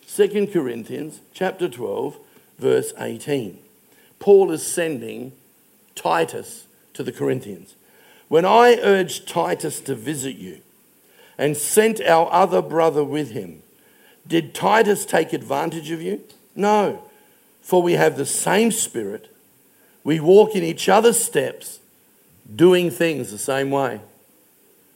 2 0.08 0.48
Corinthians 0.48 1.20
chapter 1.32 1.68
12, 1.68 2.18
verse 2.58 2.92
18. 2.98 3.58
Paul 4.18 4.50
is 4.50 4.66
sending 4.66 5.32
Titus 5.94 6.66
to 6.94 7.02
the 7.02 7.12
Corinthians. 7.12 7.74
When 8.28 8.44
I 8.44 8.78
urged 8.82 9.28
Titus 9.28 9.80
to 9.80 9.94
visit 9.94 10.36
you 10.36 10.60
and 11.36 11.56
sent 11.56 12.00
our 12.00 12.32
other 12.32 12.62
brother 12.62 13.04
with 13.04 13.32
him, 13.32 13.62
did 14.26 14.54
Titus 14.54 15.04
take 15.04 15.32
advantage 15.32 15.90
of 15.90 16.00
you? 16.00 16.22
No, 16.56 17.02
for 17.62 17.82
we 17.82 17.94
have 17.94 18.16
the 18.16 18.26
same 18.26 18.70
spirit. 18.70 19.34
We 20.02 20.20
walk 20.20 20.54
in 20.54 20.62
each 20.62 20.88
other's 20.88 21.18
steps, 21.22 21.80
doing 22.54 22.90
things 22.90 23.30
the 23.30 23.38
same 23.38 23.70
way. 23.70 24.00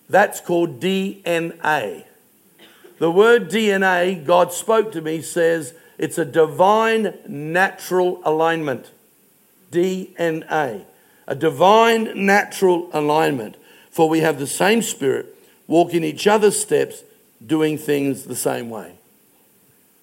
That's 0.08 0.40
called 0.40 0.80
DNA. 0.80 2.04
The 2.98 3.10
word 3.10 3.50
DNA, 3.50 4.24
God 4.24 4.52
spoke 4.52 4.92
to 4.92 5.00
me, 5.00 5.22
says 5.22 5.74
it's 5.98 6.18
a 6.18 6.24
divine 6.24 7.14
natural 7.26 8.20
alignment. 8.24 8.90
DNA. 9.70 10.84
A 11.26 11.34
divine 11.34 12.26
natural 12.26 12.88
alignment. 12.92 13.56
For 13.90 14.08
we 14.08 14.20
have 14.20 14.38
the 14.38 14.46
same 14.46 14.82
spirit, 14.82 15.34
walk 15.66 15.92
in 15.92 16.04
each 16.04 16.26
other's 16.26 16.58
steps, 16.58 17.02
doing 17.44 17.76
things 17.76 18.24
the 18.24 18.36
same 18.36 18.70
way. 18.70 18.97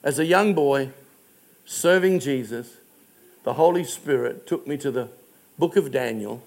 As 0.05 0.19
a 0.19 0.25
young 0.25 0.53
boy, 0.53 0.91
serving 1.65 2.19
Jesus, 2.19 2.77
the 3.43 3.53
Holy 3.53 3.83
Spirit 3.83 4.45
took 4.45 4.67
me 4.67 4.77
to 4.77 4.91
the 4.91 5.09
book 5.57 5.75
of 5.75 5.91
Daniel 5.91 6.43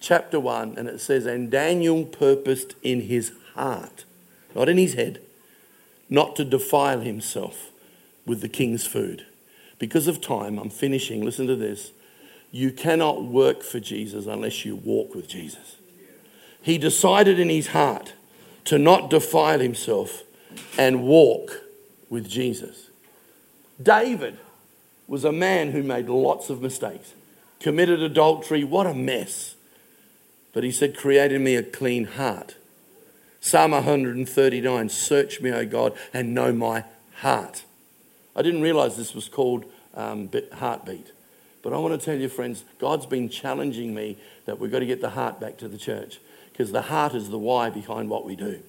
chapter 0.00 0.40
1, 0.40 0.76
and 0.78 0.88
it 0.88 0.98
says, 1.02 1.26
And 1.26 1.50
Daniel 1.50 2.06
purposed 2.06 2.74
in 2.82 3.02
his 3.02 3.32
heart, 3.54 4.06
not 4.54 4.70
in 4.70 4.78
his 4.78 4.94
head, 4.94 5.20
not 6.08 6.36
to 6.36 6.44
defile 6.44 7.00
himself 7.00 7.70
with 8.24 8.40
the 8.40 8.48
king's 8.48 8.86
food. 8.86 9.26
Because 9.78 10.08
of 10.08 10.22
time, 10.22 10.58
I'm 10.58 10.70
finishing. 10.70 11.22
Listen 11.22 11.46
to 11.48 11.56
this. 11.56 11.90
You 12.50 12.72
cannot 12.72 13.24
work 13.24 13.62
for 13.62 13.78
Jesus 13.78 14.24
unless 14.24 14.64
you 14.64 14.74
walk 14.74 15.14
with 15.14 15.28
Jesus. 15.28 15.76
He 16.62 16.78
decided 16.78 17.38
in 17.38 17.50
his 17.50 17.68
heart 17.68 18.14
to 18.64 18.78
not 18.78 19.10
defile 19.10 19.60
himself 19.60 20.22
and 20.78 21.02
walk 21.02 21.60
with 22.08 22.26
Jesus. 22.26 22.85
David 23.82 24.38
was 25.06 25.24
a 25.24 25.32
man 25.32 25.72
who 25.72 25.82
made 25.82 26.08
lots 26.08 26.50
of 26.50 26.60
mistakes, 26.60 27.14
committed 27.60 28.02
adultery. 28.02 28.64
What 28.64 28.86
a 28.86 28.94
mess. 28.94 29.54
But 30.52 30.64
he 30.64 30.70
said, 30.70 30.96
Create 30.96 31.32
in 31.32 31.44
me 31.44 31.54
a 31.54 31.62
clean 31.62 32.04
heart. 32.04 32.56
Psalm 33.40 33.72
139 33.72 34.88
Search 34.88 35.40
me, 35.40 35.52
O 35.52 35.66
God, 35.66 35.92
and 36.12 36.34
know 36.34 36.52
my 36.52 36.84
heart. 37.16 37.64
I 38.34 38.42
didn't 38.42 38.62
realize 38.62 38.96
this 38.96 39.14
was 39.14 39.28
called 39.28 39.64
um, 39.94 40.30
heartbeat. 40.54 41.12
But 41.62 41.72
I 41.72 41.78
want 41.78 41.98
to 41.98 42.04
tell 42.04 42.18
you, 42.18 42.28
friends, 42.28 42.64
God's 42.78 43.06
been 43.06 43.28
challenging 43.28 43.94
me 43.94 44.18
that 44.44 44.58
we've 44.58 44.70
got 44.70 44.80
to 44.80 44.86
get 44.86 45.00
the 45.00 45.10
heart 45.10 45.40
back 45.40 45.56
to 45.58 45.68
the 45.68 45.78
church 45.78 46.20
because 46.52 46.72
the 46.72 46.82
heart 46.82 47.14
is 47.14 47.30
the 47.30 47.38
why 47.38 47.70
behind 47.70 48.08
what 48.08 48.24
we 48.24 48.36
do. 48.36 48.60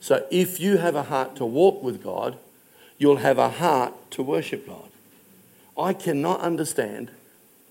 So 0.00 0.26
if 0.30 0.60
you 0.60 0.78
have 0.78 0.94
a 0.94 1.04
heart 1.04 1.36
to 1.36 1.44
walk 1.44 1.82
with 1.82 2.02
God, 2.02 2.38
you'll 2.98 3.16
have 3.16 3.38
a 3.38 3.48
heart 3.48 3.94
to 4.12 4.22
worship 4.22 4.66
God. 4.66 4.90
I 5.76 5.92
cannot 5.92 6.40
understand 6.40 7.10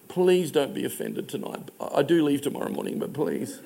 Please 0.08 0.52
don't 0.52 0.74
be 0.74 0.86
offended 0.86 1.28
tonight. 1.28 1.70
I 1.80 2.02
do 2.02 2.24
leave 2.24 2.42
tomorrow 2.42 2.70
morning, 2.70 3.00
but 3.00 3.14
please. 3.14 3.60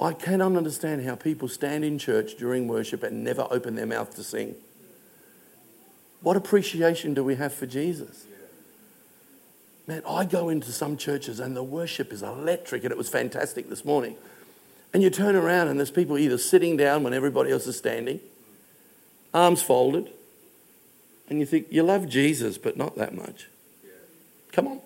I 0.00 0.12
cannot 0.12 0.56
understand 0.56 1.04
how 1.04 1.14
people 1.14 1.48
stand 1.48 1.84
in 1.84 1.98
church 1.98 2.36
during 2.36 2.68
worship 2.68 3.02
and 3.02 3.22
never 3.22 3.46
open 3.50 3.76
their 3.76 3.86
mouth 3.86 4.14
to 4.16 4.24
sing. 4.24 4.56
What 6.20 6.36
appreciation 6.36 7.14
do 7.14 7.24
we 7.24 7.36
have 7.36 7.54
for 7.54 7.66
Jesus? 7.66 8.26
Man, 9.86 10.02
I 10.08 10.24
go 10.24 10.48
into 10.48 10.70
some 10.70 10.96
churches 10.96 11.40
and 11.40 11.56
the 11.56 11.62
worship 11.62 12.12
is 12.12 12.22
electric, 12.22 12.84
and 12.84 12.92
it 12.92 12.98
was 12.98 13.08
fantastic 13.08 13.68
this 13.68 13.84
morning. 13.84 14.16
And 14.92 15.02
you 15.02 15.10
turn 15.10 15.34
around 15.34 15.68
and 15.68 15.78
there's 15.78 15.90
people 15.90 16.18
either 16.18 16.38
sitting 16.38 16.76
down 16.76 17.02
when 17.02 17.14
everybody 17.14 17.50
else 17.50 17.66
is 17.66 17.76
standing, 17.76 18.20
arms 19.32 19.62
folded, 19.62 20.10
and 21.32 21.40
you 21.40 21.46
think, 21.46 21.68
you 21.70 21.82
love 21.82 22.10
Jesus, 22.10 22.58
but 22.58 22.76
not 22.76 22.94
that 22.96 23.14
much. 23.14 23.48
Come 24.52 24.68
on. 24.68 24.80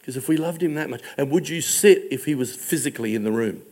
Because 0.00 0.16
if 0.16 0.28
we 0.28 0.36
loved 0.36 0.60
him 0.60 0.74
that 0.74 0.90
much, 0.90 1.02
and 1.16 1.30
would 1.30 1.48
you 1.48 1.60
sit 1.60 2.02
if 2.10 2.24
he 2.24 2.34
was 2.34 2.56
physically 2.56 3.14
in 3.14 3.22
the 3.22 3.30
room? 3.30 3.62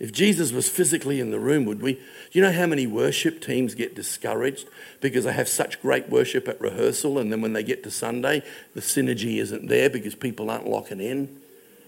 If 0.00 0.12
Jesus 0.12 0.50
was 0.50 0.68
physically 0.68 1.20
in 1.20 1.30
the 1.30 1.38
room, 1.38 1.66
would 1.66 1.82
we? 1.82 1.92
Do 1.94 2.00
you 2.32 2.42
know 2.42 2.50
how 2.50 2.66
many 2.66 2.88
worship 2.88 3.40
teams 3.40 3.76
get 3.76 3.94
discouraged 3.94 4.66
because 5.00 5.24
they 5.24 5.32
have 5.32 5.48
such 5.48 5.80
great 5.80 6.08
worship 6.08 6.48
at 6.48 6.60
rehearsal 6.60 7.16
and 7.16 7.30
then 7.30 7.40
when 7.40 7.52
they 7.52 7.62
get 7.62 7.84
to 7.84 7.90
Sunday, 7.92 8.42
the 8.74 8.80
synergy 8.80 9.38
isn't 9.38 9.68
there 9.68 9.88
because 9.88 10.16
people 10.16 10.50
aren't 10.50 10.66
locking 10.66 11.00
in? 11.00 11.40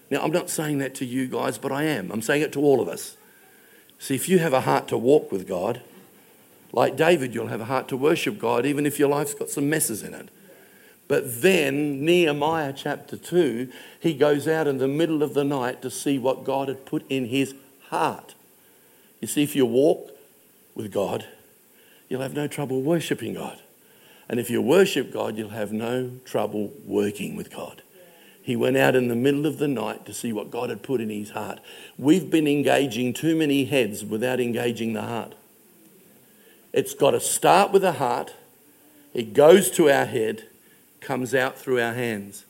Now, 0.09 0.23
I'm 0.23 0.31
not 0.31 0.51
saying 0.51 0.79
that 0.79 0.95
to 0.97 1.05
you 1.05 1.27
guys, 1.27 1.59
but 1.59 1.73
I 1.73 1.83
am. 1.83 2.13
I'm 2.13 2.23
saying 2.23 2.43
it 2.43 2.53
to 2.53 2.61
all 2.61 2.81
of 2.81 2.87
us. 2.87 3.17
See, 3.99 4.15
if 4.15 4.29
you 4.29 4.39
have 4.39 4.53
a 4.53 4.61
heart 4.61 4.87
to 4.89 4.97
walk 4.97 5.33
with 5.33 5.49
God, 5.49 5.83
like 6.75 6.97
David, 6.97 7.33
you'll 7.35 7.47
have 7.47 7.61
a 7.61 7.67
heart 7.67 7.87
to 7.89 7.97
worship 7.97 8.37
God, 8.37 8.67
even 8.67 8.85
if 8.85 8.99
your 8.99 9.09
life's 9.09 9.33
got 9.33 9.49
some 9.49 9.71
messes 9.71 10.03
in 10.03 10.13
it. 10.13 10.29
But 11.07 11.41
then, 11.41 12.05
Nehemiah 12.05 12.73
chapter 12.75 13.17
2, 13.17 13.71
he 14.01 14.15
goes 14.15 14.49
out 14.49 14.67
in 14.67 14.79
the 14.79 14.89
middle 14.89 15.23
of 15.23 15.35
the 15.35 15.45
night 15.45 15.83
to 15.83 15.91
see 15.91 16.19
what 16.19 16.43
God 16.43 16.67
had 16.67 16.85
put 16.85 17.05
in 17.09 17.27
his 17.27 17.55
heart. 17.91 18.35
You 19.21 19.29
see, 19.29 19.45
if 19.45 19.55
you 19.55 19.65
walk 19.67 20.11
with 20.75 20.91
God, 20.91 21.27
you'll 22.09 22.23
have 22.23 22.35
no 22.35 22.49
trouble 22.49 22.83
worshiping 22.83 23.35
God. 23.35 23.61
And 24.29 24.41
if 24.41 24.51
you 24.51 24.61
worship 24.61 25.13
God, 25.13 25.37
you'll 25.37 25.51
have 25.51 25.73
no 25.73 26.11
trouble 26.25 26.73
working 26.85 27.37
with 27.37 27.55
God. 27.55 27.83
He 28.43 28.57
went 28.57 28.77
out 28.77 28.97
in 28.97 29.07
the 29.07 29.15
middle 29.15 29.47
of 29.47 29.59
the 29.59 29.69
night 29.69 30.05
to 30.07 30.13
see 30.13 30.33
what 30.33 30.51
God 30.51 30.71
had 30.71 30.83
put 30.83 31.01
in 31.01 31.09
his 31.09 31.31
heart. 31.31 31.61
We've 31.97 32.29
been 32.29 32.49
engaging 32.49 33.13
too 33.13 33.37
many 33.37 33.67
heads 33.67 34.05
without 34.05 34.41
engaging 34.41 34.95
the 34.95 35.03
heart. 35.03 35.35
It's 36.75 36.93
got 36.93 37.13
to 37.13 37.21
start 37.21 37.71
with 37.71 37.83
the 37.83 37.93
heart, 37.93 38.35
it 39.15 39.33
goes 39.33 39.71
to 39.73 39.89
our 39.89 40.07
head, 40.07 40.49
comes 41.01 41.33
out 41.33 41.57
through 41.57 41.81
our 41.81 41.95
hands. 41.95 42.47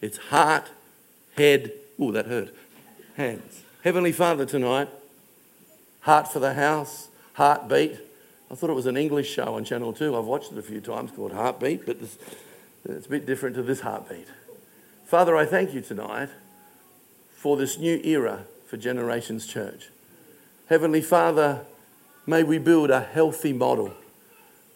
It's 0.00 0.18
heart, 0.18 0.68
head, 1.36 1.70
oh, 1.96 2.10
that 2.10 2.26
hurt, 2.26 2.52
hands. 3.16 3.62
Heavenly 3.84 4.10
Father, 4.10 4.44
tonight, 4.44 4.88
heart 6.00 6.26
for 6.26 6.40
the 6.40 6.54
house, 6.54 7.06
heartbeat. 7.34 8.00
I 8.50 8.56
thought 8.56 8.68
it 8.68 8.74
was 8.74 8.86
an 8.86 8.96
English 8.96 9.32
show 9.32 9.54
on 9.54 9.64
Channel 9.64 9.92
2. 9.92 10.16
I've 10.16 10.24
watched 10.24 10.50
it 10.50 10.58
a 10.58 10.62
few 10.62 10.80
times 10.80 11.12
called 11.12 11.32
Heartbeat, 11.32 11.86
but 11.86 12.00
this, 12.00 12.18
it's 12.84 13.06
a 13.06 13.10
bit 13.10 13.26
different 13.26 13.54
to 13.54 13.62
this 13.62 13.82
heartbeat. 13.82 14.26
Father, 15.06 15.36
I 15.36 15.46
thank 15.46 15.72
you 15.72 15.82
tonight 15.82 16.30
for 17.30 17.56
this 17.56 17.78
new 17.78 18.00
era 18.02 18.44
for 18.66 18.76
Generations 18.76 19.46
Church. 19.46 19.90
Heavenly 20.68 21.00
Father, 21.00 21.60
may 22.28 22.42
we 22.42 22.58
build 22.58 22.90
a 22.90 23.00
healthy 23.00 23.54
model 23.54 23.94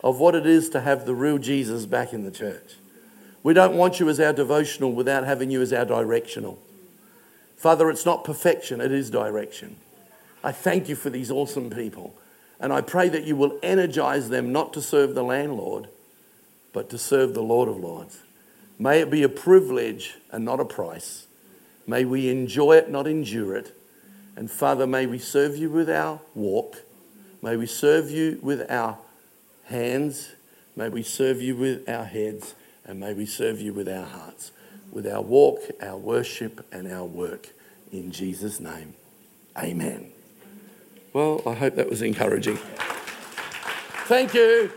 of 0.02 0.18
what 0.18 0.34
it 0.34 0.46
is 0.46 0.70
to 0.70 0.80
have 0.80 1.04
the 1.04 1.14
real 1.14 1.36
Jesus 1.36 1.84
back 1.84 2.14
in 2.14 2.24
the 2.24 2.30
church. 2.30 2.76
We 3.42 3.52
don't 3.52 3.76
want 3.76 4.00
you 4.00 4.08
as 4.08 4.18
our 4.18 4.32
devotional 4.32 4.92
without 4.92 5.24
having 5.24 5.50
you 5.50 5.60
as 5.60 5.72
our 5.72 5.84
directional. 5.84 6.58
Father, 7.56 7.90
it's 7.90 8.06
not 8.06 8.24
perfection, 8.24 8.80
it 8.80 8.90
is 8.90 9.10
direction. 9.10 9.76
I 10.42 10.50
thank 10.50 10.88
you 10.88 10.96
for 10.96 11.10
these 11.10 11.30
awesome 11.30 11.68
people. 11.68 12.14
And 12.58 12.72
I 12.72 12.80
pray 12.80 13.08
that 13.10 13.24
you 13.24 13.36
will 13.36 13.58
energize 13.62 14.30
them 14.30 14.50
not 14.50 14.72
to 14.72 14.80
serve 14.80 15.14
the 15.14 15.22
landlord, 15.22 15.88
but 16.72 16.88
to 16.90 16.98
serve 16.98 17.34
the 17.34 17.42
Lord 17.42 17.68
of 17.68 17.76
Lords. 17.76 18.20
May 18.78 19.00
it 19.00 19.10
be 19.10 19.22
a 19.22 19.28
privilege 19.28 20.14
and 20.30 20.44
not 20.44 20.58
a 20.58 20.64
price. 20.64 21.26
May 21.86 22.04
we 22.04 22.30
enjoy 22.30 22.76
it, 22.76 22.90
not 22.90 23.06
endure 23.06 23.56
it. 23.56 23.76
And 24.36 24.50
Father, 24.50 24.86
may 24.86 25.06
we 25.06 25.18
serve 25.18 25.56
you 25.56 25.68
with 25.68 25.90
our 25.90 26.20
walk. 26.34 26.78
May 27.42 27.56
we 27.56 27.66
serve 27.66 28.08
you 28.08 28.38
with 28.40 28.70
our 28.70 28.98
hands. 29.64 30.30
May 30.76 30.88
we 30.88 31.02
serve 31.02 31.42
you 31.42 31.56
with 31.56 31.88
our 31.88 32.04
heads. 32.04 32.54
And 32.84 33.00
may 33.00 33.14
we 33.14 33.26
serve 33.26 33.60
you 33.60 33.72
with 33.72 33.88
our 33.88 34.06
hearts, 34.06 34.52
with 34.92 35.06
our 35.06 35.20
walk, 35.20 35.60
our 35.80 35.96
worship, 35.96 36.64
and 36.72 36.90
our 36.90 37.04
work. 37.04 37.48
In 37.90 38.12
Jesus' 38.12 38.60
name, 38.60 38.94
amen. 39.58 40.12
Well, 41.12 41.42
I 41.44 41.54
hope 41.54 41.74
that 41.74 41.90
was 41.90 42.00
encouraging. 42.00 42.58
Thank 44.06 44.34
you. 44.34 44.70